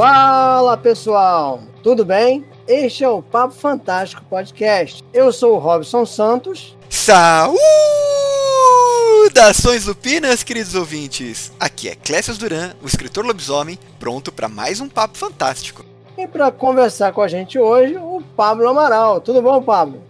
Fala 0.00 0.78
pessoal, 0.78 1.60
tudo 1.82 2.06
bem? 2.06 2.42
Este 2.66 3.04
é 3.04 3.08
o 3.10 3.20
Papo 3.20 3.52
Fantástico 3.52 4.24
Podcast. 4.24 5.04
Eu 5.12 5.30
sou 5.30 5.56
o 5.56 5.58
Robson 5.58 6.06
Santos. 6.06 6.74
Saudações 9.28 9.84
lupinas, 9.84 10.42
queridos 10.42 10.74
ouvintes! 10.74 11.52
Aqui 11.60 11.90
é 11.90 11.94
Clécio 11.94 12.34
Duran, 12.38 12.72
o 12.82 12.86
escritor 12.86 13.26
lobisomem, 13.26 13.78
pronto 13.98 14.32
para 14.32 14.48
mais 14.48 14.80
um 14.80 14.88
Papo 14.88 15.18
Fantástico. 15.18 15.84
E 16.16 16.26
para 16.26 16.50
conversar 16.50 17.12
com 17.12 17.20
a 17.20 17.28
gente 17.28 17.58
hoje, 17.58 17.94
o 17.98 18.22
Pablo 18.34 18.70
Amaral. 18.70 19.20
Tudo 19.20 19.42
bom, 19.42 19.62
Pablo? 19.62 20.02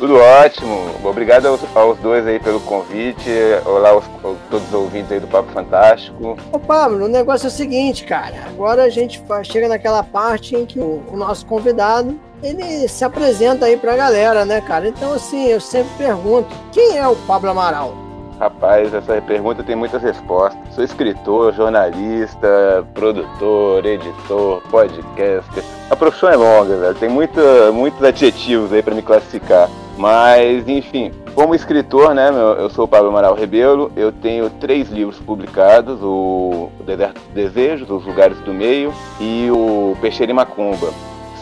Tudo 0.00 0.16
ótimo. 0.16 0.92
Obrigado 1.04 1.44
aos, 1.44 1.60
aos 1.76 1.98
dois 1.98 2.26
aí 2.26 2.40
pelo 2.40 2.58
convite. 2.60 3.28
Olá 3.66 3.90
aos, 3.90 4.04
aos, 4.24 4.38
todos 4.50 4.66
os 4.68 4.72
ouvintes 4.72 5.12
aí 5.12 5.20
do 5.20 5.26
Papo 5.26 5.52
Fantástico. 5.52 6.38
Ô 6.50 6.58
Pablo, 6.58 7.04
o 7.04 7.08
negócio 7.08 7.48
é 7.48 7.48
o 7.48 7.52
seguinte, 7.52 8.04
cara. 8.04 8.46
Agora 8.46 8.84
a 8.84 8.88
gente 8.88 9.22
chega 9.44 9.68
naquela 9.68 10.02
parte 10.02 10.56
em 10.56 10.64
que 10.64 10.80
o, 10.80 11.02
o 11.12 11.16
nosso 11.18 11.44
convidado 11.44 12.18
ele 12.42 12.88
se 12.88 13.04
apresenta 13.04 13.66
aí 13.66 13.76
pra 13.76 13.94
galera, 13.94 14.46
né, 14.46 14.62
cara? 14.62 14.88
Então, 14.88 15.12
assim, 15.12 15.48
eu 15.48 15.60
sempre 15.60 15.90
pergunto: 15.98 16.48
quem 16.72 16.96
é 16.96 17.06
o 17.06 17.14
Pablo 17.14 17.50
Amaral? 17.50 17.92
Rapaz, 18.38 18.94
essa 18.94 19.20
pergunta 19.20 19.62
tem 19.62 19.76
muitas 19.76 20.00
respostas. 20.00 20.58
Sou 20.74 20.82
escritor, 20.82 21.52
jornalista, 21.52 22.86
produtor, 22.94 23.84
editor, 23.84 24.62
podcaster. 24.70 25.62
A 25.90 25.94
profissão 25.94 26.30
é 26.30 26.36
longa, 26.36 26.74
velho. 26.74 26.94
Tem 26.94 27.10
muita, 27.10 27.70
muitos 27.70 28.02
adjetivos 28.02 28.72
aí 28.72 28.82
para 28.82 28.94
me 28.94 29.02
classificar. 29.02 29.68
Mas, 30.00 30.66
enfim, 30.66 31.12
como 31.34 31.54
escritor, 31.54 32.14
né, 32.14 32.30
eu 32.58 32.70
sou 32.70 32.86
o 32.86 32.88
Pablo 32.88 33.10
Amaral 33.10 33.34
Rebelo, 33.34 33.92
eu 33.94 34.10
tenho 34.10 34.48
três 34.48 34.88
livros 34.88 35.18
publicados, 35.18 35.98
o 36.02 36.70
Deserto 36.86 37.20
dos 37.20 37.34
Desejos, 37.34 37.90
Os 37.90 38.06
Lugares 38.06 38.38
do 38.38 38.54
Meio 38.54 38.94
e 39.20 39.50
o 39.50 39.94
Peixeira 40.00 40.32
e 40.32 40.34
Macumba. 40.34 40.88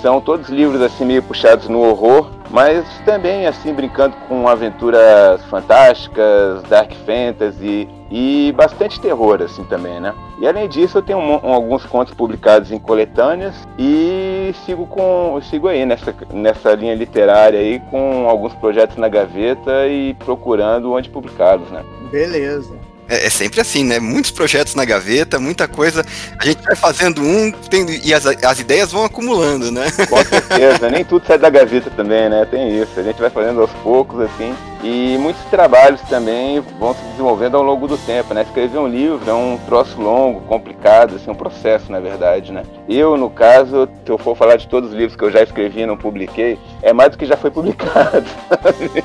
São 0.03 0.20
todos 0.20 0.48
livros 0.48 0.83
assim 0.83 1.05
meio 1.05 1.23
puxados 1.23 1.69
no 1.69 1.89
horror, 1.89 2.31
mas 2.50 2.84
também 3.05 3.47
assim 3.47 3.73
brincando 3.73 4.17
com 4.28 4.48
aventuras 4.48 5.41
fantásticas, 5.45 6.61
dark 6.65 6.91
fantasy 7.06 7.89
e 8.11 8.53
bastante 8.56 9.01
terror 9.01 9.42
assim 9.42 9.64
também, 9.64 10.01
né? 10.01 10.14
E 10.41 10.47
além 10.47 10.69
disso, 10.69 10.98
eu 10.98 11.03
tenho 11.03 11.19
um, 11.19 11.34
um, 11.34 11.53
alguns 11.53 11.84
contos 11.84 12.15
publicados 12.15 12.70
em 12.70 12.78
coletâneas 12.78 13.55
e 13.78 14.55
sigo 14.65 14.87
com 14.87 15.41
sigo 15.50 15.69
aí 15.69 15.84
nessa 15.84 16.15
nessa 16.33 16.75
linha 16.75 16.95
literária 16.95 17.59
aí 17.59 17.81
com 17.91 18.28
alguns 18.28 18.55
projetos 18.55 18.97
na 18.97 19.09
gaveta 19.09 19.87
e 19.87 20.15
procurando 20.15 20.92
onde 20.92 21.09
publicá-los, 21.09 21.70
né? 21.70 21.84
Beleza. 22.11 22.75
É, 23.09 23.27
é, 23.27 23.31
sempre 23.31 23.61
assim, 23.61 23.84
né? 23.84 23.98
Muitos 23.98 24.31
projetos 24.31 24.75
na 24.75 24.84
gaveta, 24.84 25.39
muita 25.39 25.67
coisa. 25.67 26.05
A 26.39 26.45
gente 26.45 26.62
vai 26.62 26.77
fazendo 26.77 27.22
um 27.22 27.50
tem, 27.50 27.87
e 28.05 28.12
as, 28.12 28.27
as 28.27 28.61
ideias 28.61 28.93
vão 28.93 29.05
acumulando, 29.05 29.72
né? 29.72 29.87
Com 30.09 30.22
certeza, 30.22 30.91
nem 30.91 31.05
tudo 31.05 31.27
sai 31.27 31.39
da 31.39 31.48
gaveta 31.48 31.91
também, 31.91 32.28
né? 32.28 32.47
Tem 32.50 32.81
isso. 32.81 33.00
A 33.00 33.03
gente 33.03 33.19
vai 33.19 33.31
fazendo 33.31 33.62
aos 33.62 33.70
poucos, 33.83 34.20
assim. 34.20 34.55
E 34.83 35.19
muitos 35.19 35.43
trabalhos 35.47 36.01
também 36.03 36.61
vão 36.79 36.95
se 36.95 37.03
desenvolvendo 37.11 37.57
ao 37.57 37.62
longo 37.62 37.89
do 37.89 37.98
tempo, 37.98 38.33
né? 38.33 38.43
Escrever 38.43 38.79
um 38.79 38.87
livro 38.87 39.29
é 39.29 39.34
um 39.34 39.59
troço 39.67 40.01
longo, 40.01 40.41
complicado, 40.43 41.17
assim, 41.17 41.31
um 41.31 41.34
processo, 41.34 41.91
na 41.91 41.98
verdade, 41.98 42.53
né? 42.53 42.62
Eu, 42.89 43.17
no 43.17 43.29
caso, 43.29 43.89
se 44.05 44.11
eu 44.11 44.17
for 44.17 44.37
falar 44.37 44.56
de 44.56 44.69
todos 44.69 44.91
os 44.91 44.97
livros 44.97 45.17
que 45.17 45.25
eu 45.25 45.31
já 45.31 45.43
escrevi 45.43 45.81
e 45.81 45.87
não 45.87 45.97
publiquei, 45.97 46.59
é 46.83 46.93
mais 46.93 47.11
do 47.11 47.19
que 47.19 47.27
já 47.27 47.37
foi 47.37 47.51
publicado. 47.51 48.27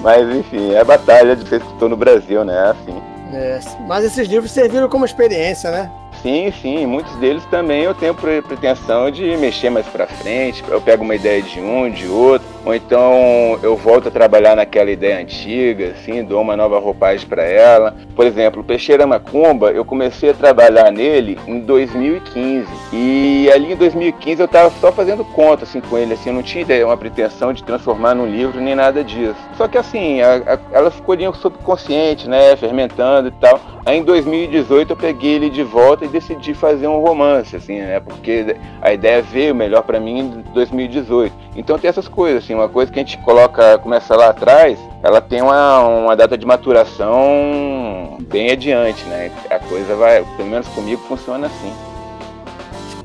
Mas, 0.00 0.36
enfim, 0.36 0.72
é 0.72 0.80
a 0.80 0.84
batalha 0.84 1.34
de 1.34 1.48
ser 1.48 1.60
escritor 1.60 1.88
no 1.88 1.96
Brasil, 1.96 2.44
né? 2.44 2.70
Assim. 2.70 3.02
É, 3.32 3.60
mas 3.86 4.04
esses 4.04 4.26
livros 4.26 4.50
serviram 4.50 4.88
como 4.88 5.04
experiência, 5.04 5.70
né? 5.70 5.90
Sim, 6.22 6.52
sim, 6.60 6.84
muitos 6.84 7.14
deles 7.16 7.44
também 7.46 7.82
eu 7.84 7.94
tenho 7.94 8.14
pretensão 8.14 9.10
de 9.10 9.36
mexer 9.36 9.70
mais 9.70 9.86
para 9.86 10.06
frente. 10.06 10.64
Eu 10.68 10.80
pego 10.80 11.04
uma 11.04 11.14
ideia 11.14 11.40
de 11.40 11.60
um, 11.60 11.88
de 11.88 12.08
outro, 12.08 12.46
ou 12.64 12.74
então 12.74 13.58
eu 13.62 13.76
volto 13.76 14.08
a 14.08 14.10
trabalhar 14.10 14.56
naquela 14.56 14.90
ideia 14.90 15.20
antiga, 15.20 15.92
assim, 15.92 16.24
dou 16.24 16.40
uma 16.40 16.56
nova 16.56 16.78
roupagem 16.78 17.28
para 17.28 17.44
ela. 17.44 17.94
Por 18.16 18.26
exemplo, 18.26 18.62
o 18.62 18.64
Peixeira 18.64 19.06
Macumba, 19.06 19.70
eu 19.70 19.84
comecei 19.84 20.30
a 20.30 20.34
trabalhar 20.34 20.90
nele 20.90 21.38
em 21.46 21.60
2015. 21.60 22.66
E 22.92 23.48
ali 23.54 23.72
em 23.72 23.76
2015 23.76 24.40
eu 24.40 24.46
estava 24.46 24.70
só 24.80 24.90
fazendo 24.90 25.24
conta 25.24 25.64
assim 25.64 25.80
com 25.80 25.96
ele, 25.96 26.14
assim, 26.14 26.30
eu 26.30 26.34
não 26.34 26.42
tinha 26.42 26.62
ideia, 26.62 26.84
uma 26.84 26.96
pretensão 26.96 27.52
de 27.52 27.62
transformar 27.62 28.14
num 28.14 28.26
livro 28.26 28.60
nem 28.60 28.74
nada 28.74 29.04
disso. 29.04 29.38
Só 29.56 29.68
que 29.68 29.78
assim, 29.78 30.20
a, 30.20 30.36
a, 30.54 30.58
ela 30.72 30.90
ficou 30.90 31.12
ali 31.12 31.24
subconsciente, 31.34 32.28
né, 32.28 32.56
fermentando 32.56 33.28
e 33.28 33.32
tal. 33.32 33.60
Aí 33.86 33.98
em 33.98 34.02
2018 34.02 34.90
eu 34.90 34.96
peguei 34.96 35.34
ele 35.34 35.48
de 35.48 35.62
volta 35.62 36.07
decidi 36.08 36.54
fazer 36.54 36.86
um 36.86 37.00
romance, 37.00 37.54
assim, 37.54 37.78
né? 37.78 38.00
Porque 38.00 38.56
a 38.80 38.92
ideia 38.92 39.22
veio 39.22 39.54
melhor 39.54 39.82
para 39.82 40.00
mim 40.00 40.18
em 40.18 40.28
2018. 40.52 41.34
Então 41.56 41.78
tem 41.78 41.88
essas 41.88 42.08
coisas, 42.08 42.44
assim, 42.44 42.54
uma 42.54 42.68
coisa 42.68 42.90
que 42.90 42.98
a 42.98 43.02
gente 43.02 43.18
coloca, 43.18 43.78
começa 43.78 44.16
lá 44.16 44.28
atrás, 44.28 44.78
ela 45.02 45.20
tem 45.20 45.42
uma, 45.42 45.80
uma 45.86 46.16
data 46.16 46.36
de 46.36 46.46
maturação 46.46 48.18
bem 48.28 48.50
adiante, 48.50 49.04
né? 49.04 49.30
A 49.50 49.58
coisa 49.58 49.94
vai, 49.94 50.24
pelo 50.36 50.48
menos 50.48 50.66
comigo, 50.68 51.02
funciona 51.08 51.46
assim. 51.46 51.72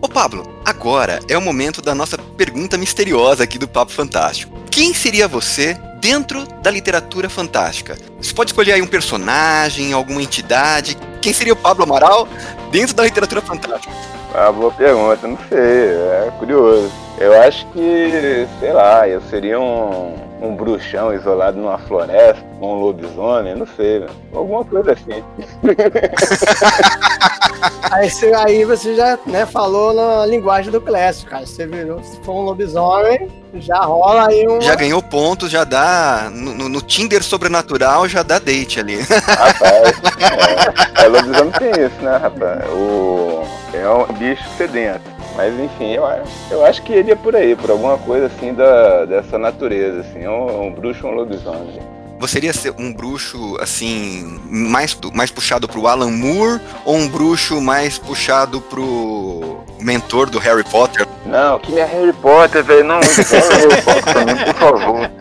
Ô 0.01 0.07
Pablo, 0.09 0.43
agora 0.65 1.19
é 1.29 1.37
o 1.37 1.41
momento 1.41 1.81
da 1.81 1.95
nossa 1.95 2.17
pergunta 2.17 2.77
misteriosa 2.77 3.43
aqui 3.43 3.57
do 3.57 3.67
Papo 3.67 3.91
Fantástico. 3.91 4.53
Quem 4.69 4.93
seria 4.93 5.27
você 5.27 5.77
dentro 6.03 6.45
da 6.61 6.69
literatura 6.69 7.29
fantástica? 7.29 7.95
Você 8.21 8.33
pode 8.33 8.51
escolher 8.51 8.73
aí 8.73 8.81
um 8.81 8.87
personagem, 8.87 9.93
alguma 9.93 10.21
entidade. 10.21 10.97
Quem 11.21 11.31
seria 11.31 11.53
o 11.53 11.55
Pablo 11.55 11.85
Amaral 11.85 12.27
dentro 12.71 12.93
da 12.93 13.03
literatura 13.05 13.39
fantástica? 13.39 13.93
Ah, 14.35 14.51
boa 14.51 14.69
pergunta, 14.71 15.25
não 15.25 15.37
sei, 15.47 15.59
é 15.59 16.33
curioso. 16.37 16.91
Eu 17.17 17.41
acho 17.41 17.65
que, 17.67 18.45
sei 18.59 18.73
lá, 18.73 19.07
eu 19.07 19.21
seria 19.29 19.57
um, 19.57 20.15
um 20.43 20.55
bruxão 20.55 21.13
isolado 21.13 21.57
numa 21.57 21.77
floresta, 21.77 22.43
um 22.61 22.73
lobisomem, 22.73 23.55
não 23.55 23.65
sei, 23.65 23.99
né? 23.99 24.07
alguma 24.33 24.65
coisa 24.65 24.91
assim. 24.91 25.23
aí, 27.91 28.09
você, 28.09 28.33
aí 28.33 28.65
você 28.65 28.93
já 28.93 29.17
né, 29.25 29.45
falou 29.45 29.93
na 29.93 30.25
linguagem 30.25 30.69
do 30.69 30.81
clássico, 30.81 31.31
cara. 31.31 31.45
Você 31.45 31.65
virou, 31.65 32.03
se 32.03 32.19
for 32.21 32.33
um 32.33 32.41
lobisomem, 32.41 33.29
já 33.55 33.79
rola 33.79 34.27
aí 34.27 34.45
um. 34.45 34.59
Já 34.59 34.75
ganhou 34.75 35.01
pontos, 35.01 35.49
já 35.49 35.63
dá. 35.63 36.29
No, 36.29 36.67
no, 36.67 36.81
Tinder 36.81 37.23
sobrenatural 37.23 38.09
já 38.09 38.21
dá 38.21 38.37
date 38.37 38.81
ali. 38.81 38.99
Rapaz, 38.99 39.63
é, 40.99 41.05
é 41.05 41.07
lobisomem 41.07 41.51
tem 41.51 41.85
isso, 41.85 42.01
né, 42.01 42.17
rapaz? 42.17 42.65
O, 42.69 43.43
é 43.73 43.89
um 43.89 44.11
bicho 44.13 44.43
sedento. 44.57 45.12
Mas 45.35 45.59
enfim, 45.59 45.93
eu, 45.93 46.03
eu 46.51 46.65
acho 46.65 46.81
que 46.83 46.93
ele 46.93 47.11
é 47.11 47.15
por 47.15 47.35
aí, 47.35 47.55
por 47.55 47.71
alguma 47.71 47.97
coisa 47.97 48.27
assim 48.27 48.53
da, 48.53 49.05
dessa 49.05 49.37
natureza, 49.37 50.01
assim, 50.01 50.27
um, 50.27 50.67
um 50.67 50.71
bruxo, 50.71 51.07
um 51.07 51.11
lobisomem. 51.11 51.79
Você 52.19 52.39
seria 52.39 52.53
um 52.77 52.93
bruxo, 52.93 53.57
assim, 53.59 54.39
mais, 54.49 54.97
mais 55.13 55.29
puxado 55.29 55.67
pro 55.67 55.87
Alan 55.87 56.11
Moore 56.11 56.61
ou 56.85 56.95
um 56.95 57.07
bruxo 57.07 57.59
mais 57.59 57.97
puxado 57.97 58.61
pro 58.61 59.57
mentor 59.81 60.29
do 60.29 60.39
Harry 60.39 60.63
Potter? 60.63 61.05
Não, 61.33 61.57
que 61.57 61.79
é 61.79 61.83
Harry 61.83 62.13
Potter, 62.13 62.63
velho. 62.63 62.83
Não, 62.83 62.99
Harry 62.99 63.81
Potter 63.81 64.03
pra 64.03 64.23
mim, 64.23 64.45
por 64.45 64.53
favor. 64.53 65.11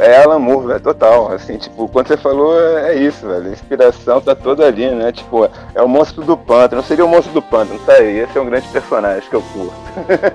É 0.00 0.20
Alan 0.20 0.40
Moore, 0.40 0.66
velho, 0.66 0.80
total. 0.80 1.32
Assim, 1.32 1.58
tipo, 1.58 1.88
quando 1.88 2.08
você 2.08 2.16
falou, 2.16 2.60
é 2.60 2.96
isso, 2.96 3.24
velho. 3.24 3.50
A 3.50 3.52
inspiração 3.52 4.20
tá 4.20 4.34
toda 4.34 4.66
ali, 4.66 4.90
né? 4.90 5.12
Tipo, 5.12 5.48
é 5.72 5.80
o 5.80 5.88
monstro 5.88 6.24
do 6.24 6.36
pântano. 6.36 6.82
Não 6.82 6.88
seria 6.88 7.04
o 7.04 7.08
monstro 7.08 7.32
do 7.32 7.40
pântano, 7.40 7.78
tá 7.86 7.92
aí. 7.92 8.18
Esse 8.18 8.36
é 8.36 8.40
um 8.40 8.46
grande 8.46 8.66
personagem 8.66 9.30
que 9.30 9.36
eu 9.36 9.42
curto. 9.42 9.72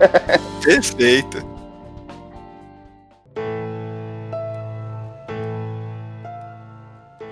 Perfeito. 0.64 1.46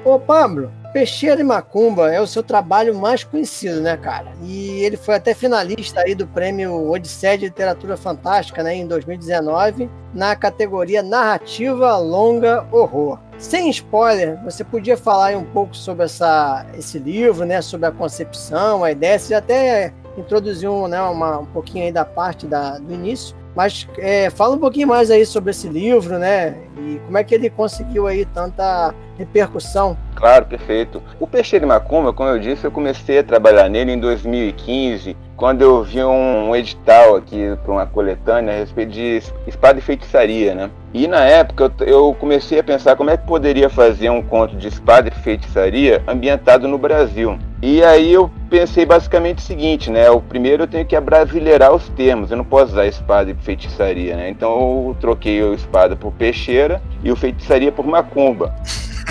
Ô, 0.04 0.20
Pablo, 0.20 0.70
Peixeira 0.94 1.42
e 1.42 1.44
Macumba 1.44 2.14
é 2.14 2.22
o 2.22 2.28
seu 2.28 2.44
trabalho 2.44 2.94
mais 2.94 3.24
conhecido, 3.24 3.82
né, 3.82 3.98
cara? 3.98 4.32
E 4.44 4.84
ele 4.84 4.96
foi 4.96 5.16
até 5.16 5.34
finalista 5.34 6.02
aí 6.02 6.14
do 6.14 6.28
prêmio 6.28 6.88
Odisseia 6.88 7.36
de 7.36 7.46
Literatura 7.46 7.98
Fantástica, 7.98 8.62
né, 8.62 8.76
em 8.76 8.86
2019, 8.86 9.90
na 10.14 10.36
categoria 10.36 11.02
Narrativa 11.02 11.98
Longa 11.98 12.68
Horror. 12.72 13.18
Sem 13.40 13.72
spoiler, 13.72 14.40
você 14.44 14.64
podia 14.64 14.96
falar 14.96 15.36
um 15.36 15.44
pouco 15.44 15.76
sobre 15.76 16.06
essa, 16.06 16.64
esse 16.78 17.00
livro, 17.00 17.44
né, 17.44 17.60
sobre 17.64 17.88
a 17.88 17.92
concepção, 17.92 18.84
a 18.84 18.92
ideia, 18.92 19.18
você 19.18 19.34
até 19.34 19.92
introduziu 20.16 20.88
né, 20.88 21.02
uma, 21.02 21.40
um 21.40 21.46
pouquinho 21.48 21.86
aí 21.86 21.92
da 21.92 22.06
parte 22.06 22.46
da, 22.46 22.78
do 22.78 22.94
início, 22.94 23.36
mas 23.56 23.88
é, 23.98 24.30
fala 24.30 24.56
um 24.56 24.60
pouquinho 24.60 24.88
mais 24.88 25.12
aí 25.12 25.26
sobre 25.26 25.52
esse 25.52 25.68
livro, 25.68 26.18
né? 26.18 26.56
E 26.78 27.00
como 27.06 27.18
é 27.18 27.24
que 27.24 27.36
ele 27.36 27.50
conseguiu 27.50 28.08
aí 28.08 28.26
tanta 28.26 28.94
repercussão? 29.18 29.98
Claro, 30.16 30.46
perfeito. 30.46 31.02
O 31.20 31.28
Peixeira 31.28 31.66
e 31.66 31.68
Macumba, 31.68 32.14
como 32.14 32.30
eu 32.30 32.40
disse, 32.40 32.66
eu 32.66 32.72
comecei 32.72 33.20
a 33.20 33.24
trabalhar 33.24 33.70
nele 33.70 33.92
em 33.92 34.00
2015, 34.00 35.16
quando 35.36 35.62
eu 35.62 35.84
vi 35.84 36.04
um 36.04 36.56
edital 36.56 37.16
aqui 37.16 37.58
para 37.64 37.72
uma 37.72 37.86
coletânea 37.86 38.54
a 38.54 38.58
respeito 38.58 38.92
de 38.92 39.22
espada 39.48 39.80
e 39.80 39.82
feitiçaria, 39.82 40.56
né? 40.56 40.72
E 40.94 41.08
na 41.08 41.24
época 41.24 41.72
eu 41.82 42.16
comecei 42.20 42.60
a 42.60 42.64
pensar 42.64 42.96
como 42.96 43.10
é 43.10 43.18
que 43.18 43.28
poderia 43.28 43.70
fazer 43.70 44.10
um 44.10 44.22
conto 44.22 44.56
de 44.56 44.68
espada 44.68 45.10
e 45.10 45.22
feitiçaria 45.22 46.02
ambientado 46.08 46.68
no 46.68 46.78
Brasil. 46.78 47.38
E 47.66 47.82
aí 47.82 48.12
eu 48.12 48.30
pensei 48.50 48.86
basicamente 48.86 49.38
o 49.38 49.42
seguinte, 49.42 49.90
né? 49.90 50.10
O 50.10 50.20
primeiro 50.20 50.64
eu 50.64 50.68
tenho 50.68 50.86
que 50.86 50.98
abrasileirar 50.98 51.74
os 51.74 51.88
termos. 51.88 52.30
Eu 52.30 52.36
não 52.36 52.44
posso 52.44 52.74
usar 52.74 52.86
espada 52.88 53.32
e 53.32 53.36
feitiçaria, 53.36 54.18
né? 54.18 54.30
Então 54.30 54.88
eu 54.90 54.98
troquei 55.00 55.42
o 55.42 55.54
espada 55.54 55.96
por 55.96 56.12
peixeira 56.12 56.82
e 57.02 57.10
o 57.10 57.16
feitiçaria 57.16 57.72
por 57.72 57.86
macumba. 57.88 58.54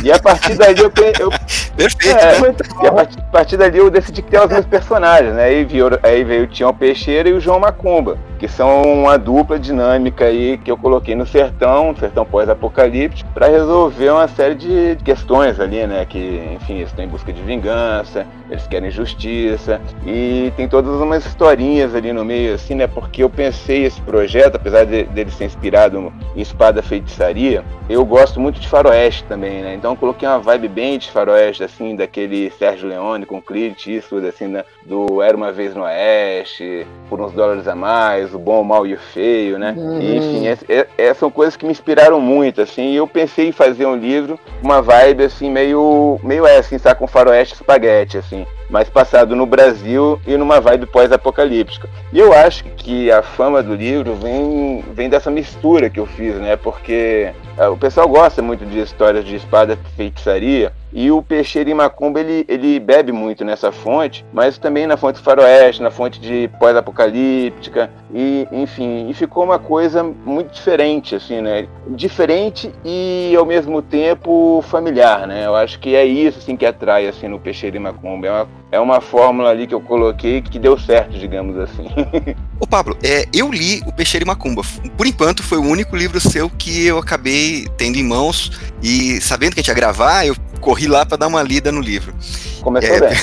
E 0.03 0.11
a 0.11 0.19
partir 0.19 0.55
daí 0.57 0.75
eu. 0.79 0.93
eu 1.21 1.31
Perfeito. 1.77 2.19
É, 2.19 2.41
né? 2.41 2.55
E 2.83 2.87
a 2.87 2.93
partir, 2.93 3.19
a 3.19 3.23
partir 3.23 3.57
dali 3.57 3.79
eu 3.79 3.91
decidi 3.91 4.23
criar 4.23 4.45
os 4.45 4.53
meus 4.53 4.67
personagens, 4.67 5.35
né? 5.35 5.45
Aí 5.45 5.65
veio, 5.65 5.99
aí 6.03 6.23
veio 6.23 6.45
o 6.45 6.47
Tião 6.47 6.73
Peixeira 6.73 7.29
e 7.29 7.33
o 7.33 7.41
João 7.41 7.59
Macumba, 7.59 8.19
que 8.39 8.47
são 8.47 8.83
uma 8.83 9.17
dupla 9.17 9.59
dinâmica 9.59 10.27
aí 10.27 10.59
que 10.59 10.71
eu 10.71 10.77
coloquei 10.77 11.15
no 11.15 11.27
sertão, 11.27 11.95
sertão 11.99 12.25
pós-apocalíptico, 12.25 13.31
para 13.33 13.49
resolver 13.49 14.11
uma 14.11 14.29
série 14.29 14.55
de 14.55 14.99
questões 15.03 15.59
ali, 15.59 15.87
né? 15.87 16.05
Que, 16.05 16.57
enfim, 16.57 16.75
eles 16.75 16.89
estão 16.89 17.05
em 17.05 17.09
busca 17.09 17.33
de 17.33 17.41
vingança, 17.41 18.27
eles 18.51 18.67
querem 18.67 18.91
justiça, 18.91 19.81
e 20.07 20.53
tem 20.57 20.69
todas 20.69 21.01
umas 21.01 21.25
historinhas 21.25 21.95
ali 21.95 22.13
no 22.13 22.25
meio, 22.25 22.55
assim, 22.55 22.75
né? 22.75 22.87
Porque 22.87 23.23
eu 23.23 23.31
pensei 23.31 23.85
esse 23.85 24.01
projeto, 24.03 24.57
apesar 24.57 24.85
de, 24.85 25.05
dele 25.05 25.31
ser 25.31 25.47
inspirado 25.47 26.13
em 26.37 26.41
espada 26.41 26.83
feitiçaria, 26.83 27.65
eu 27.89 28.05
gosto 28.05 28.39
muito 28.39 28.61
de 28.61 28.69
faroeste 28.69 29.25
também, 29.25 29.63
né? 29.63 29.75
Então 29.83 29.95
eu 29.95 29.97
coloquei 29.97 30.29
uma 30.29 30.39
vibe 30.39 30.69
bem 30.69 30.97
de 30.97 31.11
faroeste, 31.11 31.65
assim, 31.65 31.97
daquele 31.97 32.53
Sérgio 32.53 32.89
Leone 32.89 33.27
com 33.27 33.43
Clint 33.43 33.89
Eastwood, 33.89 34.29
assim, 34.29 34.47
né? 34.47 34.65
do 34.87 35.21
Era 35.21 35.37
Uma 35.37 35.51
Vez 35.51 35.75
no 35.75 35.83
Oeste, 35.83 36.87
Por 37.09 37.21
Uns 37.21 37.33
Dólares 37.33 37.67
a 37.67 37.75
Mais, 37.75 38.33
O 38.33 38.39
Bom, 38.39 38.61
o 38.61 38.65
Mal 38.65 38.87
e 38.87 38.95
o 38.95 38.99
Feio, 38.99 39.59
né? 39.59 39.75
Uhum. 39.77 40.01
E, 40.01 40.17
enfim, 40.19 40.47
essas 40.47 40.71
é, 40.71 40.87
é, 40.97 41.13
são 41.15 41.33
coisas 41.33 41.57
que 41.57 41.67
me 41.67 41.73
inspiraram 41.73 42.21
muito, 42.21 42.61
assim, 42.61 42.93
e 42.93 42.97
eu 42.97 43.09
pensei 43.09 43.49
em 43.49 43.53
fazer 43.53 43.85
um 43.85 43.97
livro, 43.97 44.39
uma 44.63 44.81
vibe, 44.81 45.25
assim, 45.25 45.51
meio, 45.51 46.17
meio 46.23 46.47
é, 46.47 46.59
assim, 46.59 46.79
sabe, 46.79 47.01
com 47.01 47.09
faroeste 47.09 47.55
espaguete, 47.55 48.17
assim 48.17 48.47
mas 48.73 48.89
passado 48.89 49.37
no 49.37 49.45
Brasil 49.45 50.19
e 50.27 50.35
numa 50.35 50.59
vibe 50.59 50.87
pós-apocalíptica. 50.87 51.89
E 52.11 52.19
eu 52.19 52.33
acho 52.33 52.65
que 52.65 53.13
a 53.13 53.23
fama 53.23 53.63
do 53.63 53.75
livro 53.75 54.15
vem, 54.15 54.83
vem 54.95 55.11
dessa 55.11 55.31
mistura 55.31 55.91
que 55.91 56.01
eu 56.01 56.07
fiz, 56.07 56.37
né? 56.37 56.57
Porque 56.57 57.31
é, 57.59 57.69
o 57.69 57.77
pessoal 57.77 58.09
gosta 58.09 58.41
muito 58.41 58.65
de 58.65 58.81
histórias 58.81 59.27
de 59.27 59.37
espada 59.37 59.75
e 59.75 59.97
feitiçaria, 59.97 60.73
e 60.93 61.11
o 61.11 61.23
Peixeira 61.23 61.71
e 61.71 61.75
Macumba 61.75 62.21
ele, 62.21 62.45
ele 62.49 62.79
bebe 62.79 63.13
muito 63.13 63.45
nessa 63.45 63.73
fonte, 63.73 64.25
mas 64.33 64.59
também 64.59 64.87
na 64.87 64.97
fonte 64.97 65.19
faroeste, 65.21 65.83
na 65.83 65.91
fonte 65.91 66.21
de 66.21 66.51
pós-apocalíptica, 66.59 67.91
e 68.13 68.47
enfim, 68.53 69.09
e 69.09 69.15
ficou 69.15 69.45
uma 69.45 69.59
coisa 69.59 70.03
muito 70.03 70.53
diferente, 70.53 71.15
assim, 71.15 71.41
né? 71.41 71.67
Diferente 71.89 72.71
e 72.85 73.35
ao 73.37 73.47
mesmo 73.47 73.81
tempo 73.81 74.63
familiar, 74.69 75.27
né? 75.27 75.47
Eu 75.47 75.57
acho 75.57 75.79
que 75.79 75.95
é 75.95 76.05
isso 76.05 76.39
assim 76.39 76.57
que 76.57 76.67
atrai 76.67 77.07
assim 77.07 77.29
no 77.29 77.39
Peixeira 77.39 77.77
e 77.77 77.81
Macumba. 77.81 78.27
É 78.27 78.31
uma, 78.31 78.49
é 78.73 78.81
uma 78.81 79.01
fórmula 79.01 79.51
ali 79.51 79.67
que 79.67 79.75
eu 79.75 79.81
coloquei 79.81 80.43
que 80.43 80.59
deu 80.59 80.79
certo, 80.79 81.19
digamos 81.19 81.57
assim. 81.59 81.87
Ô 82.61 82.67
Pablo, 82.67 82.97
é, 83.03 83.27
eu 83.35 83.51
li 83.51 83.81
o 83.87 83.93
Peixeira 83.93 84.25
e 84.25 84.27
Macumba. 84.27 84.63
Por 84.97 85.07
enquanto 85.07 85.43
foi 85.43 85.59
o 85.59 85.63
único 85.63 85.97
livro 85.97 86.21
seu 86.21 86.51
que 86.51 86.87
eu 86.87 86.99
acabei 86.99 87.67
tendo 87.77 87.97
em 87.97 88.05
mãos 88.05 88.53
e 88.83 89.21
sabendo 89.21 89.55
que 89.55 89.61
a 89.61 89.63
gente 89.63 89.69
ia 89.69 89.75
gravar, 89.75 90.27
eu 90.27 90.37
corri 90.63 90.87
lá 90.87 91.05
para 91.05 91.19
dar 91.19 91.27
uma 91.27 91.43
lida 91.43 91.71
no 91.71 91.81
livro. 91.81 92.15
Começou 92.63 92.95
é, 92.95 93.01
bem. 93.01 93.19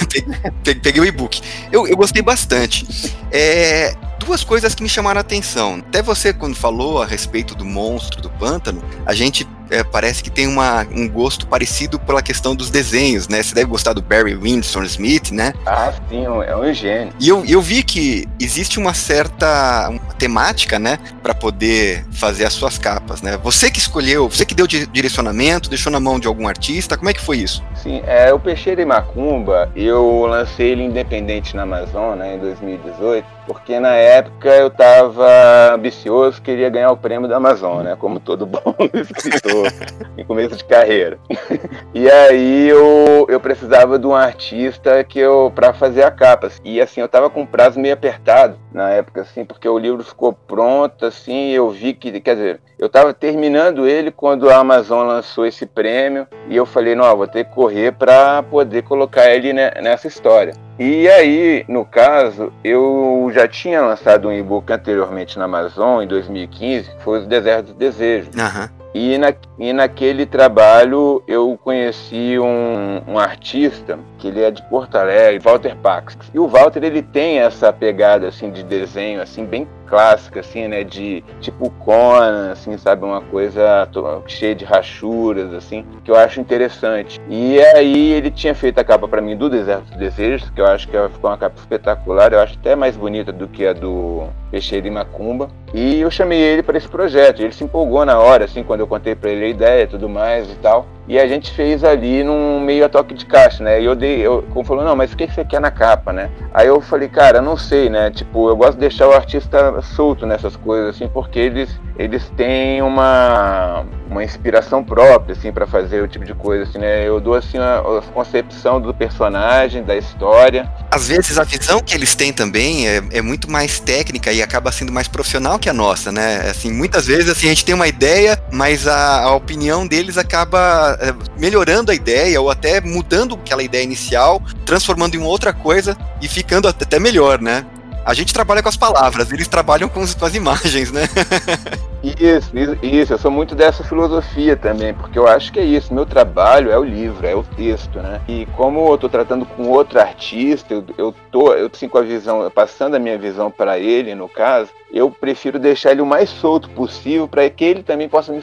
Peguei, 0.63 0.81
peguei, 0.81 1.01
o 1.01 1.05
e-book. 1.05 1.41
Eu, 1.71 1.87
eu 1.87 1.97
gostei 1.97 2.21
bastante. 2.21 2.85
É, 3.31 3.95
duas 4.19 4.43
coisas 4.43 4.75
que 4.75 4.83
me 4.83 4.89
chamaram 4.89 5.17
a 5.17 5.21
atenção. 5.21 5.75
Até 5.87 6.03
você, 6.03 6.33
quando 6.33 6.55
falou 6.55 7.01
a 7.01 7.05
respeito 7.05 7.55
do 7.55 7.65
monstro 7.65 8.21
do 8.21 8.29
pântano, 8.29 8.83
a 9.05 9.13
gente 9.13 9.47
é, 9.69 9.83
parece 9.83 10.23
que 10.23 10.29
tem 10.29 10.47
uma, 10.47 10.85
um 10.91 11.07
gosto 11.07 11.47
parecido 11.47 11.99
pela 11.99 12.21
questão 12.21 12.55
dos 12.55 12.69
desenhos, 12.69 13.27
né? 13.27 13.41
Você 13.41 13.53
deve 13.53 13.67
gostar 13.67 13.93
do 13.93 14.01
Barry 14.01 14.35
Windsor 14.35 14.83
Smith, 14.83 15.31
né? 15.31 15.53
Ah, 15.65 15.93
sim, 16.09 16.25
é 16.25 16.55
um 16.55 16.73
gênio. 16.73 17.13
E 17.19 17.29
eu, 17.29 17.43
eu 17.45 17.61
vi 17.61 17.83
que 17.83 18.27
existe 18.39 18.79
uma 18.79 18.93
certa 18.93 19.89
uma 19.89 20.13
temática, 20.15 20.79
né? 20.79 20.99
Para 21.21 21.33
poder 21.33 22.05
fazer 22.11 22.45
as 22.45 22.53
suas 22.53 22.77
capas, 22.77 23.21
né? 23.21 23.37
Você 23.43 23.69
que 23.69 23.79
escolheu, 23.79 24.29
você 24.29 24.45
que 24.45 24.55
deu 24.55 24.67
direcionamento, 24.67 25.69
deixou 25.69 25.91
na 25.91 25.99
mão 25.99 26.19
de 26.19 26.27
algum 26.27 26.47
artista, 26.47 26.97
como 26.97 27.09
é 27.09 27.13
que 27.13 27.21
foi 27.21 27.37
isso? 27.37 27.63
Sim, 27.75 28.01
é, 28.05 28.33
o 28.33 28.39
Peixeira 28.39 28.81
e 28.81 28.85
Macumba, 28.85 29.71
eu 29.75 30.25
lancei 30.25 30.71
ele 30.71 30.83
independente 30.83 31.55
na 31.55 31.63
Amazon, 31.63 32.17
né, 32.17 32.35
em 32.35 32.39
2018, 32.39 33.25
porque 33.49 33.79
na 33.79 33.95
época 33.95 34.47
eu 34.47 34.67
estava 34.67 35.73
ambicioso, 35.73 36.39
queria 36.39 36.69
ganhar 36.69 36.91
o 36.91 36.97
prêmio 36.97 37.27
da 37.27 37.37
Amazon, 37.37 37.81
né, 37.81 37.97
como 37.99 38.19
todo 38.19 38.45
bom 38.45 38.75
escritor 38.93 39.73
em 40.15 40.23
começo 40.23 40.55
de 40.55 40.63
carreira. 40.63 41.17
E 41.91 42.09
aí 42.09 42.69
eu, 42.69 43.25
eu 43.27 43.39
precisava 43.39 43.97
de 43.97 44.05
um 44.05 44.13
artista 44.13 45.03
que 45.03 45.17
eu 45.17 45.51
para 45.53 45.73
fazer 45.73 46.03
a 46.03 46.11
capa. 46.11 46.49
E 46.63 46.79
assim, 46.79 47.01
eu 47.01 47.09
tava 47.09 47.29
com 47.29 47.41
um 47.41 47.45
prazo 47.45 47.79
meio 47.79 47.93
apertado 47.93 48.57
na 48.71 48.91
época 48.91 49.21
assim, 49.21 49.43
porque 49.43 49.67
o 49.67 49.77
livro 49.77 50.03
ficou 50.03 50.31
pronto 50.31 51.05
assim, 51.05 51.49
eu 51.49 51.69
vi 51.71 51.93
que, 51.93 52.19
quer 52.21 52.35
dizer, 52.35 52.61
eu 52.77 52.87
tava 52.87 53.13
terminando 53.13 53.87
ele 53.87 54.11
quando 54.11 54.49
a 54.49 54.57
Amazon 54.57 55.07
lançou 55.07 55.45
esse 55.45 55.65
prêmio 55.65 56.27
e 56.47 56.55
eu 56.55 56.65
falei, 56.65 56.93
não, 56.93 57.17
vou 57.17 57.27
ter 57.27 57.45
que 57.45 57.55
correr 57.55 57.91
para 57.91 58.43
poder 58.43 58.83
colocar 58.83 59.29
ele 59.33 59.51
nessa 59.51 60.07
história. 60.07 60.53
E 60.79 61.09
aí, 61.09 61.65
no 61.67 61.83
caso, 61.83 62.53
eu 62.63 63.29
já 63.33 63.49
tinha 63.49 63.81
lançado 63.81 64.29
um 64.29 64.31
e-book 64.31 64.71
anteriormente 64.71 65.37
na 65.37 65.43
Amazon, 65.43 66.01
em 66.01 66.07
2015, 66.07 66.91
que 66.91 67.03
foi 67.03 67.19
Os 67.19 67.27
Desertos 67.27 67.73
do 67.73 67.77
Desejo. 67.77 68.29
Uhum. 68.29 68.69
E, 68.93 69.17
na, 69.17 69.33
e 69.59 69.73
naquele 69.73 70.25
trabalho 70.25 71.21
eu 71.27 71.59
conheci 71.61 72.39
um, 72.39 73.01
um, 73.05 73.19
artista 73.19 73.99
que 74.19 74.27
ele 74.27 74.43
é 74.43 74.51
de 74.51 74.61
Porto 74.63 74.95
Alegre, 74.95 75.39
Walter 75.39 75.75
Pax. 75.77 76.17
E 76.33 76.39
o 76.39 76.47
Walter 76.47 76.83
ele 76.83 77.01
tem 77.01 77.39
essa 77.39 77.73
pegada 77.73 78.27
assim 78.27 78.51
de 78.51 78.63
desenho 78.63 79.21
assim 79.21 79.45
bem 79.45 79.67
clássica 79.87 80.41
assim, 80.41 80.67
né, 80.67 80.83
de 80.83 81.23
tipo 81.41 81.69
Conan, 81.71 82.51
assim, 82.51 82.77
sabe, 82.77 83.03
uma 83.03 83.21
coisa 83.21 83.89
cheia 84.27 84.53
de 84.53 84.63
rachuras 84.63 85.51
assim, 85.51 85.83
que 86.03 86.11
eu 86.11 86.15
acho 86.15 86.39
interessante. 86.39 87.19
E 87.27 87.59
aí 87.59 88.11
ele 88.11 88.29
tinha 88.29 88.53
feito 88.53 88.77
a 88.77 88.83
capa 88.83 89.07
para 89.07 89.21
mim 89.21 89.35
do 89.35 89.49
Deserto 89.49 89.85
dos 89.85 89.97
Desejos, 89.97 90.49
que 90.51 90.61
eu 90.61 90.67
acho 90.67 90.87
que 90.87 90.97
ficou 91.09 91.31
uma 91.31 91.37
capa 91.37 91.57
espetacular, 91.57 92.33
eu 92.33 92.39
acho 92.39 92.55
até 92.59 92.75
mais 92.75 92.95
bonita 92.95 93.31
do 93.31 93.47
que 93.47 93.65
a 93.65 93.73
do 93.73 94.27
Peixeira 94.51 94.87
e 94.87 94.91
Macumba. 94.91 95.49
E 95.73 96.01
eu 96.01 96.09
chamei 96.09 96.39
ele 96.39 96.63
para 96.63 96.77
esse 96.77 96.87
projeto. 96.87 97.41
Ele 97.41 97.53
se 97.53 97.63
empolgou 97.63 98.05
na 98.05 98.19
hora, 98.19 98.45
assim, 98.45 98.63
quando 98.63 98.81
eu 98.81 98.87
contei 98.87 99.15
para 99.15 99.29
ele 99.29 99.45
a 99.45 99.49
ideia 99.49 99.83
e 99.83 99.87
tudo 99.87 100.09
mais 100.09 100.49
e 100.51 100.55
tal. 100.55 100.87
E 101.09 101.17
a 101.17 101.27
gente 101.27 101.51
fez 101.51 101.83
ali 101.83 102.23
num 102.23 102.59
meio 102.59 102.85
a 102.85 102.89
toque 102.89 103.15
de 103.15 103.25
caixa, 103.25 103.63
né? 103.63 103.81
E 103.81 103.85
eu 103.85 103.95
dei, 103.95 104.19
eu, 104.19 104.45
como 104.53 104.63
falou, 104.63 104.85
não, 104.85 104.95
mas 104.95 105.11
o 105.11 105.17
que 105.17 105.27
você 105.27 105.43
quer 105.43 105.59
na 105.59 105.71
capa, 105.71 106.13
né? 106.13 106.29
Aí 106.53 106.67
eu 106.67 106.79
falei, 106.79 107.09
cara, 107.09 107.41
não 107.41 107.57
sei, 107.57 107.89
né? 107.89 108.11
Tipo, 108.11 108.47
eu 108.47 108.55
gosto 108.55 108.73
de 108.73 108.81
deixar 108.81 109.07
o 109.07 109.13
artista 109.13 109.81
solto 109.81 110.27
nessas 110.27 110.55
coisas, 110.55 110.95
assim, 110.95 111.07
porque 111.07 111.39
eles, 111.39 111.81
eles 111.97 112.29
têm 112.37 112.83
uma, 112.83 113.83
uma 114.07 114.23
inspiração 114.23 114.83
própria, 114.83 115.33
assim, 115.33 115.51
para 115.51 115.65
fazer 115.65 116.03
o 116.03 116.07
tipo 116.07 116.23
de 116.23 116.35
coisa, 116.35 116.65
assim, 116.65 116.77
né? 116.77 117.07
Eu 117.07 117.19
dou, 117.19 117.33
assim, 117.33 117.57
a, 117.57 117.79
a, 117.79 118.01
concepção 118.13 118.79
do 118.79 118.93
personagem, 118.93 119.81
da 119.81 119.95
história. 119.95 120.71
Às 120.91 121.07
vezes 121.07 121.37
a 121.37 121.43
visão 121.43 121.81
que 121.81 121.93
eles 121.93 122.15
têm 122.15 122.33
também 122.33 122.87
é, 122.87 123.03
é 123.11 123.21
muito 123.21 123.49
mais 123.49 123.79
técnica 123.79 124.31
e 124.31 124.41
acaba 124.41 124.71
sendo 124.71 124.91
mais 124.91 125.07
profissional 125.07 125.59
que 125.59 125.69
a 125.69 125.73
nossa, 125.73 126.11
né? 126.11 126.49
Assim, 126.49 126.71
muitas 126.71 127.05
vezes, 127.05 127.29
assim, 127.29 127.47
a 127.47 127.49
gente 127.49 127.65
tem 127.65 127.75
uma 127.75 127.87
ideia, 127.87 128.41
mas 128.51 128.87
a, 128.87 129.21
a 129.21 129.35
opinião 129.35 129.85
deles 129.85 130.17
acaba 130.17 130.97
é, 130.99 131.13
melhorando 131.39 131.91
a 131.91 131.95
ideia 131.95 132.41
ou 132.41 132.49
até 132.49 132.81
mudando 132.81 133.35
aquela 133.35 133.61
ideia 133.61 133.83
inicial, 133.83 134.41
transformando 134.65 135.15
em 135.15 135.21
outra 135.21 135.53
coisa 135.53 135.95
e 136.21 136.27
ficando 136.27 136.67
até 136.67 136.99
melhor, 136.99 137.39
né? 137.39 137.65
A 138.03 138.13
gente 138.15 138.33
trabalha 138.33 138.63
com 138.63 138.69
as 138.69 138.77
palavras, 138.77 139.31
eles 139.31 139.47
trabalham 139.47 139.87
com, 139.87 140.05
com 140.07 140.25
as 140.25 140.33
imagens, 140.33 140.91
né? 140.91 141.07
Isso, 142.01 142.51
isso, 142.81 143.13
eu 143.13 143.17
sou 143.17 143.29
muito 143.29 143.53
dessa 143.55 143.83
filosofia 143.83 144.55
também, 144.55 144.93
porque 144.93 145.19
eu 145.19 145.27
acho 145.27 145.51
que 145.51 145.59
é 145.59 145.65
isso, 145.65 145.93
meu 145.93 146.05
trabalho 146.05 146.71
é 146.71 146.79
o 146.79 146.83
livro, 146.83 147.27
é 147.27 147.35
o 147.35 147.43
texto, 147.43 147.99
né? 147.99 148.21
E 148.25 148.45
como 148.55 148.89
eu 148.89 148.97
tô 148.97 149.09
tratando 149.09 149.45
com 149.45 149.67
outro 149.67 149.99
artista, 149.99 150.73
eu, 150.73 150.83
eu 150.97 151.13
tô, 151.29 151.53
eu 151.53 151.69
assim, 151.71 151.89
com 151.89 151.97
a 151.97 152.01
visão, 152.01 152.49
passando 152.51 152.95
a 152.95 152.99
minha 152.99 153.17
visão 153.17 153.51
para 153.51 153.77
ele, 153.77 154.15
no 154.15 154.29
caso, 154.29 154.71
eu 154.91 155.11
prefiro 155.11 155.59
deixar 155.59 155.91
ele 155.91 156.01
o 156.01 156.05
mais 156.05 156.29
solto 156.29 156.69
possível 156.69 157.27
para 157.27 157.49
que 157.49 157.63
ele 157.63 157.83
também 157.83 158.09
possa 158.09 158.31
me 158.31 158.41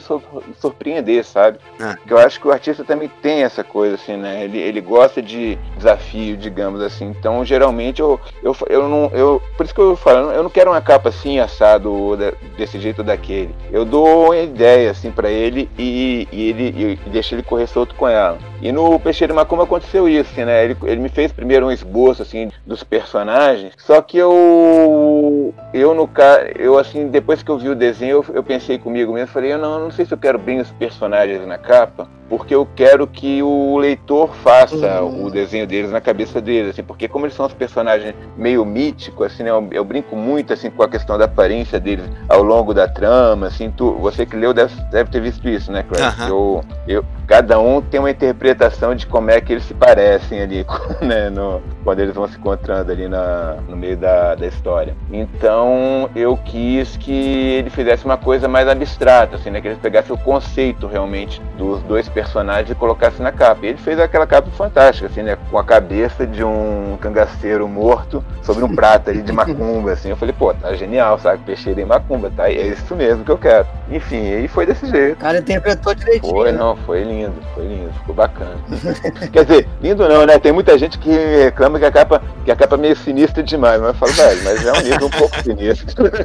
surpreender, 0.59 1.23
sabe? 1.23 1.59
Ah. 1.79 1.95
Porque 1.97 2.13
eu 2.13 2.17
acho 2.17 2.39
que 2.39 2.47
o 2.47 2.51
artista 2.51 2.83
também 2.83 3.11
tem 3.21 3.43
essa 3.43 3.63
coisa, 3.63 3.95
assim, 3.95 4.15
né? 4.15 4.43
Ele, 4.43 4.57
ele 4.57 4.81
gosta 4.81 5.21
de 5.21 5.57
desafio, 5.75 6.37
digamos 6.37 6.81
assim. 6.81 7.05
Então, 7.05 7.43
geralmente, 7.43 8.01
eu, 8.01 8.19
eu, 8.41 8.55
eu 8.69 8.87
não. 8.87 9.11
Eu, 9.13 9.41
por 9.55 9.65
isso 9.65 9.75
que 9.75 9.81
eu 9.81 9.95
falo, 9.95 10.31
eu 10.31 10.43
não 10.43 10.49
quero 10.49 10.71
uma 10.71 10.81
capa 10.81 11.09
assim, 11.09 11.39
assado, 11.39 12.17
desse 12.57 12.79
jeito 12.79 12.99
ou 12.99 13.05
daquele. 13.05 13.53
Eu 13.71 13.83
dou 13.83 14.25
uma 14.27 14.37
ideia 14.37 14.91
assim 14.91 15.11
para 15.11 15.29
ele 15.29 15.69
e, 15.77 16.27
e 16.31 16.49
ele 16.49 16.99
e, 17.05 17.09
deixo 17.09 17.35
ele 17.35 17.43
correr 17.43 17.67
solto 17.67 17.95
com 17.95 18.07
ela. 18.07 18.37
E 18.61 18.71
no 18.71 18.99
Peixeiro 18.99 19.35
Macumba 19.35 19.63
aconteceu 19.63 20.09
isso, 20.09 20.31
assim, 20.31 20.45
né? 20.45 20.65
Ele, 20.65 20.77
ele 20.83 21.01
me 21.01 21.09
fez 21.09 21.31
primeiro 21.31 21.67
um 21.67 21.71
esboço 21.71 22.21
assim 22.21 22.49
dos 22.65 22.83
personagens, 22.83 23.73
só 23.77 24.01
que 24.01 24.17
eu 24.17 25.53
eu 25.73 25.93
no 25.93 26.09
eu 26.55 26.77
assim 26.77 27.07
depois 27.07 27.43
que 27.43 27.51
eu 27.51 27.57
vi 27.57 27.69
o 27.69 27.75
desenho 27.75 28.17
eu, 28.17 28.35
eu 28.35 28.43
pensei 28.43 28.77
comigo 28.79 29.13
mesmo, 29.13 29.27
falei, 29.27 29.53
eu 29.53 29.57
não, 29.57 29.79
não 29.79 29.91
sei 29.91 30.05
se 30.05 30.13
eu 30.13 30.17
quero 30.17 30.39
bem 30.39 30.59
os 30.59 30.71
personagens 30.71 31.45
na 31.45 31.57
capa, 31.57 32.09
porque 32.29 32.53
eu 32.53 32.67
quero 32.75 33.07
que 33.07 33.41
o 33.41 33.77
leitor 33.77 34.33
faça 34.35 35.01
uhum. 35.01 35.25
o 35.25 35.31
desenho 35.31 35.67
deles 35.67 35.91
na 35.91 36.01
cabeça 36.01 36.41
deles, 36.41 36.71
assim, 36.71 36.83
porque 36.83 37.07
como 37.07 37.25
eles 37.25 37.35
são 37.35 37.45
os 37.45 37.53
personagens 37.53 38.13
meio 38.35 38.65
míticos, 38.65 39.27
assim, 39.27 39.43
né, 39.43 39.49
eu, 39.49 39.67
eu, 39.71 39.85
brinco 39.85 40.15
muito 40.15 40.51
assim 40.51 40.69
com 40.69 40.83
a 40.83 40.89
questão 40.89 41.17
da 41.17 41.25
aparência 41.25 41.79
deles 41.79 42.05
ao 42.27 42.41
longo 42.41 42.73
da 42.73 42.87
trama, 42.87 43.47
assim, 43.47 43.71
tu, 43.71 43.93
você 43.93 44.25
que 44.25 44.35
leu 44.35 44.53
deve, 44.53 44.73
deve 44.91 45.09
ter 45.09 45.21
visto 45.21 45.47
isso, 45.47 45.71
né, 45.71 45.83
Craig? 45.83 46.19
Uhum. 46.19 46.27
Eu, 46.27 46.63
eu, 46.87 47.05
cada 47.27 47.59
um 47.59 47.81
tem 47.81 47.99
uma 47.99 48.11
interpretação 48.11 48.46
de 48.95 49.07
como 49.07 49.31
é 49.31 49.39
que 49.41 49.53
eles 49.53 49.63
se 49.63 49.73
parecem 49.73 50.41
ali, 50.41 50.65
né, 51.01 51.29
no, 51.29 51.61
quando 51.83 51.99
eles 51.99 52.13
vão 52.13 52.27
se 52.27 52.37
encontrando 52.37 52.91
ali 52.91 53.07
na, 53.07 53.57
no 53.67 53.75
meio 53.75 53.97
da, 53.97 54.35
da 54.35 54.45
história. 54.45 54.95
Então 55.11 56.09
eu 56.15 56.37
quis 56.37 56.97
que 56.97 57.57
ele 57.57 57.69
fizesse 57.69 58.05
uma 58.05 58.17
coisa 58.17 58.47
mais 58.47 58.67
abstrata, 58.67 59.35
assim, 59.35 59.49
né, 59.49 59.61
que 59.61 59.67
ele 59.67 59.77
pegasse 59.77 60.11
o 60.11 60.17
conceito 60.17 60.87
realmente 60.87 61.41
dos 61.57 61.81
dois 61.83 62.07
personagem 62.07 62.71
e 62.71 62.75
colocasse 62.75 63.21
na 63.21 63.31
capa. 63.31 63.65
E 63.65 63.69
ele 63.69 63.77
fez 63.77 63.99
aquela 63.99 64.27
capa 64.27 64.49
fantástica, 64.51 65.07
assim, 65.07 65.23
né? 65.23 65.37
Com 65.49 65.57
a 65.57 65.63
cabeça 65.63 66.25
de 66.25 66.43
um 66.43 66.97
cangaceiro 66.99 67.67
morto 67.67 68.23
sobre 68.41 68.63
um 68.63 68.73
prato 68.75 69.09
ali 69.09 69.21
de 69.21 69.31
macumba, 69.31 69.93
assim. 69.93 70.09
Eu 70.09 70.17
falei, 70.17 70.33
pô, 70.37 70.53
tá 70.53 70.73
genial, 70.73 71.19
sabe? 71.19 71.43
Peixeira 71.43 71.81
em 71.81 71.85
macumba, 71.85 72.31
tá? 72.35 72.49
E 72.49 72.57
é 72.57 72.67
isso 72.67 72.95
mesmo 72.95 73.23
que 73.23 73.31
eu 73.31 73.37
quero. 73.37 73.67
Enfim, 73.89 74.33
aí 74.33 74.47
foi 74.47 74.65
desse 74.65 74.85
jeito. 74.89 75.13
O 75.13 75.19
cara 75.19 75.39
interpretou 75.39 75.93
direitinho. 75.93 76.33
Foi, 76.33 76.51
né? 76.51 76.57
não, 76.57 76.75
foi 76.77 77.03
lindo, 77.03 77.35
foi 77.53 77.65
lindo, 77.65 77.93
ficou 77.93 78.15
bacana. 78.15 78.36
Quer 79.31 79.45
dizer, 79.45 79.67
lindo 79.81 80.07
não, 80.07 80.25
né? 80.25 80.37
Tem 80.39 80.51
muita 80.51 80.77
gente 80.77 80.97
que 80.97 81.09
reclama 81.09 81.79
que 81.79 81.85
a 81.85 81.91
capa, 81.91 82.21
que 82.45 82.51
a 82.51 82.55
capa 82.55 82.75
é 82.75 82.77
meio 82.77 82.95
sinistra 82.95 83.43
demais, 83.43 83.79
mas 83.81 83.89
eu 83.89 83.93
falo, 83.95 84.13
velho, 84.13 84.43
mas 84.43 84.65
é 84.65 84.73
um 84.73 84.81
livro 84.81 85.05
um 85.05 85.09
pouco 85.09 85.43
sinistro. 85.43 86.11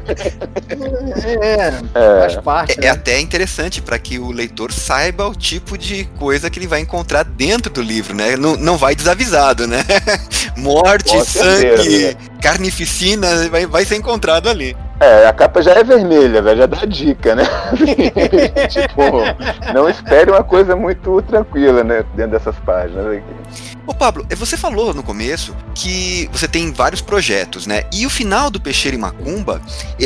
É, 1.43 1.73
é, 1.95 2.21
faz 2.21 2.37
parte. 2.37 2.79
É, 2.79 2.81
né? 2.81 2.87
é 2.87 2.91
até 2.91 3.21
interessante 3.21 3.81
para 3.81 3.99
que 3.99 4.19
o 4.19 4.31
leitor 4.31 4.73
saiba 4.73 5.27
o 5.27 5.35
tipo 5.35 5.77
de 5.77 6.05
coisa 6.19 6.51
que 6.51 6.59
ele 6.59 6.67
vai 6.67 6.81
encontrar 6.81 7.25
dentro 7.25 7.73
do 7.73 7.83
livro, 7.83 8.15
né? 8.15 8.37
Não, 8.37 8.57
não 8.57 8.77
vai 8.77 8.95
desavisado, 8.95 9.67
né? 9.67 9.85
Morte, 10.57 11.25
sangue, 11.25 12.17
carnificina 12.41 13.49
vai, 13.49 13.67
vai 13.67 13.85
ser 13.85 13.97
encontrado 13.97 14.49
ali. 14.49 14.77
É, 15.03 15.27
a 15.27 15.33
capa 15.33 15.61
já 15.61 15.73
é 15.73 15.83
vermelha, 15.83 16.41
velho, 16.41 16.59
já 16.59 16.67
dá 16.67 16.85
dica, 16.87 17.35
né? 17.35 17.43
tipo, 18.71 19.03
não 19.75 19.89
espere 19.89 20.31
uma 20.31 20.45
coisa 20.45 20.77
muito 20.77 21.21
tranquila, 21.23 21.83
né, 21.83 22.05
dentro 22.15 22.31
dessas 22.31 22.55
páginas 22.61 23.09
aqui. 23.09 23.73
Ô 23.85 23.93
Pablo, 23.93 24.25
é, 24.31 24.37
você 24.37 24.57
falou 24.57 24.95
no 24.95 25.03
começo 25.03 25.57
que 25.75 26.31
você 26.33 26.47
tem 26.47 26.73
vários 26.73 27.01
projetos, 27.01 27.67
né? 27.67 27.83
E 27.93 28.07
o 28.07 28.11
final 28.11 28.49
do 28.49 28.61
Peixeiro 28.61 28.97
e 28.97 29.01
Macumba 29.01 29.61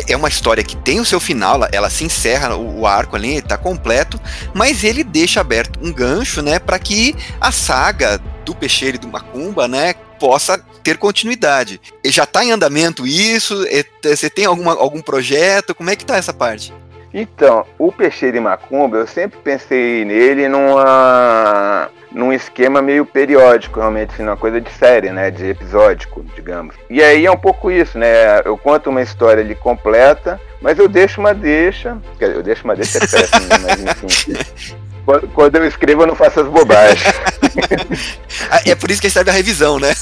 é 0.08 0.16
uma 0.16 0.28
história 0.28 0.64
que 0.64 0.74
tem 0.74 0.98
o 0.98 1.04
seu 1.04 1.20
final, 1.20 1.60
ela 1.70 1.90
se 1.90 2.02
encerra, 2.02 2.56
o 2.56 2.86
arco 2.86 3.16
ali 3.16 3.36
está 3.36 3.58
completo, 3.58 4.18
mas 4.54 4.82
ele 4.82 5.04
deixa 5.04 5.42
aberto 5.42 5.78
um 5.82 5.92
gancho, 5.92 6.40
né, 6.40 6.58
para 6.58 6.78
que 6.78 7.14
a 7.38 7.52
saga 7.52 8.18
do 8.46 8.54
Peixeiro 8.54 8.96
e 8.96 9.00
do 9.00 9.08
Macumba, 9.08 9.68
né, 9.68 9.92
possa 10.18 10.58
ter 10.86 10.98
continuidade. 10.98 11.80
E 12.04 12.10
já 12.10 12.22
está 12.22 12.44
em 12.44 12.52
andamento 12.52 13.04
isso? 13.04 13.66
Você 14.04 14.30
tem 14.30 14.44
alguma, 14.44 14.72
algum 14.72 15.02
projeto? 15.02 15.74
Como 15.74 15.90
é 15.90 15.96
que 15.96 16.04
está 16.04 16.16
essa 16.16 16.32
parte? 16.32 16.72
Então, 17.12 17.66
o 17.76 17.90
Peixeira 17.90 18.36
e 18.36 18.40
Macumba, 18.40 18.98
eu 18.98 19.06
sempre 19.06 19.36
pensei 19.42 20.04
nele 20.04 20.48
numa, 20.48 21.88
num 22.12 22.32
esquema 22.32 22.80
meio 22.80 23.04
periódico, 23.04 23.80
realmente, 23.80 24.12
assim, 24.12 24.22
uma 24.22 24.36
coisa 24.36 24.60
de 24.60 24.70
série, 24.70 25.10
né, 25.10 25.28
de 25.28 25.46
episódico, 25.46 26.24
digamos. 26.36 26.76
E 26.88 27.02
aí 27.02 27.26
é 27.26 27.30
um 27.30 27.38
pouco 27.38 27.68
isso, 27.68 27.98
né, 27.98 28.40
eu 28.44 28.56
conto 28.56 28.90
uma 28.90 29.02
história 29.02 29.42
ali 29.42 29.56
completa, 29.56 30.40
mas 30.60 30.78
eu 30.78 30.88
deixo 30.88 31.20
uma 31.20 31.34
deixa, 31.34 31.96
eu 32.20 32.42
deixo 32.42 32.64
uma 32.64 32.76
deixa 32.76 32.98
é 32.98 33.00
péssima, 33.00 33.58
mas 33.62 34.04
enfim, 34.04 34.76
quando 35.34 35.56
eu 35.56 35.66
escrevo, 35.66 36.02
eu 36.02 36.06
não 36.06 36.14
faço 36.14 36.40
as 36.40 36.48
bobagens. 36.48 37.02
É 38.64 38.75
por 38.75 38.90
isso 38.90 39.00
que 39.00 39.10
serve 39.10 39.30
a 39.30 39.32
revisão, 39.32 39.78
né? 39.78 39.92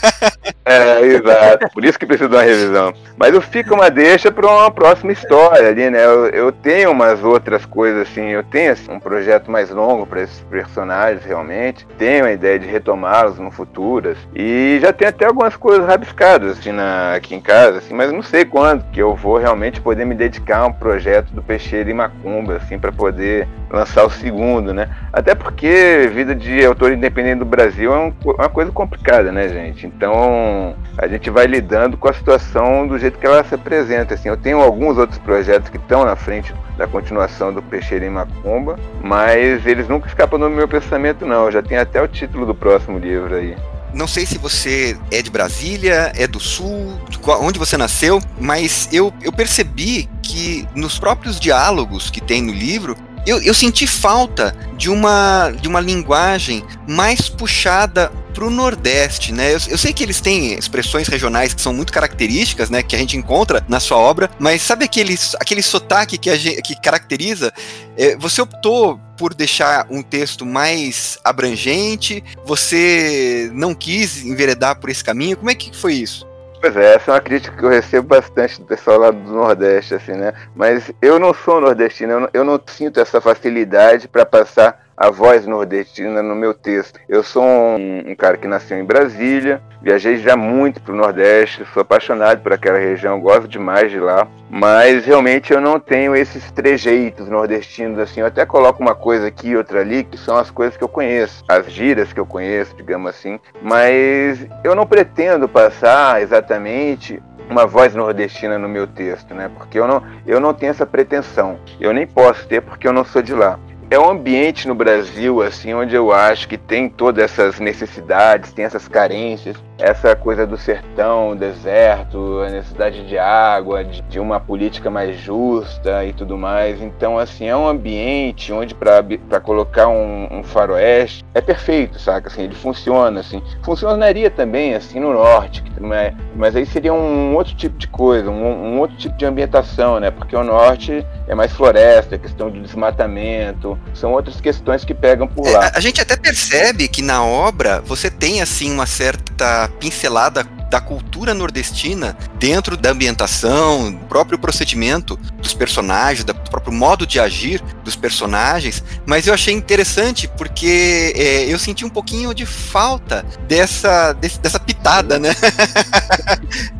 é, 0.64 1.00
exato. 1.00 1.68
Por 1.72 1.84
isso 1.84 1.98
que 1.98 2.06
precisa 2.06 2.28
de 2.28 2.34
uma 2.34 2.42
revisão. 2.42 2.94
Mas 3.16 3.34
eu 3.34 3.40
fico 3.40 3.74
uma 3.74 3.90
deixa 3.90 4.30
para 4.32 4.46
uma 4.46 4.70
próxima 4.70 5.12
história 5.12 5.68
ali, 5.68 5.90
né? 5.90 6.04
Eu, 6.04 6.26
eu, 6.28 6.52
tenho 6.52 6.90
umas 6.90 7.22
outras 7.22 7.64
coisas 7.66 8.08
assim. 8.08 8.28
Eu 8.30 8.42
tenho 8.42 8.72
assim, 8.72 8.90
um 8.90 9.00
projeto 9.00 9.50
mais 9.50 9.70
longo 9.70 10.06
para 10.06 10.22
esses 10.22 10.40
personagens, 10.50 11.24
realmente. 11.24 11.86
Tenho 11.98 12.24
a 12.24 12.32
ideia 12.32 12.58
de 12.58 12.66
retomá-los 12.66 13.38
no 13.38 13.50
futuro. 13.50 14.10
Assim. 14.10 14.28
E 14.34 14.78
já 14.80 14.92
tem 14.92 15.08
até 15.08 15.26
algumas 15.26 15.56
coisas 15.56 15.86
rabiscadas 15.86 16.58
assim, 16.58 16.72
na, 16.72 17.14
aqui 17.14 17.34
em 17.34 17.40
casa, 17.40 17.78
assim, 17.78 17.94
mas 17.94 18.12
não 18.12 18.22
sei 18.22 18.44
quando 18.44 18.84
que 18.90 19.00
eu 19.00 19.14
vou 19.14 19.38
realmente 19.38 19.80
poder 19.80 20.04
me 20.04 20.14
dedicar 20.14 20.58
a 20.58 20.66
um 20.66 20.72
projeto 20.72 21.30
do 21.32 21.42
Peixeira 21.42 21.90
e 21.90 21.94
Macumba, 21.94 22.56
assim, 22.56 22.78
para 22.78 22.92
poder 22.92 23.46
lançar 23.70 24.04
o 24.04 24.10
segundo, 24.10 24.43
né? 24.74 24.88
Até 25.12 25.34
porque 25.34 26.10
vida 26.12 26.34
de 26.34 26.64
autor 26.64 26.92
independente 26.92 27.38
do 27.38 27.44
Brasil 27.44 27.92
é 27.92 27.98
um, 27.98 28.12
uma 28.24 28.48
coisa 28.48 28.70
complicada, 28.70 29.32
né, 29.32 29.48
gente? 29.48 29.86
Então 29.86 30.74
a 30.98 31.06
gente 31.06 31.30
vai 31.30 31.46
lidando 31.46 31.96
com 31.96 32.08
a 32.08 32.12
situação 32.12 32.86
do 32.86 32.98
jeito 32.98 33.18
que 33.18 33.26
ela 33.26 33.42
se 33.44 33.54
apresenta. 33.54 34.14
Assim, 34.14 34.28
eu 34.28 34.36
tenho 34.36 34.60
alguns 34.60 34.98
outros 34.98 35.18
projetos 35.18 35.68
que 35.68 35.76
estão 35.76 36.04
na 36.04 36.16
frente 36.16 36.54
da 36.76 36.86
continuação 36.86 37.52
do 37.52 37.62
Peixeira 37.62 38.04
em 38.04 38.10
Macumba, 38.10 38.76
mas 39.02 39.66
eles 39.66 39.88
nunca 39.88 40.08
escapam 40.08 40.38
do 40.38 40.50
meu 40.50 40.68
pensamento, 40.68 41.24
não. 41.24 41.46
Eu 41.46 41.52
já 41.52 41.62
tenho 41.62 41.80
até 41.80 42.02
o 42.02 42.08
título 42.08 42.46
do 42.46 42.54
próximo 42.54 42.98
livro 42.98 43.34
aí. 43.34 43.56
Não 43.94 44.08
sei 44.08 44.26
se 44.26 44.38
você 44.38 44.98
é 45.12 45.22
de 45.22 45.30
Brasília, 45.30 46.12
é 46.16 46.26
do 46.26 46.40
Sul, 46.40 46.98
onde 47.40 47.60
você 47.60 47.76
nasceu, 47.76 48.20
mas 48.40 48.88
eu, 48.92 49.14
eu 49.22 49.32
percebi 49.32 50.08
que 50.20 50.66
nos 50.74 50.98
próprios 50.98 51.38
diálogos 51.38 52.10
que 52.10 52.20
tem 52.20 52.42
no 52.42 52.52
livro, 52.52 52.96
eu, 53.26 53.40
eu 53.42 53.54
senti 53.54 53.86
falta 53.86 54.56
de 54.76 54.90
uma, 54.90 55.50
de 55.50 55.68
uma 55.68 55.80
linguagem 55.80 56.64
mais 56.86 57.28
puxada 57.28 58.10
para 58.34 58.44
o 58.44 58.50
Nordeste, 58.50 59.32
né? 59.32 59.54
Eu, 59.54 59.58
eu, 59.68 59.78
sei 59.78 59.92
que 59.92 60.02
eles 60.02 60.20
têm 60.20 60.54
expressões 60.54 61.06
regionais 61.06 61.54
que 61.54 61.62
são 61.62 61.72
muito 61.72 61.92
características, 61.92 62.68
né? 62.68 62.82
Que 62.82 62.96
a 62.96 62.98
gente 62.98 63.16
encontra 63.16 63.64
na 63.68 63.78
sua 63.78 63.96
obra, 63.96 64.28
mas 64.38 64.62
sabe 64.62 64.84
aquele, 64.84 65.16
aquele 65.40 65.62
sotaque 65.62 66.18
que, 66.18 66.36
gente, 66.36 66.60
que 66.60 66.74
caracteriza? 66.74 67.52
É, 67.96 68.16
você 68.16 68.42
optou 68.42 68.98
por 69.16 69.32
deixar 69.32 69.86
um 69.88 70.02
texto 70.02 70.44
mais 70.44 71.18
abrangente? 71.22 72.22
Você 72.44 73.48
não 73.54 73.72
quis 73.72 74.24
enveredar 74.24 74.80
por 74.80 74.90
esse 74.90 75.04
caminho? 75.04 75.36
Como 75.36 75.50
é 75.50 75.54
que 75.54 75.74
foi 75.74 75.94
isso? 75.94 76.26
Pois 76.64 76.78
é, 76.78 76.94
essa 76.94 77.10
é 77.10 77.14
uma 77.14 77.20
crítica 77.20 77.54
que 77.54 77.62
eu 77.62 77.68
recebo 77.68 78.08
bastante 78.08 78.58
do 78.58 78.66
pessoal 78.66 78.98
lá 78.98 79.10
do 79.10 79.30
Nordeste, 79.30 79.96
assim, 79.96 80.12
né? 80.12 80.32
Mas 80.56 80.90
eu 81.02 81.18
não 81.18 81.34
sou 81.34 81.60
nordestino, 81.60 82.12
eu 82.12 82.20
não, 82.20 82.28
eu 82.32 82.42
não 82.42 82.58
sinto 82.66 82.98
essa 82.98 83.20
facilidade 83.20 84.08
para 84.08 84.24
passar 84.24 84.83
a 84.96 85.10
voz 85.10 85.46
nordestina 85.46 86.22
no 86.22 86.34
meu 86.34 86.54
texto. 86.54 86.98
Eu 87.08 87.22
sou 87.22 87.42
um, 87.44 88.10
um 88.10 88.14
cara 88.14 88.36
que 88.36 88.46
nasceu 88.46 88.78
em 88.78 88.84
Brasília, 88.84 89.60
viajei 89.82 90.16
já 90.16 90.36
muito 90.36 90.80
para 90.80 90.92
o 90.92 90.96
Nordeste, 90.96 91.64
sou 91.72 91.82
apaixonado 91.82 92.42
por 92.42 92.52
aquela 92.52 92.78
região, 92.78 93.20
gosto 93.20 93.48
demais 93.48 93.90
de 93.90 93.98
lá, 93.98 94.26
mas 94.50 95.04
realmente 95.04 95.52
eu 95.52 95.60
não 95.60 95.80
tenho 95.80 96.14
esses 96.14 96.50
trejeitos 96.52 97.28
nordestinos 97.28 97.98
assim. 97.98 98.20
Eu 98.20 98.26
até 98.26 98.46
coloco 98.46 98.82
uma 98.82 98.94
coisa 98.94 99.26
aqui 99.26 99.48
e 99.48 99.56
outra 99.56 99.80
ali, 99.80 100.04
que 100.04 100.16
são 100.16 100.36
as 100.36 100.50
coisas 100.50 100.76
que 100.76 100.84
eu 100.84 100.88
conheço, 100.88 101.44
as 101.48 101.70
gírias 101.70 102.12
que 102.12 102.20
eu 102.20 102.26
conheço, 102.26 102.76
digamos 102.76 103.10
assim, 103.10 103.38
mas 103.62 104.46
eu 104.62 104.74
não 104.74 104.86
pretendo 104.86 105.48
passar 105.48 106.22
exatamente 106.22 107.22
uma 107.50 107.66
voz 107.66 107.94
nordestina 107.94 108.58
no 108.58 108.68
meu 108.68 108.86
texto, 108.86 109.34
né? 109.34 109.50
Porque 109.54 109.78
eu 109.78 109.86
não, 109.86 110.02
eu 110.26 110.40
não 110.40 110.54
tenho 110.54 110.70
essa 110.70 110.86
pretensão. 110.86 111.58
Eu 111.78 111.92
nem 111.92 112.06
posso 112.06 112.46
ter 112.48 112.62
porque 112.62 112.88
eu 112.88 112.92
não 112.92 113.04
sou 113.04 113.20
de 113.20 113.34
lá 113.34 113.58
é 113.94 113.98
um 113.98 114.10
ambiente 114.10 114.66
no 114.66 114.74
Brasil 114.74 115.40
assim 115.40 115.72
onde 115.72 115.94
eu 115.94 116.12
acho 116.12 116.48
que 116.48 116.58
tem 116.58 116.88
todas 116.88 117.24
essas 117.24 117.60
necessidades, 117.60 118.52
tem 118.52 118.64
essas 118.64 118.88
carências, 118.88 119.56
essa 119.78 120.14
coisa 120.14 120.46
do 120.46 120.56
sertão, 120.56 121.36
deserto, 121.36 122.40
a 122.40 122.50
necessidade 122.50 123.06
de 123.06 123.18
água, 123.18 123.84
de, 123.84 124.18
uma 124.18 124.38
política 124.38 124.90
mais 124.90 125.18
justa 125.18 126.04
e 126.04 126.12
tudo 126.12 126.38
mais. 126.38 126.80
Então 126.80 127.18
assim 127.18 127.46
é 127.46 127.56
um 127.56 127.68
ambiente 127.68 128.52
onde 128.52 128.74
para 128.74 129.40
colocar 129.40 129.88
um, 129.88 130.28
um, 130.30 130.42
faroeste 130.42 131.24
é 131.34 131.40
perfeito, 131.40 131.98
saca? 131.98 132.28
Assim 132.28 132.42
ele 132.42 132.54
funciona 132.54 133.20
assim. 133.20 133.42
Funcionaria 133.62 134.30
também 134.30 134.74
assim 134.74 135.00
no 135.00 135.12
norte, 135.12 135.62
mas, 135.80 136.14
mas 136.34 136.56
aí 136.56 136.64
seria 136.64 136.92
um 136.92 137.34
outro 137.34 137.54
tipo 137.54 137.76
de 137.76 137.88
coisa, 137.88 138.30
um, 138.30 138.74
um 138.74 138.78
outro 138.80 138.96
tipo 138.96 139.16
de 139.16 139.24
ambientação, 139.24 139.98
né? 139.98 140.10
Porque 140.10 140.36
o 140.36 140.44
norte 140.44 141.04
é 141.26 141.34
mais 141.34 141.52
floresta, 141.52 142.14
é 142.14 142.18
questão 142.18 142.50
de 142.50 142.60
desmatamento 142.60 143.78
são 143.94 144.12
outras 144.12 144.40
questões 144.40 144.84
que 144.84 144.94
pegam 144.94 145.26
por 145.26 145.48
lá. 145.48 145.66
É, 145.66 145.72
a 145.74 145.80
gente 145.80 146.00
até 146.00 146.16
percebe 146.16 146.88
que 146.88 147.02
na 147.02 147.24
obra 147.24 147.80
você 147.80 148.10
tem 148.10 148.42
assim 148.42 148.72
uma 148.72 148.86
certa 148.86 149.63
pincelada 149.68 150.44
da 150.74 150.80
cultura 150.80 151.32
nordestina 151.32 152.16
dentro 152.34 152.76
da 152.76 152.90
ambientação, 152.90 153.92
do 153.92 154.06
próprio 154.06 154.36
procedimento 154.36 155.16
dos 155.38 155.54
personagens, 155.54 156.24
do 156.24 156.34
próprio 156.34 156.72
modo 156.72 157.06
de 157.06 157.20
agir 157.20 157.62
dos 157.84 157.94
personagens, 157.94 158.82
mas 159.06 159.28
eu 159.28 159.34
achei 159.34 159.54
interessante 159.54 160.26
porque 160.26 161.12
é, 161.14 161.44
eu 161.44 161.60
senti 161.60 161.84
um 161.84 161.88
pouquinho 161.88 162.34
de 162.34 162.44
falta 162.44 163.24
dessa, 163.46 164.12
desse, 164.14 164.40
dessa 164.40 164.58
pitada, 164.58 165.16
né? 165.16 165.30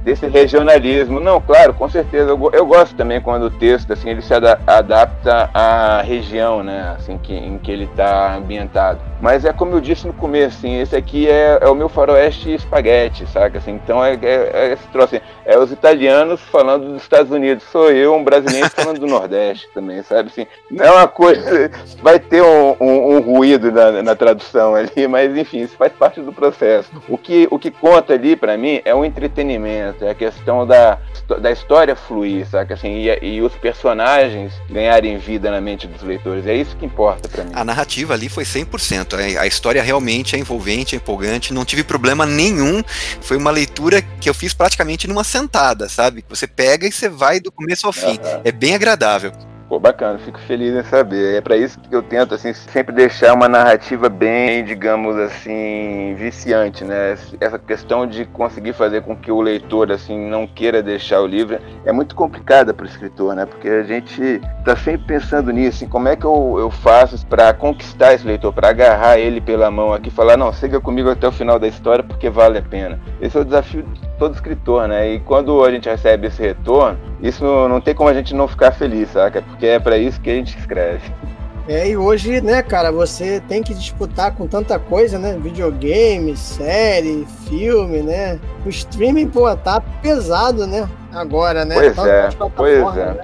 Desse 0.04 0.26
regionalismo. 0.26 1.18
Não, 1.18 1.40
claro, 1.40 1.72
com 1.72 1.88
certeza. 1.88 2.28
Eu, 2.28 2.50
eu 2.52 2.66
gosto 2.66 2.94
também 2.94 3.20
quando 3.20 3.44
o 3.44 3.50
texto 3.50 3.92
assim, 3.92 4.10
ele 4.10 4.20
se 4.20 4.34
ada 4.34 4.60
adapta 4.66 5.48
à 5.54 6.02
região 6.02 6.62
né, 6.62 6.94
assim, 6.98 7.16
que, 7.16 7.32
em 7.32 7.58
que 7.58 7.70
ele 7.70 7.84
está 7.84 8.36
ambientado. 8.36 9.00
Mas 9.20 9.46
é 9.46 9.52
como 9.54 9.72
eu 9.72 9.80
disse 9.80 10.06
no 10.06 10.12
começo, 10.12 10.58
assim, 10.58 10.78
esse 10.78 10.94
aqui 10.94 11.26
é, 11.26 11.58
é 11.58 11.68
o 11.68 11.74
meu 11.74 11.88
faroeste 11.88 12.52
espaguete, 12.52 13.26
saca? 13.26 13.56
Assim, 13.56 13.80
então 13.84 14.02
é, 14.02 14.14
é, 14.14 14.50
é 14.52 14.72
esse 14.72 14.86
troço, 14.88 15.14
assim, 15.14 15.24
é 15.44 15.58
os 15.58 15.70
italianos 15.70 16.40
falando 16.50 16.92
dos 16.92 17.02
Estados 17.02 17.30
Unidos, 17.30 17.64
sou 17.70 17.90
eu, 17.90 18.14
um 18.14 18.24
brasileiro 18.24 18.68
falando 18.70 18.98
do 18.98 19.06
Nordeste 19.06 19.68
também, 19.74 20.02
sabe? 20.02 20.30
Assim, 20.30 20.46
não 20.70 20.84
é 20.84 20.90
uma 20.90 21.06
coisa. 21.06 21.70
Vai 22.02 22.18
ter 22.18 22.42
um, 22.42 22.76
um, 22.80 23.16
um 23.16 23.20
ruído 23.20 23.70
na, 23.70 24.02
na, 24.02 24.14
tradução 24.14 24.74
ali, 24.74 25.06
mas 25.06 25.36
enfim, 25.36 25.60
isso 25.60 25.76
faz 25.76 25.92
parte 25.92 26.20
do 26.20 26.32
processo. 26.32 26.90
O 27.08 27.18
que, 27.18 27.46
o 27.50 27.58
que 27.58 27.70
conta 27.70 28.14
ali 28.14 28.34
para 28.34 28.56
mim 28.56 28.80
é 28.84 28.94
o 28.94 29.04
entretenimento, 29.04 30.04
é 30.04 30.10
a 30.10 30.14
questão 30.14 30.66
da, 30.66 30.98
da 31.40 31.50
história 31.50 31.94
fluir, 31.94 32.46
saca? 32.48 32.74
Assim, 32.74 32.88
e, 32.88 33.18
e 33.22 33.42
os 33.42 33.54
personagens 33.54 34.52
ganharem 34.70 35.18
vida 35.18 35.50
na 35.50 35.60
mente 35.60 35.86
dos 35.86 36.02
leitores. 36.02 36.46
É 36.46 36.54
isso 36.54 36.74
que 36.76 36.86
importa 36.86 37.28
para 37.28 37.44
mim. 37.44 37.50
A 37.54 37.64
narrativa 37.64 38.14
ali 38.14 38.28
foi 38.28 38.44
100%. 38.44 39.38
A 39.38 39.46
história 39.46 39.82
realmente 39.82 40.36
é 40.36 40.38
envolvente, 40.38 40.94
é 40.94 40.96
empolgante, 40.96 41.52
não 41.52 41.64
tive 41.64 41.84
problema 41.84 42.24
nenhum. 42.24 42.82
Foi 43.20 43.36
uma 43.36 43.50
leitura 43.50 43.63
que 44.20 44.28
eu 44.28 44.34
fiz 44.34 44.54
praticamente 44.54 45.06
numa 45.06 45.24
sentada, 45.24 45.88
sabe? 45.88 46.24
Você 46.28 46.46
pega 46.46 46.86
e 46.86 46.92
você 46.92 47.08
vai 47.08 47.40
do 47.40 47.52
começo 47.52 47.86
ao 47.86 47.92
fim. 47.92 48.18
Uhum. 48.18 48.40
É 48.44 48.52
bem 48.52 48.74
agradável. 48.74 49.32
Pô, 49.74 49.80
bacana, 49.80 50.20
fico 50.20 50.38
feliz 50.38 50.72
em 50.72 50.84
saber. 50.84 51.34
É 51.34 51.40
para 51.40 51.56
isso 51.56 51.80
que 51.80 51.92
eu 51.92 52.00
tento, 52.00 52.32
assim, 52.32 52.52
sempre 52.52 52.94
deixar 52.94 53.34
uma 53.34 53.48
narrativa 53.48 54.08
bem, 54.08 54.64
digamos 54.64 55.16
assim, 55.16 56.14
viciante, 56.16 56.84
né? 56.84 57.16
Essa 57.40 57.58
questão 57.58 58.06
de 58.06 58.24
conseguir 58.24 58.72
fazer 58.72 59.02
com 59.02 59.16
que 59.16 59.32
o 59.32 59.40
leitor, 59.40 59.90
assim, 59.90 60.16
não 60.28 60.46
queira 60.46 60.80
deixar 60.80 61.20
o 61.22 61.26
livro 61.26 61.58
é 61.84 61.90
muito 61.90 62.14
complicada 62.14 62.72
para 62.72 62.84
o 62.84 62.88
escritor, 62.88 63.34
né? 63.34 63.46
Porque 63.46 63.68
a 63.68 63.82
gente 63.82 64.40
tá 64.64 64.76
sempre 64.76 65.08
pensando 65.08 65.50
nisso, 65.50 65.88
como 65.88 66.06
é 66.06 66.14
que 66.14 66.24
eu, 66.24 66.56
eu 66.56 66.70
faço 66.70 67.26
para 67.26 67.52
conquistar 67.52 68.14
esse 68.14 68.24
leitor, 68.24 68.52
para 68.52 68.68
agarrar 68.68 69.18
ele 69.18 69.40
pela 69.40 69.72
mão 69.72 69.92
aqui 69.92 70.08
e 70.08 70.12
falar, 70.12 70.36
não, 70.36 70.52
siga 70.52 70.80
comigo 70.80 71.10
até 71.10 71.26
o 71.26 71.32
final 71.32 71.58
da 71.58 71.66
história 71.66 72.04
porque 72.04 72.30
vale 72.30 72.58
a 72.58 72.62
pena. 72.62 73.00
Esse 73.20 73.36
é 73.36 73.40
o 73.40 73.44
desafio 73.44 73.82
de 73.82 74.08
todo 74.20 74.34
escritor, 74.34 74.86
né? 74.86 75.14
E 75.14 75.20
quando 75.20 75.64
a 75.64 75.70
gente 75.72 75.88
recebe 75.88 76.28
esse 76.28 76.40
retorno, 76.40 76.96
isso 77.20 77.44
não 77.68 77.80
tem 77.80 77.94
como 77.94 78.10
a 78.10 78.14
gente 78.14 78.34
não 78.34 78.46
ficar 78.46 78.72
feliz, 78.72 79.10
saca? 79.10 79.40
Porque 79.40 79.63
é 79.66 79.78
para 79.78 79.98
isso 79.98 80.20
que 80.20 80.30
a 80.30 80.34
gente 80.34 80.56
escreve. 80.58 81.02
É, 81.66 81.88
e 81.88 81.96
hoje, 81.96 82.42
né, 82.42 82.62
cara, 82.62 82.92
você 82.92 83.40
tem 83.48 83.62
que 83.62 83.72
disputar 83.72 84.34
com 84.34 84.46
tanta 84.46 84.78
coisa, 84.78 85.18
né? 85.18 85.38
Videogame, 85.40 86.36
série, 86.36 87.26
filme, 87.48 88.02
né? 88.02 88.38
O 88.66 88.68
streaming, 88.68 89.28
pô, 89.28 89.54
tá 89.56 89.80
pesado, 89.80 90.66
né? 90.66 90.86
Agora, 91.14 91.64
né? 91.64 91.74
Pois 91.74 91.98
é, 91.98 92.28
pois 92.56 92.96
é. 92.96 93.06
Né? 93.12 93.20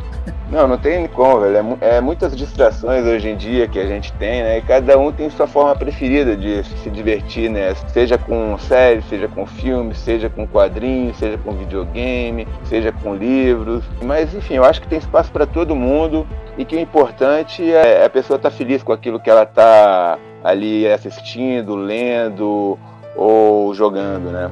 Não, 0.50 0.66
não 0.66 0.76
tem 0.76 1.06
como, 1.06 1.40
velho. 1.40 1.78
É, 1.80 1.97
é, 1.97 2.00
muitas 2.00 2.37
distrações 2.37 3.06
hoje 3.06 3.28
em 3.28 3.37
dia 3.37 3.68
que 3.68 3.78
a 3.78 3.87
gente 3.87 4.12
tem, 4.14 4.42
né? 4.42 4.59
E 4.59 4.62
cada 4.62 4.99
um 4.99 5.12
tem 5.12 5.30
sua 5.30 5.47
forma 5.47 5.76
preferida 5.76 6.37
de 6.37 6.64
se 6.64 6.90
divertir, 6.90 7.49
né? 7.49 7.73
Seja 7.88 8.18
com 8.18 8.59
série, 8.59 9.00
seja 9.02 9.28
com 9.28 9.47
filme, 9.47 9.94
seja 9.94 10.28
com 10.28 10.47
quadrinhos, 10.49 11.16
seja 11.18 11.38
com 11.38 11.52
videogame, 11.52 12.49
seja 12.64 12.90
com 12.90 13.14
livros. 13.14 13.85
Mas, 14.02 14.35
enfim, 14.35 14.54
eu 14.54 14.64
acho 14.64 14.80
que 14.80 14.88
tem 14.88 14.99
espaço 14.99 15.30
para 15.30 15.47
todo 15.47 15.76
mundo 15.76 16.26
e 16.59 16.64
que 16.64 16.75
o 16.75 16.80
importante 16.80 17.73
é 17.73 18.04
a 18.04 18.11
pessoa 18.11 18.37
estar 18.37 18.50
tá 18.50 18.56
feliz 18.56 18.82
com 18.82 18.92
aquilo 18.92 19.20
que 19.20 19.30
ela 19.30 19.44
está 19.44 20.18
ali 20.42 20.85
assistindo, 20.90 21.76
lendo 21.76 22.76
ou 23.14 23.73
jogando, 23.73 24.32
né? 24.32 24.50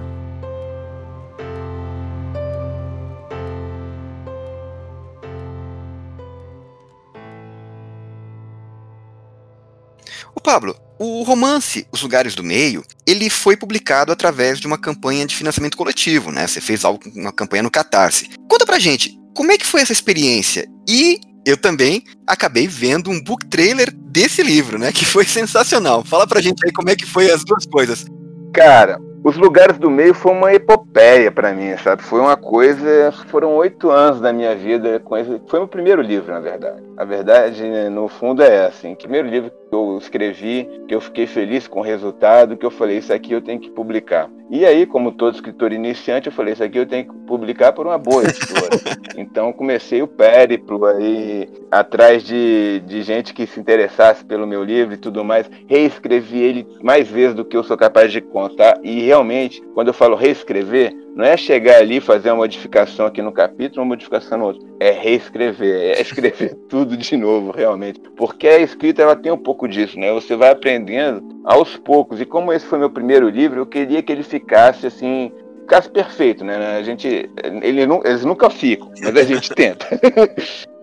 O 10.38 10.40
Pablo, 10.40 10.76
o 11.00 11.25
romance 11.25 11.85
Os 11.90 12.00
Lugares 12.00 12.37
do 12.37 12.45
Meio, 12.45 12.85
ele 13.04 13.28
foi 13.28 13.57
publicado 13.57 14.12
através 14.12 14.61
de 14.61 14.68
uma 14.68 14.78
campanha 14.78 15.26
de 15.26 15.35
financiamento 15.35 15.76
coletivo, 15.76 16.30
né? 16.30 16.47
Você 16.47 16.60
fez 16.60 16.84
algo, 16.84 17.00
uma 17.13 17.32
campanha 17.32 17.65
no 17.65 17.71
Catarse. 17.73 18.30
Conta 18.49 18.65
pra 18.65 18.78
gente, 18.78 19.19
como 19.34 19.50
é 19.50 19.58
que 19.58 19.67
foi 19.67 19.80
essa 19.80 19.93
experiência? 19.93 20.65
E 20.89 21.19
eu 21.45 21.56
também 21.56 22.04
acabei 22.25 22.69
vendo 22.69 23.10
um 23.10 23.21
book 23.21 23.47
trailer 23.47 23.93
desse 23.93 24.41
livro, 24.41 24.78
né? 24.78 24.93
Que 24.95 25.04
foi 25.04 25.25
sensacional. 25.25 26.04
Fala 26.04 26.25
pra 26.25 26.41
gente 26.41 26.65
aí 26.65 26.73
como 26.73 26.89
é 26.89 26.95
que 26.95 27.04
foi 27.04 27.32
as 27.32 27.43
duas 27.43 27.67
coisas. 27.67 28.06
Cara, 28.54 29.00
os 29.25 29.37
lugares 29.37 29.78
do 29.78 29.91
meio 29.91 30.15
foi 30.15 30.33
uma 30.33 30.52
epopeia 30.52 31.31
para 31.31 31.52
mim, 31.52 31.76
sabe? 31.76 32.02
Foi 32.02 32.21
uma 32.21 32.37
coisa. 32.37 33.13
Foram 33.26 33.54
oito 33.57 33.91
anos 33.91 34.21
da 34.21 34.33
minha 34.33 34.54
vida 34.54 35.00
com 35.00 35.17
esse. 35.17 35.41
Foi 35.47 35.59
meu 35.59 35.69
primeiro 35.69 36.00
livro, 36.00 36.33
na 36.33 36.41
verdade. 36.41 36.83
A 36.97 37.04
verdade, 37.04 37.63
no 37.91 38.09
fundo, 38.09 38.43
é. 38.43 38.67
Assim, 38.67 38.95
primeiro 38.95 39.28
livro 39.28 39.50
que 39.50 39.75
eu 39.75 39.99
escrevi, 39.99 40.69
que 40.87 40.95
eu 40.95 41.00
fiquei 41.00 41.26
feliz 41.26 41.67
com 41.67 41.81
o 41.81 41.83
resultado, 41.83 42.57
que 42.57 42.65
eu 42.65 42.71
falei, 42.71 42.99
isso 42.99 43.13
aqui 43.13 43.33
eu 43.33 43.43
tenho 43.43 43.61
que 43.61 43.71
publicar. 43.71 44.31
E 44.50 44.65
aí, 44.65 44.87
como 44.87 45.13
todo 45.13 45.34
escritor 45.34 45.73
iniciante, 45.73 46.28
eu 46.28 46.32
falei, 46.32 46.54
isso 46.54 46.65
aqui 46.65 46.78
eu 46.78 46.87
tenho 46.87 47.04
que 47.04 47.15
publicar 47.26 47.73
por 47.73 47.87
uma 47.87 47.99
boa 47.99 48.23
editora. 48.25 48.71
então 49.17 49.52
comecei 49.52 50.02
o 50.02 50.08
périplo 50.08 50.87
aí, 50.87 51.49
atrás 51.71 52.23
de, 52.23 52.80
de 52.87 53.02
gente 53.02 53.34
que 53.34 53.47
se 53.47 53.61
interessasse 53.61 54.25
pelo 54.25 54.47
meu 54.47 54.65
livro 54.65 54.95
e 54.95 54.97
tudo 54.97 55.23
mais. 55.23 55.50
Reescrevi 55.67 56.39
ele 56.39 56.67
mais 56.82 57.08
vezes 57.08 57.34
do 57.34 57.45
que 57.45 57.56
eu 57.56 57.63
sou 57.63 57.76
capaz 57.76 58.11
de 58.11 58.23
contar. 58.23 58.78
E 58.82 59.02
realmente, 59.02 59.63
quando 59.75 59.89
eu 59.89 59.95
falo 59.95 60.17
reescrever, 60.17 60.95
não 61.19 61.25
é 61.25 61.37
chegar 61.37 61.78
ali 61.78 62.00
fazer 62.00 62.31
uma 62.31 62.37
modificação 62.37 63.04
aqui 63.04 63.21
no 63.21 63.33
capítulo, 63.33 63.83
uma 63.83 63.89
modificação 63.89 64.39
no 64.39 64.45
outro. 64.45 64.65
É 64.78 64.93
reescrever, 64.93 65.99
é 65.99 66.00
escrever 66.00 66.54
tudo 66.69 66.97
de 66.97 67.17
novo, 67.17 67.50
realmente. 67.50 68.00
Porque 68.17 68.47
a 68.47 68.61
escrita 68.61 69.02
ela 69.02 69.17
tem 69.17 69.33
um 69.33 69.37
pouco 69.37 69.67
disso, 69.67 69.99
né? 69.99 70.13
Você 70.13 70.37
vai 70.37 70.50
aprendendo 70.50 71.25
aos 71.45 71.76
poucos. 71.76 72.21
E 72.21 72.25
como 72.25 72.52
esse 72.52 72.65
foi 72.67 72.78
meu 72.78 72.89
primeiro 72.89 73.28
livro, 73.28 73.59
eu 73.59 73.67
queria 73.67 74.00
que 74.00 74.13
ele 74.13 74.23
ficasse 74.23 74.87
assim 74.87 75.33
ficasse 75.63 75.91
perfeito, 75.91 76.45
né? 76.45 76.78
A 76.78 76.83
gente, 76.85 77.28
ele, 77.63 77.83
eles 78.04 78.25
nunca 78.25 78.49
ficam, 78.49 78.91
mas 79.02 79.17
a 79.17 79.23
gente 79.25 79.50
tenta. 79.52 79.87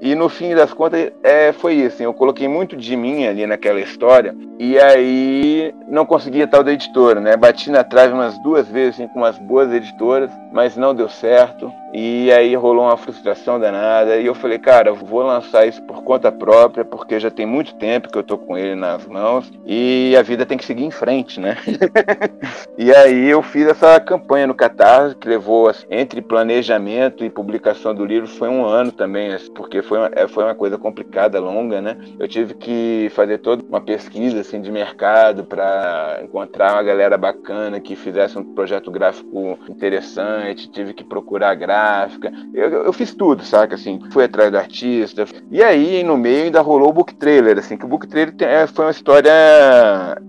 E 0.01 0.13
no 0.13 0.27
fim 0.27 0.53
das 0.53 0.73
contas, 0.73 1.11
é, 1.23 1.51
foi 1.53 1.75
isso. 1.75 1.95
Assim, 1.95 2.03
eu 2.03 2.13
coloquei 2.13 2.47
muito 2.47 2.75
de 2.75 2.95
mim 2.95 3.25
ali 3.25 3.45
naquela 3.47 3.79
história. 3.79 4.35
E 4.59 4.77
aí 4.79 5.73
não 5.87 6.05
conseguia 6.05 6.47
tal 6.47 6.63
da 6.63 6.73
editora, 6.73 7.19
né? 7.19 7.35
Bati 7.35 7.69
na 7.69 7.83
trave 7.83 8.13
umas 8.13 8.37
duas 8.39 8.67
vezes 8.67 8.95
assim, 8.95 9.07
com 9.07 9.19
umas 9.19 9.37
boas 9.37 9.71
editoras, 9.71 10.31
mas 10.51 10.75
não 10.75 10.93
deu 10.93 11.09
certo. 11.09 11.71
E 11.93 12.29
aí 12.31 12.55
rolou 12.55 12.85
uma 12.85 12.97
frustração 12.97 13.59
danada. 13.59 14.17
E 14.17 14.25
eu 14.25 14.35
falei, 14.35 14.59
cara, 14.59 14.91
vou 14.91 15.21
lançar 15.21 15.65
isso 15.65 15.81
por 15.83 16.03
conta 16.03 16.31
própria, 16.31 16.83
porque 16.83 17.19
já 17.19 17.31
tem 17.31 17.45
muito 17.45 17.75
tempo 17.75 18.09
que 18.11 18.17
eu 18.17 18.23
tô 18.23 18.37
com 18.37 18.57
ele 18.57 18.75
nas 18.75 19.05
mãos. 19.05 19.49
E 19.65 20.15
a 20.17 20.21
vida 20.21 20.45
tem 20.45 20.57
que 20.57 20.65
seguir 20.65 20.83
em 20.83 20.91
frente, 20.91 21.39
né? 21.39 21.57
e 22.77 22.93
aí 22.93 23.29
eu 23.29 23.41
fiz 23.41 23.67
essa 23.67 23.97
campanha 23.99 24.47
no 24.47 24.53
Catarse, 24.53 25.15
que 25.15 25.27
levou 25.27 25.69
assim, 25.69 25.85
entre 25.89 26.21
planejamento 26.21 27.23
e 27.23 27.29
publicação 27.29 27.95
do 27.95 28.05
livro, 28.05 28.27
foi 28.27 28.49
um 28.49 28.65
ano 28.65 28.91
também, 28.91 29.33
assim, 29.33 29.51
porque 29.53 29.81
foi 29.85 29.97
uma, 29.97 30.11
é, 30.13 30.27
foi 30.27 30.43
uma 30.43 30.55
coisa 30.55 30.77
complicada, 30.77 31.39
longa, 31.39 31.81
né? 31.81 31.97
Eu 32.19 32.27
tive 32.27 32.53
que 32.53 33.09
fazer 33.13 33.39
toda 33.39 33.63
uma 33.63 33.81
pesquisa 33.81 34.41
assim 34.41 34.61
de 34.61 34.71
mercado 34.71 35.43
para 35.43 36.19
encontrar 36.23 36.73
uma 36.73 36.83
galera 36.83 37.17
bacana 37.17 37.79
que 37.79 37.95
fizesse 37.95 38.37
um 38.37 38.43
projeto 38.43 38.91
gráfico 38.91 39.57
interessante, 39.69 40.69
tive 40.69 40.93
que 40.93 41.03
procurar 41.03 41.55
gráfica. 41.55 42.31
Eu, 42.53 42.83
eu 42.83 42.93
fiz 42.93 43.13
tudo, 43.13 43.43
saca 43.43 43.75
assim, 43.75 43.99
fui 44.11 44.25
atrás 44.25 44.51
do 44.51 44.57
artista. 44.57 45.25
E 45.51 45.63
aí 45.63 46.03
no 46.03 46.17
meio 46.17 46.45
ainda 46.45 46.61
rolou 46.61 46.89
o 46.89 46.93
book 46.93 47.13
trailer, 47.15 47.57
assim, 47.57 47.77
que 47.77 47.85
o 47.85 47.89
book 47.89 48.07
trailer 48.07 48.35
tem, 48.35 48.47
é, 48.47 48.67
foi 48.67 48.85
uma 48.85 48.91
história 48.91 49.31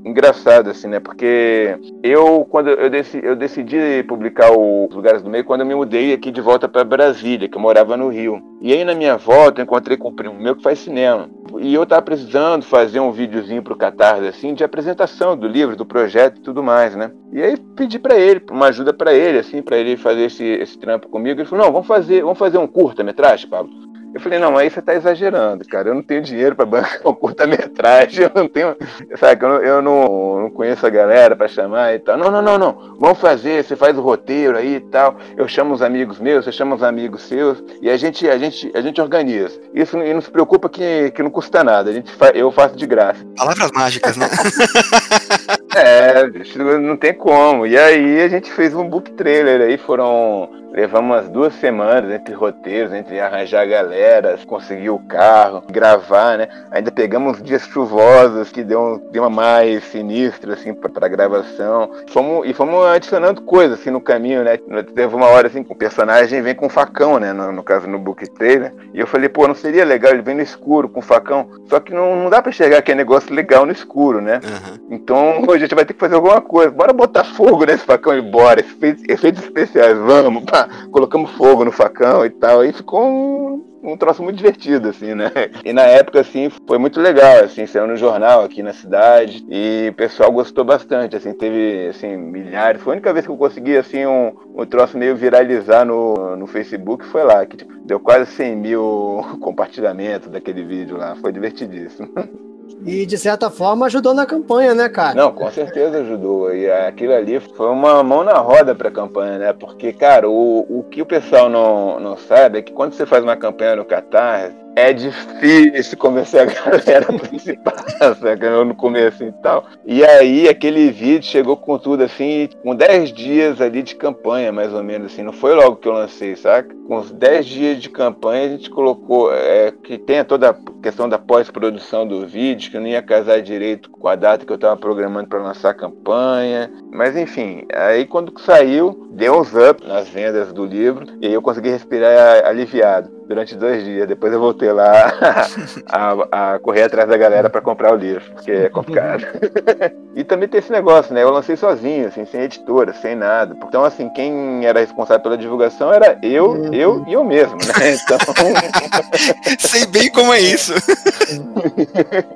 engraçada 0.05 0.71
assim, 0.71 0.89
né? 0.89 1.01
Porque 1.01 1.79
eu 2.03 2.47
quando 2.49 2.71
eu 2.71 2.91
decidi, 2.91 3.27
eu 3.27 3.37
decidi 3.37 4.05
publicar 4.07 4.51
os 4.53 4.95
lugares 4.95 5.23
do 5.23 5.31
meio 5.31 5.45
quando 5.45 5.61
eu 5.61 5.67
me 5.67 5.75
mudei 5.75 6.13
aqui 6.13 6.31
de 6.31 6.41
volta 6.41 6.69
para 6.69 6.85
Brasília, 6.85 7.49
que 7.49 7.57
eu 7.57 7.61
morava 7.61 7.97
no 7.97 8.09
Rio. 8.09 8.43
E 8.61 8.73
aí 8.73 8.85
na 8.85 8.95
minha 8.95 9.17
volta 9.47 9.63
encontrei 9.63 9.97
com 9.97 10.09
um 10.09 10.15
primo 10.15 10.35
meu 10.35 10.57
que 10.57 10.63
faz 10.63 10.81
cinema. 10.81 11.29
E 11.59 11.73
eu 11.73 11.87
tava 11.87 12.03
precisando 12.03 12.65
fazer 12.65 13.01
um 13.01 13.13
videozinho 13.13 13.63
pro 13.63 13.77
Catarse, 13.77 14.27
assim, 14.27 14.55
de 14.55 14.65
apresentação 14.65 15.37
do 15.37 15.47
livro, 15.47 15.77
do 15.77 15.87
projeto 15.87 16.39
e 16.39 16.43
tudo 16.43 16.63
mais, 16.63 16.95
né? 16.97 17.13
E 17.33 17.43
aí 17.43 17.57
pedi 17.77 17.99
para 17.99 18.17
ele, 18.17 18.43
uma 18.51 18.67
ajuda 18.67 18.93
para 18.93 19.15
ele, 19.15 19.39
assim, 19.39 19.63
para 19.63 19.77
ele 19.77 19.97
fazer 19.97 20.25
esse, 20.25 20.45
esse 20.45 20.79
trampo 20.79 21.09
comigo. 21.09 21.41
Ele 21.41 21.49
falou, 21.49 21.65
não, 21.65 21.73
vamos 21.73 21.87
fazer, 21.87 22.23
vamos 22.23 22.39
fazer 22.39 22.59
um 22.59 22.67
curta-metragem, 22.67 23.49
Pablo. 23.49 23.73
Eu 24.17 24.21
falei, 24.21 24.39
não, 24.39 24.57
aí 24.57 24.71
você 24.71 24.81
tá 24.81 24.95
exagerando, 24.95 25.63
cara. 25.67 25.91
Eu 25.91 25.95
não 25.95 26.03
tenho 26.03 26.23
dinheiro 26.23 26.57
para 26.57 26.65
bancar 26.65 27.01
um 27.05 27.13
curta-metragem, 27.13 28.25
eu 28.25 28.31
não 28.35 28.49
tenho. 28.49 28.75
Sabe, 29.15 29.45
eu, 29.45 29.49
não, 29.51 29.57
eu 29.59 29.83
não, 29.83 30.41
não 30.41 30.51
conheço 30.51 30.87
a 30.87 30.89
galera 30.89 31.37
para 31.37 31.47
chamar 31.47 31.95
e 31.95 31.99
tal. 31.99 32.17
Não, 32.17 32.31
não, 32.31 32.41
não, 32.41 32.57
não. 32.57 32.97
Vamos 32.99 33.21
fazer, 33.21 33.63
você 33.63 33.77
faz 33.77 33.99
o 33.99 34.01
roteiro 34.01 34.57
aí 34.57 34.77
e 34.77 34.81
tal. 34.81 35.17
Eu 35.37 35.47
chamo 35.47 35.75
os 35.75 35.83
amigos 35.83 36.19
meus, 36.19 36.47
você 36.47 36.51
chama 36.51 36.75
os 36.75 36.83
amigos 36.83 37.25
seus, 37.25 37.63
e 37.83 37.91
a 37.91 37.97
gente, 37.99 38.27
a 38.27 38.39
gente, 38.39 38.73
a 38.75 38.81
gente 38.81 39.03
organiza. 39.03 39.61
Isso 39.75 39.99
e 39.99 40.15
não 40.15 40.23
se 40.23 40.31
preocupa 40.31 40.67
que, 40.71 41.11
que 41.11 41.23
não 41.23 41.31
custa 41.31 41.63
nada. 41.63 41.91
A 41.91 41.93
gente 41.93 42.11
fa, 42.11 42.31
eu 42.31 42.51
faço 42.51 42.75
de 42.75 42.87
graça. 42.87 43.23
Palavras 43.37 43.71
mágicas, 43.73 44.17
né? 44.17 44.31
é, 45.77 46.79
não 46.79 46.97
tem 46.97 47.15
como. 47.15 47.67
E 47.67 47.77
aí 47.79 48.23
a 48.23 48.29
gente 48.29 48.51
fez 48.53 48.75
um 48.75 48.89
book 48.89 49.11
trailer 49.13 49.61
aí, 49.61 49.77
foram 49.77 50.49
Levamos 50.77 51.11
umas 51.11 51.29
duas 51.31 51.55
semanas 51.55 52.11
entre 52.11 52.35
roteiros, 52.35 52.93
entre 52.93 53.19
arranjar 53.19 53.67
galera, 53.67 54.39
conseguir 54.47 54.91
o 54.91 54.99
carro, 54.99 55.63
gravar, 55.73 56.37
né? 56.37 56.49
Ainda 56.71 56.93
pegamos 56.93 57.43
dias 57.43 57.63
chuvosos 57.63 58.53
que 58.53 58.63
deu 58.63 58.83
um 58.83 58.99
clima 58.99 59.31
mais 59.31 59.83
sinistro, 59.85 60.53
assim, 60.53 60.75
pra, 60.75 60.91
pra 60.91 61.09
gravação. 61.09 61.91
Fomos, 62.11 62.47
e 62.47 62.53
fomos 62.53 62.85
adicionando 62.85 63.41
coisas, 63.41 63.81
assim, 63.81 63.91
no 63.91 64.03
caminho, 64.03 64.45
né? 64.45 64.59
Teve 64.95 65.15
uma 65.15 65.29
hora, 65.29 65.47
assim, 65.47 65.65
que 65.65 65.73
o 65.73 65.75
personagem 65.75 66.43
vem 66.43 66.55
com 66.55 66.67
um 66.67 66.69
facão, 66.69 67.19
né? 67.19 67.33
No, 67.33 67.53
no 67.53 67.63
caso, 67.63 67.87
no 67.87 67.99
book 67.99 68.29
trailer. 68.33 68.75
E 68.93 69.01
eu 69.01 69.07
falei, 69.07 69.31
pô, 69.31 69.49
não 69.49 69.55
seria 69.55 69.83
legal 69.83 70.13
ele 70.13 70.21
vem 70.21 70.35
no 70.35 70.43
escuro 70.43 70.91
com 70.91 71.01
um 71.01 71.03
facão? 71.03 71.49
Só 71.71 71.81
que 71.81 71.95
não, 71.95 72.25
não 72.25 72.29
dá 72.29 72.43
pra 72.43 72.51
enxergar 72.51 72.83
que 72.83 72.93
é 72.93 72.95
negócio 72.95 73.35
legal 73.35 73.65
no 73.65 73.73
escuro, 73.73 74.21
né? 74.21 74.41
Uhum. 74.45 74.79
Então, 74.91 75.43
a 75.49 75.59
gente 75.67 75.75
vai 75.75 75.85
ter 75.85 75.95
que 75.95 76.01
fazer 76.01 76.15
alguma 76.15 76.41
coisa. 76.41 76.71
Bora 76.71 76.93
botar 76.93 77.25
fogo 77.25 77.65
nesse 77.65 77.85
facão 77.85 78.17
e 78.17 78.21
bora. 78.21 78.61
Efeitos, 78.61 79.03
efeitos 79.09 79.43
especiais, 79.43 79.99
vamos, 79.99 80.45
pá 80.45 80.69
colocamos 80.91 81.31
fogo 81.33 81.65
no 81.65 81.73
facão 81.73 82.25
e 82.25 82.31
tal. 82.31 82.65
E 82.65 82.73
ficou 82.73 83.05
um, 83.05 83.65
um 83.83 83.97
troço 83.97 84.23
muito 84.23 84.37
divertido, 84.37 84.89
assim, 84.89 85.15
né? 85.15 85.31
E 85.65 85.73
na 85.73 85.83
época, 85.83 86.21
assim, 86.21 86.51
foi 86.67 86.79
muito 86.79 87.01
legal, 87.01 87.45
assim, 87.45 87.67
saiu 87.67 87.87
no 87.87 87.97
jornal 87.97 88.45
aqui 88.45 88.63
na 88.63 88.73
cidade 88.73 89.45
e 89.49 89.89
o 89.91 89.95
pessoal 89.95 90.31
gostou 90.33 90.65
bastante, 90.65 91.17
assim, 91.17 91.33
teve, 91.33 91.89
assim, 91.89 92.17
milhares. 92.17 92.81
Foi 92.81 92.93
a 92.93 92.97
única 92.97 93.13
vez 93.13 93.27
que 93.27 93.33
eu 93.33 93.37
consegui, 93.37 93.77
assim, 93.77 94.07
um, 94.07 94.33
um 94.55 94.65
troço 94.65 94.97
meio 94.97 95.17
viralizar 95.17 95.85
no, 95.85 96.37
no 96.37 96.47
Facebook, 96.47 97.05
foi 97.07 97.25
lá, 97.25 97.45
que 97.45 97.57
tipo, 97.57 97.73
deu 97.85 98.01
quase 98.01 98.31
100 98.33 98.57
mil 98.57 99.25
compartilhamentos 99.41 100.29
daquele 100.29 100.65
vídeo 100.65 100.97
lá. 100.97 101.17
Foi 101.17 101.33
divertidíssimo. 101.33 102.09
E 102.85 103.05
de 103.07 103.19
certa 103.19 103.51
forma 103.51 103.87
ajudou 103.87 104.15
na 104.15 104.27
campanha, 104.27 104.75
né, 104.75 104.89
cara? 104.89 105.15
Não, 105.15 105.33
com 105.33 105.51
certeza 105.51 105.99
ajudou. 105.99 106.55
E 106.55 106.71
aquilo 106.71 107.15
ali 107.15 107.41
foi 107.41 107.69
uma 107.69 108.03
mão 108.03 108.23
na 108.23 108.35
roda 108.39 108.75
para 108.75 108.89
a 108.89 108.93
campanha, 108.93 109.39
né? 109.39 109.53
Porque, 109.53 109.93
cara, 109.93 110.29
o, 110.29 110.61
o 110.69 110.85
que 110.85 111.03
o 111.03 111.07
pessoal 111.07 111.49
não, 111.49 111.99
não 111.99 112.17
sabe 112.17 112.59
é 112.59 112.63
que 112.63 112.73
quando 112.73 112.93
você 112.93 113.05
faz 113.05 113.25
uma 113.25 113.37
campanha 113.37 113.77
no 113.77 113.85
Catarse, 113.85 114.55
é 114.77 114.93
difícil 114.93 115.97
convencer 115.97 116.43
a 116.43 116.45
galera 116.45 117.07
a 117.09 117.19
participar, 117.19 118.65
no 118.67 118.75
começo 118.75 119.25
e 119.25 119.33
tal. 119.33 119.65
E 119.87 120.05
aí 120.05 120.49
aquele 120.49 120.91
vídeo 120.91 121.25
chegou 121.25 121.57
com 121.57 121.79
tudo 121.79 122.05
assim, 122.05 122.51
com 122.63 122.77
10 122.77 123.13
dias 123.13 123.61
ali 123.63 123.83
de 123.83 123.97
campanha, 123.97 124.53
mais 124.53 124.75
ou 124.75 124.85
menos 124.85 125.11
assim. 125.11 125.23
Não 125.23 125.33
foi 125.33 125.55
logo 125.55 125.77
que 125.77 125.89
eu 125.89 125.93
lancei, 125.93 126.37
saca? 126.37 126.77
Com 126.87 126.99
os 126.99 127.11
10 127.11 127.47
dias 127.47 127.83
de 127.83 127.89
campanha 127.89 128.45
a 128.45 128.49
gente 128.51 128.69
colocou 128.69 129.33
é, 129.33 129.73
que 129.73 129.97
tem 129.97 130.23
toda 130.23 130.51
a 130.51 130.83
questão 130.83 131.09
da 131.09 131.19
pós-produção 131.19 132.07
do 132.07 132.27
vídeo, 132.27 132.71
que 132.71 132.79
não 132.79 132.87
ia 132.87 133.01
casar 133.01 133.41
direito 133.41 133.91
com 133.91 134.09
a 134.09 134.15
data 134.15 134.45
que 134.45 134.53
eu 134.53 134.57
estava 134.57 134.77
programando 134.77 135.29
para 135.29 135.43
lançar 135.43 135.71
a 135.71 135.75
campanha. 135.75 136.71
Mas 136.93 137.17
enfim, 137.17 137.65
aí 137.73 138.05
quando 138.05 138.39
saiu, 138.39 139.09
deu 139.13 139.41
uns 139.41 139.55
up 139.55 139.87
nas 139.89 140.07
vendas 140.07 140.53
do 140.53 140.67
livro 140.67 141.07
e 141.23 141.29
aí 141.29 141.33
eu 141.33 141.41
consegui 141.41 141.71
respirar 141.71 142.45
aliviado 142.45 143.16
durante 143.27 143.55
dois 143.55 143.85
dias. 143.85 144.07
Depois 144.07 144.33
eu 144.33 144.41
voltei 144.41 144.73
lá 144.73 145.13
a, 145.87 146.55
a 146.55 146.59
correr 146.59 146.83
atrás 146.83 147.09
da 147.09 147.17
galera 147.17 147.51
para 147.51 147.61
comprar 147.61 147.93
o 147.93 147.97
livro, 147.97 148.25
porque 148.33 148.51
é 148.51 148.69
complicado. 148.69 149.27
e 150.15 150.25
também 150.25 150.49
tem 150.49 150.59
esse 150.59 150.73
negócio, 150.73 151.13
né? 151.15 151.23
Eu 151.23 151.31
lancei 151.31 151.57
sozinho, 151.57 152.09
assim, 152.09 152.25
sem 152.25 152.43
editora, 152.43 152.93
sem 152.93 153.15
nada. 153.15 153.57
Então, 153.67 153.85
assim, 153.85 154.09
quem 154.11 154.65
era 154.65 154.81
responsável 154.81 155.23
pela 155.23 155.39
divulgação 155.39 155.93
era 155.93 156.19
eu, 156.23 156.51
uhum. 156.51 156.75
eu 156.75 157.05
e 157.07 157.13
eu 157.13 157.25
mesmo, 157.25 157.57
né? 157.57 157.95
Então. 158.03 158.19
Sei 159.59 159.87
bem 159.87 160.11
como 160.11 160.33
é 160.33 160.41
isso. 160.41 160.73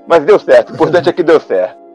Mas 0.07 0.25
deu 0.25 0.39
certo. 0.39 0.71
O 0.71 0.75
importante 0.75 1.09
é 1.09 1.13
que 1.13 1.23
deu 1.23 1.41
certo. 1.41 1.90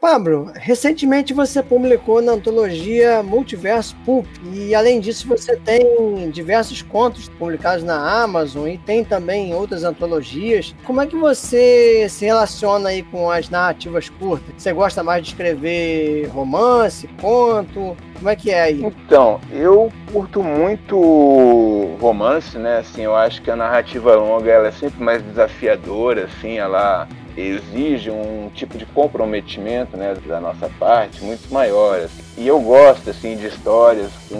Pablo, 0.00 0.50
recentemente 0.54 1.34
você 1.34 1.62
publicou 1.62 2.22
na 2.22 2.32
antologia 2.32 3.22
Multiverso 3.22 3.94
Pulp 4.02 4.26
e 4.50 4.74
além 4.74 4.98
disso 4.98 5.28
você 5.28 5.56
tem 5.56 6.30
diversos 6.30 6.80
contos 6.80 7.28
publicados 7.28 7.84
na 7.84 8.22
Amazon 8.22 8.66
e 8.66 8.78
tem 8.78 9.04
também 9.04 9.54
outras 9.54 9.84
antologias. 9.84 10.74
Como 10.84 11.02
é 11.02 11.06
que 11.06 11.16
você 11.16 12.08
se 12.08 12.24
relaciona 12.24 12.88
aí 12.88 13.02
com 13.02 13.30
as 13.30 13.50
narrativas 13.50 14.08
curtas? 14.08 14.54
Você 14.56 14.72
gosta 14.72 15.02
mais 15.02 15.22
de 15.22 15.28
escrever 15.28 16.28
romance, 16.28 17.06
conto? 17.20 17.94
Como 18.14 18.30
é 18.30 18.34
que 18.34 18.50
é 18.50 18.62
aí? 18.62 18.82
Então, 18.82 19.38
eu 19.52 19.92
curto 20.10 20.42
muito 20.42 21.96
romance, 22.00 22.56
né? 22.56 22.78
Assim, 22.78 23.02
eu 23.02 23.14
acho 23.14 23.42
que 23.42 23.50
a 23.50 23.56
narrativa 23.56 24.14
longa 24.14 24.50
ela 24.50 24.68
é 24.68 24.72
sempre 24.72 25.02
mais 25.02 25.22
desafiadora, 25.22 26.24
assim, 26.24 26.56
ela 26.56 27.06
exige 27.40 28.10
um 28.10 28.50
tipo 28.54 28.76
de 28.76 28.86
comprometimento 28.86 29.96
né, 29.96 30.16
da 30.26 30.40
nossa 30.40 30.68
parte 30.78 31.22
muito 31.22 31.52
maior. 31.52 32.00
Assim. 32.00 32.22
E 32.38 32.46
eu 32.46 32.60
gosto 32.60 33.10
assim 33.10 33.36
de 33.36 33.46
histórias 33.46 34.10
com 34.28 34.36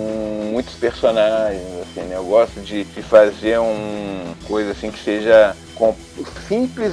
muitos 0.53 0.75
personagens, 0.75 1.63
assim, 1.83 2.01
né? 2.03 2.17
Eu 2.17 2.25
gosto 2.25 2.61
de, 2.61 2.85
de 2.85 3.03
fazer 3.03 3.59
uma 3.59 4.35
coisa 4.47 4.73
assim 4.73 4.91
que 4.91 4.99
seja 4.99 5.55
simples 6.47 6.93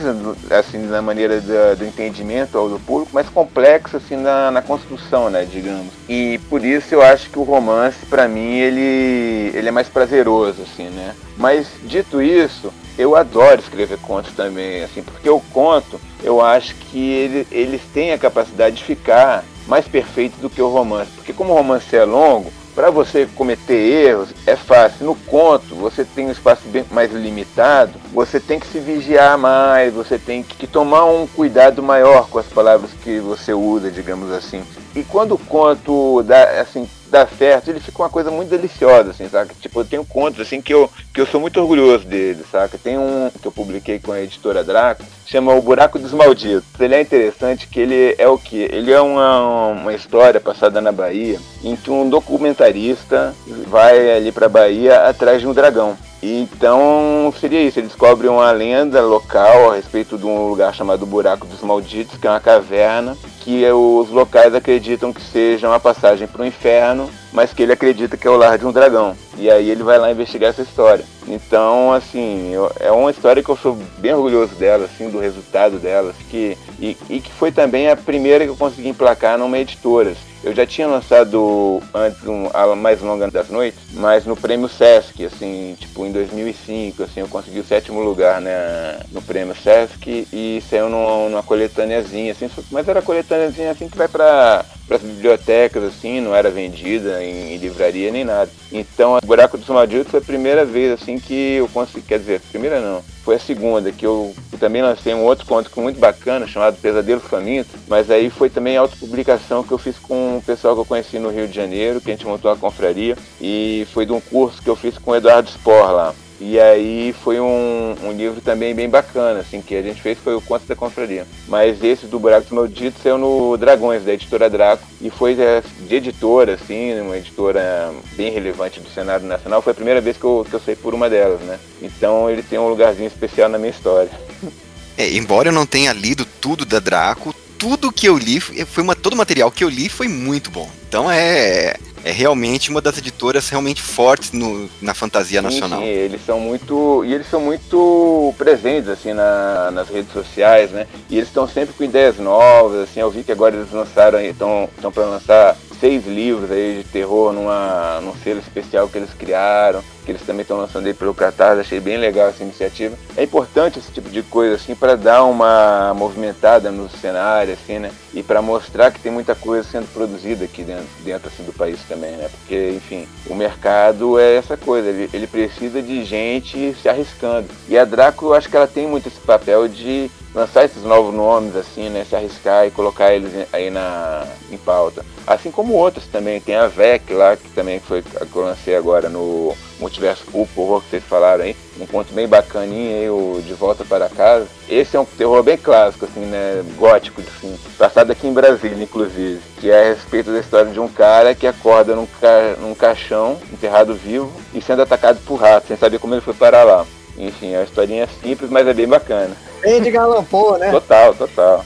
assim 0.49 0.77
na 0.77 1.01
maneira 1.01 1.41
do, 1.41 1.77
do 1.77 1.85
entendimento 1.85 2.57
ao 2.57 2.69
do 2.69 2.79
público, 2.79 3.11
mas 3.13 3.27
complexo 3.27 3.97
assim 3.97 4.15
na, 4.15 4.49
na, 4.49 4.61
construção, 4.61 5.29
né, 5.29 5.45
digamos. 5.45 5.91
E 6.07 6.39
por 6.49 6.63
isso 6.63 6.95
eu 6.95 7.01
acho 7.01 7.29
que 7.29 7.37
o 7.37 7.43
romance 7.43 8.05
para 8.05 8.27
mim 8.27 8.55
ele 8.55 9.51
ele 9.53 9.67
é 9.67 9.71
mais 9.71 9.89
prazeroso 9.89 10.61
assim, 10.61 10.89
né? 10.89 11.13
Mas 11.35 11.67
dito 11.83 12.21
isso, 12.21 12.71
eu 12.97 13.15
adoro 13.15 13.61
escrever 13.61 13.97
contos 13.99 14.33
também, 14.33 14.83
assim, 14.83 15.03
porque 15.03 15.29
o 15.29 15.39
conto, 15.39 15.99
eu 16.23 16.41
acho 16.41 16.75
que 16.75 17.11
ele, 17.11 17.47
eles 17.51 17.81
têm 17.93 18.11
a 18.11 18.17
capacidade 18.17 18.77
de 18.77 18.83
ficar 18.83 19.43
mais 19.67 19.87
perfeito 19.87 20.37
do 20.39 20.49
que 20.49 20.61
o 20.61 20.69
romance. 20.69 21.11
Porque 21.11 21.33
como 21.33 21.53
o 21.53 21.55
romance 21.55 21.95
é 21.95 22.03
longo, 22.03 22.51
para 22.77 22.89
você 22.91 23.27
cometer 23.35 23.73
erros 23.73 24.29
é 24.45 24.55
fácil. 24.55 25.05
No 25.05 25.15
conto, 25.15 25.75
você 25.75 26.05
tem 26.05 26.27
um 26.27 26.31
espaço 26.31 26.61
bem 26.67 26.85
mais 26.91 27.11
limitado, 27.11 27.99
você 28.13 28.39
tem 28.39 28.59
que 28.59 28.67
se 28.67 28.79
vigiar 28.79 29.37
mais, 29.37 29.93
você 29.93 30.19
tem 30.19 30.43
que 30.43 30.67
tomar 30.67 31.05
um 31.05 31.25
cuidado 31.25 31.81
maior 31.81 32.29
com 32.29 32.37
as 32.37 32.45
palavras 32.45 32.91
que 33.03 33.19
você 33.19 33.51
usa, 33.51 33.89
digamos 33.89 34.31
assim. 34.31 34.63
E 34.95 35.03
quando 35.03 35.33
o 35.33 35.39
conto 35.39 36.23
dá, 36.23 36.61
assim, 36.61 36.87
dá 37.09 37.25
certo, 37.27 37.69
ele 37.69 37.79
fica 37.79 38.01
uma 38.01 38.09
coisa 38.09 38.29
muito 38.29 38.49
deliciosa, 38.49 39.11
assim, 39.11 39.27
saca? 39.29 39.53
Tipo, 39.59 39.81
eu 39.81 39.85
tenho 39.85 40.05
contos, 40.05 40.41
assim, 40.41 40.61
que 40.61 40.73
eu, 40.73 40.89
que 41.13 41.21
eu 41.21 41.25
sou 41.25 41.39
muito 41.39 41.59
orgulhoso 41.59 42.05
dele, 42.05 42.43
saca? 42.51 42.77
Tem 42.77 42.97
um 42.97 43.29
que 43.29 43.47
eu 43.47 43.51
publiquei 43.51 43.99
com 43.99 44.11
a 44.11 44.21
editora 44.21 44.63
Draco, 44.63 45.03
chama 45.27 45.53
O 45.53 45.61
Buraco 45.61 45.99
dos 45.99 46.13
Malditos. 46.13 46.63
Ele 46.79 46.95
é 46.95 47.01
interessante 47.01 47.67
que 47.67 47.79
ele 47.79 48.15
é 48.17 48.27
o 48.27 48.37
que? 48.37 48.61
Ele 48.71 48.91
é 48.91 49.01
uma, 49.01 49.67
uma 49.67 49.93
história 49.93 50.39
passada 50.39 50.79
na 50.79 50.91
Bahia, 50.91 51.39
em 51.63 51.75
que 51.75 51.91
um 51.91 52.09
documentarista 52.09 53.35
vai 53.67 54.15
ali 54.15 54.31
pra 54.31 54.47
Bahia 54.47 55.07
atrás 55.07 55.41
de 55.41 55.47
um 55.47 55.53
dragão. 55.53 55.97
Então 56.23 57.31
seria 57.39 57.61
isso, 57.61 57.79
ele 57.79 57.87
descobre 57.87 58.27
uma 58.27 58.49
lenda 58.51 59.01
local 59.01 59.71
a 59.71 59.75
respeito 59.75 60.17
de 60.17 60.25
um 60.25 60.49
lugar 60.49 60.73
chamado 60.73 61.05
Buraco 61.05 61.45
dos 61.45 61.61
Malditos, 61.61 62.17
que 62.17 62.25
é 62.25 62.29
uma 62.29 62.39
caverna 62.39 63.15
que 63.41 63.63
os 63.71 64.09
locais 64.09 64.55
acreditam 64.55 65.13
que 65.13 65.21
seja 65.21 65.67
uma 65.67 65.79
passagem 65.79 66.27
para 66.27 66.41
o 66.41 66.45
inferno, 66.45 67.09
mas 67.37 67.53
que 67.53 67.61
ele 67.61 67.71
acredita 67.71 68.17
que 68.17 68.27
é 68.27 68.31
o 68.31 68.35
lar 68.35 68.57
de 68.57 68.65
um 68.65 68.71
dragão. 68.71 69.15
E 69.37 69.47
aí 69.47 69.69
ele 69.69 69.83
vai 69.83 69.99
lá 69.99 70.11
investigar 70.11 70.49
essa 70.49 70.63
história. 70.63 71.05
Então, 71.27 71.93
assim, 71.93 72.51
eu, 72.51 72.71
é 72.79 72.91
uma 72.91 73.11
história 73.11 73.43
que 73.43 73.49
eu 73.49 73.55
sou 73.55 73.77
bem 73.99 74.11
orgulhoso 74.11 74.55
dela, 74.55 74.85
assim, 74.85 75.07
do 75.07 75.19
resultado 75.19 75.77
dela, 75.77 76.15
que, 76.31 76.57
e, 76.79 76.97
e 77.07 77.19
que 77.19 77.31
foi 77.31 77.51
também 77.51 77.91
a 77.91 77.95
primeira 77.95 78.43
que 78.43 78.49
eu 78.49 78.55
consegui 78.55 78.89
emplacar 78.89 79.37
numa 79.37 79.59
editora. 79.59 80.15
Eu 80.47 80.55
já 80.55 80.65
tinha 80.65 80.87
lançado 80.87 81.83
antes 81.93 82.25
um, 82.25 82.49
a 82.53 82.73
mais 82.73 83.01
longa 83.01 83.29
das 83.29 83.49
noites, 83.49 83.77
mas 83.91 84.25
no 84.25 84.33
prêmio 84.33 84.69
Sesc, 84.69 85.25
assim, 85.25 85.75
tipo 85.77 86.05
em 86.05 86.11
2005, 86.13 87.03
assim, 87.03 87.19
eu 87.19 87.27
consegui 87.27 87.59
o 87.59 87.65
sétimo 87.65 87.99
lugar 88.01 88.39
né, 88.39 88.97
no 89.11 89.21
prêmio 89.21 89.53
Sesc 89.53 90.25
e 90.31 90.63
saiu 90.69 90.87
numa, 90.87 91.27
numa 91.27 91.43
coletâneazinha, 91.43 92.31
assim, 92.31 92.49
mas 92.71 92.87
era 92.87 93.01
coletâneazinha 93.01 93.71
assim 93.71 93.89
que 93.89 93.97
vai 93.97 94.07
para 94.07 94.63
as 94.89 95.01
bibliotecas, 95.01 95.83
assim, 95.83 96.21
não 96.21 96.33
era 96.33 96.49
vendida 96.49 97.21
em, 97.21 97.53
em, 97.53 97.57
livraria 97.57 98.09
nem 98.09 98.23
nada. 98.23 98.49
Então, 98.71 99.17
o 99.17 99.27
Buraco 99.27 99.57
dos 99.57 99.67
Malditos 99.67 100.11
foi 100.11 100.21
a 100.21 100.23
primeira 100.23 100.63
vez, 100.63 100.93
assim, 100.93 101.19
que 101.19 101.55
eu 101.55 101.67
consegui, 101.67 102.07
quer 102.07 102.19
dizer, 102.19 102.39
primeira 102.39 102.79
não, 102.79 103.03
foi 103.27 103.35
a 103.35 103.39
segunda, 103.39 103.91
que 103.91 104.05
eu, 104.05 104.33
eu 104.53 104.57
também 104.57 104.81
lancei 104.81 105.13
um 105.13 105.25
outro 105.25 105.45
conto 105.45 105.69
muito 105.81 105.99
bacana, 105.99 106.47
chamado 106.47 106.77
Pesadelo 106.77 107.19
Faminto, 107.19 107.77
mas 107.85 108.09
aí 108.09 108.29
foi 108.29 108.49
também 108.49 108.77
a 108.77 108.79
autopublicação 108.79 109.65
que 109.65 109.73
eu 109.73 109.77
fiz 109.77 109.99
com 109.99 110.37
o 110.37 110.41
pessoal 110.41 110.75
que 110.75 110.79
eu 110.79 110.85
conheci 110.85 111.19
no 111.19 111.29
Rio 111.29 111.45
de 111.45 111.53
Janeiro, 111.53 111.99
que 111.99 112.09
a 112.09 112.13
gente 112.13 112.25
montou 112.25 112.49
a 112.49 112.55
confraria, 112.55 113.17
e 113.41 113.85
foi 113.91 114.05
de 114.05 114.13
um 114.13 114.21
curso 114.21 114.61
que 114.61 114.69
eu 114.69 114.77
fiz 114.77 114.97
com 114.97 115.11
o 115.11 115.15
Eduardo 115.17 115.49
Spor 115.49 115.91
lá. 115.91 116.15
E 116.39 116.59
aí 116.59 117.15
foi 117.23 117.39
um, 117.39 117.95
um 118.03 118.11
livro 118.11 118.41
também 118.41 118.73
bem 118.75 118.87
bacana, 118.87 119.39
assim, 119.39 119.61
que 119.61 119.75
a 119.75 119.81
gente 119.81 120.01
fez 120.01 120.17
foi 120.19 120.35
o 120.35 120.41
Conto 120.41 120.65
da 120.67 120.75
Confraria. 120.75 121.25
Mas 121.47 121.83
esse 121.83 122.05
do 122.05 122.19
Buracos 122.19 122.51
Malditos 122.51 123.01
saiu 123.01 123.17
no 123.17 123.57
Dragões, 123.57 124.03
da 124.03 124.13
editora 124.13 124.49
Draco, 124.49 124.87
e 125.01 125.09
foi 125.09 125.33
é, 125.39 125.63
de 125.79 125.95
editora, 125.95 126.53
assim, 126.53 126.99
uma 126.99 127.17
editora 127.17 127.91
bem 128.13 128.31
relevante 128.31 128.79
do 128.79 128.89
cenário 128.89 129.25
nacional. 129.25 129.61
Foi 129.61 129.71
a 129.71 129.75
primeira 129.75 129.99
vez 129.99 130.15
que 130.15 130.23
eu, 130.23 130.45
que 130.47 130.53
eu 130.53 130.59
saí 130.59 130.75
por 130.75 130.93
uma 130.93 131.09
delas, 131.09 131.41
né? 131.41 131.59
Então 131.81 132.29
ele 132.29 132.43
tem 132.43 132.59
um 132.59 132.69
lugarzinho 132.69 133.07
especial 133.07 133.49
na 133.49 133.57
minha 133.57 133.71
história. 133.71 134.11
É, 134.99 135.13
embora 135.13 135.49
eu 135.49 135.53
não 135.53 135.67
tenha 135.67 135.93
lido 135.93 136.25
tudo 136.41 136.65
da 136.65 136.79
Draco, 136.79 137.31
tudo 137.59 137.91
que 137.91 138.07
eu 138.07 138.17
li, 138.17 138.39
foi 138.39 138.83
uma, 138.83 138.95
todo 138.95 139.13
o 139.13 139.17
material 139.17 139.51
que 139.51 139.63
eu 139.63 139.69
li 139.69 139.89
foi 139.89 140.07
muito 140.07 140.49
bom. 140.49 140.67
Então 140.87 141.09
é, 141.11 141.75
é 142.07 142.11
realmente 142.11 142.69
uma 142.69 142.79
das 142.79 142.97
editoras 142.97 143.49
realmente 143.49 143.81
fortes 143.81 144.31
no, 144.31 144.69
na 144.81 144.93
fantasia 144.93 145.41
sim, 145.41 145.45
nacional. 145.45 145.79
Sim, 145.81 145.85
eles 145.85 146.25
são 146.25 146.39
muito. 146.39 147.03
E 147.03 147.13
eles 147.13 147.29
são 147.29 147.41
muito 147.41 148.33
presentes 148.37 148.87
assim 148.87 149.11
na, 149.13 149.71
nas 149.71 149.89
redes 149.89 150.13
sociais, 150.13 150.71
né? 150.71 150.87
E 151.09 151.17
eles 151.17 151.27
estão 151.27 151.47
sempre 151.47 151.73
com 151.73 151.83
ideias 151.83 152.17
novas, 152.17 152.89
assim, 152.89 153.01
eu 153.01 153.11
vi 153.11 153.23
que 153.23 153.31
agora 153.31 153.55
eles 153.55 153.71
lançaram 153.71 154.19
estão 154.21 154.69
para 154.93 155.03
lançar 155.03 155.57
seis 155.79 156.05
livros 156.05 156.51
aí 156.51 156.83
de 156.83 156.89
terror 156.89 157.33
numa, 157.33 157.99
num 158.01 158.15
selo 158.23 158.39
especial 158.39 158.87
que 158.87 158.97
eles 158.97 159.13
criaram, 159.13 159.83
que 160.05 160.11
eles 160.11 160.21
também 160.21 160.41
estão 160.41 160.57
lançando 160.57 160.87
aí 160.87 160.93
pelo 160.93 161.13
Catarse, 161.13 161.61
achei 161.61 161.79
bem 161.79 161.97
legal 161.97 162.29
essa 162.29 162.43
iniciativa. 162.43 162.97
É 163.15 163.23
importante 163.23 163.79
esse 163.79 163.91
tipo 163.91 164.09
de 164.09 164.23
coisa 164.23 164.55
assim 164.55 164.75
para 164.75 164.95
dar 164.95 165.23
uma 165.23 165.93
movimentada 165.93 166.71
no 166.71 166.89
cenário 166.89 167.53
assim, 167.53 167.79
né? 167.79 167.91
E 168.13 168.23
para 168.23 168.41
mostrar 168.41 168.91
que 168.91 168.99
tem 168.99 169.11
muita 169.11 169.35
coisa 169.35 169.67
sendo 169.67 169.87
produzida 169.93 170.45
aqui 170.45 170.63
dentro, 170.63 170.87
dentro 171.03 171.27
assim, 171.27 171.43
do 171.43 171.53
país 171.53 171.79
também, 171.87 171.96
né? 171.97 172.29
Porque, 172.29 172.73
enfim, 172.75 173.07
o 173.27 173.35
mercado 173.35 174.19
é 174.19 174.35
essa 174.35 174.55
coisa, 174.55 174.89
ele, 174.89 175.09
ele 175.13 175.27
precisa 175.27 175.81
de 175.81 176.03
gente 176.03 176.75
se 176.81 176.87
arriscando. 176.87 177.47
E 177.67 177.77
a 177.77 177.85
Draco, 177.85 178.25
eu 178.25 178.33
acho 178.33 178.49
que 178.49 178.55
ela 178.55 178.67
tem 178.67 178.87
muito 178.87 179.07
esse 179.07 179.19
papel 179.19 179.67
de 179.67 180.09
lançar 180.37 180.65
esses 180.65 180.83
novos 180.83 181.13
nomes, 181.13 181.55
assim, 181.55 181.89
né? 181.89 182.05
Se 182.07 182.15
arriscar 182.15 182.67
e 182.67 182.71
colocar 182.71 183.11
eles 183.11 183.31
aí 183.51 183.71
na, 183.71 184.23
em 184.51 184.57
pauta. 184.57 185.03
Assim 185.25 185.49
como 185.49 185.73
outros 185.73 186.05
também. 186.05 186.39
Tem 186.39 186.55
a 186.55 186.67
VEC 186.67 187.11
lá, 187.13 187.35
que 187.35 187.49
também 187.49 187.79
foi 187.79 188.03
que 188.03 188.35
eu 188.35 188.43
lancei 188.43 188.75
agora 188.75 189.09
no 189.09 189.55
Multiverso 189.79 190.23
Pulp, 190.25 190.49
horror 190.55 190.81
que 190.81 190.91
vocês 190.91 191.03
falaram 191.03 191.43
aí. 191.43 191.55
Um 191.79 191.85
ponto 191.87 192.13
bem 192.13 192.27
bacaninho 192.27 192.95
aí, 192.95 193.09
o 193.09 193.41
De 193.41 193.53
Volta 193.53 193.83
para 193.83 194.09
Casa. 194.09 194.47
Esse 194.69 194.95
é 194.95 194.99
um 194.99 195.05
terror 195.05 195.41
bem 195.41 195.57
clássico, 195.57 196.05
assim, 196.05 196.25
né? 196.25 196.63
Gótico, 196.77 197.21
assim. 197.21 197.57
Passado 197.77 198.11
aqui 198.11 198.27
em 198.27 198.33
Brasília, 198.33 198.83
inclusive. 198.83 199.41
Que 199.59 199.71
é 199.71 199.81
a 199.81 199.93
respeito 199.93 200.31
da 200.31 200.39
história 200.39 200.71
de 200.71 200.79
um 200.79 200.87
cara 200.87 201.33
que 201.33 201.47
acorda 201.47 201.95
num, 201.95 202.05
ca... 202.05 202.55
num 202.59 202.75
caixão, 202.75 203.39
enterrado 203.51 203.95
vivo, 203.95 204.31
e 204.53 204.61
sendo 204.61 204.83
atacado 204.83 205.19
por 205.25 205.37
ratos, 205.37 205.67
sem 205.67 205.77
saber 205.77 205.99
como 205.99 206.13
ele 206.13 206.21
foi 206.21 206.33
parar 206.33 206.63
lá. 206.63 206.85
Enfim, 207.17 207.53
é 207.53 207.57
uma 207.57 207.63
historinha 207.63 208.07
simples, 208.21 208.49
mas 208.49 208.67
é 208.67 208.73
bem 208.73 208.87
bacana. 208.87 209.35
Bem 209.61 209.81
de 209.81 209.89
galampô, 209.89 210.57
né? 210.57 210.69
Total, 210.71 211.13
total. 211.15 211.65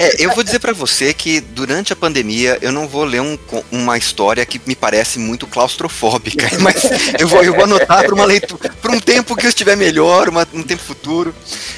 É, 0.00 0.24
eu 0.24 0.30
vou 0.30 0.42
dizer 0.42 0.58
para 0.60 0.72
você 0.72 1.12
que 1.12 1.40
durante 1.40 1.92
a 1.92 1.96
pandemia 1.96 2.56
eu 2.62 2.72
não 2.72 2.88
vou 2.88 3.04
ler 3.04 3.20
um, 3.20 3.36
uma 3.70 3.98
história 3.98 4.44
que 4.46 4.60
me 4.64 4.74
parece 4.74 5.18
muito 5.18 5.46
claustrofóbica, 5.46 6.48
mas 6.60 6.88
eu 7.18 7.28
vou, 7.28 7.42
eu 7.42 7.52
vou 7.52 7.64
anotar 7.64 8.04
para 8.04 8.14
uma 8.14 8.24
leitura, 8.24 8.70
para 8.80 8.92
um 8.92 9.00
tempo 9.00 9.36
que 9.36 9.44
eu 9.44 9.50
estiver 9.50 9.76
melhor, 9.76 10.28
uma, 10.28 10.46
um 10.54 10.62
tempo 10.62 10.82
futuro. 10.82 11.34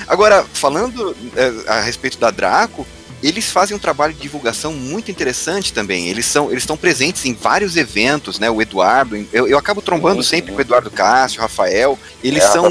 Agora, 0.07 0.45
falando 0.53 1.17
é, 1.37 1.53
a 1.71 1.81
respeito 1.81 2.19
da 2.19 2.31
Draco, 2.31 2.87
eles 3.23 3.51
fazem 3.51 3.77
um 3.77 3.81
trabalho 3.81 4.13
de 4.13 4.21
divulgação 4.21 4.73
muito 4.73 5.11
interessante 5.11 5.73
também. 5.73 6.09
Eles 6.09 6.27
são, 6.27 6.51
eles 6.51 6.63
estão 6.63 6.77
presentes 6.77 7.25
em 7.25 7.35
vários 7.35 7.77
eventos, 7.77 8.39
né? 8.39 8.51
O 8.51 8.61
Eduardo, 8.61 9.17
eu, 9.33 9.47
eu 9.47 9.59
acabo 9.59 9.83
trombando 9.83 10.23
sim, 10.23 10.31
sempre 10.31 10.51
sim. 10.51 10.53
com 10.53 10.59
o 10.59 10.63
Eduardo 10.63 10.91
Cássio, 10.91 11.39
o 11.39 11.43
Rafael. 11.43 11.99
Eles 12.23 12.45
é, 12.45 12.49
são 12.49 12.71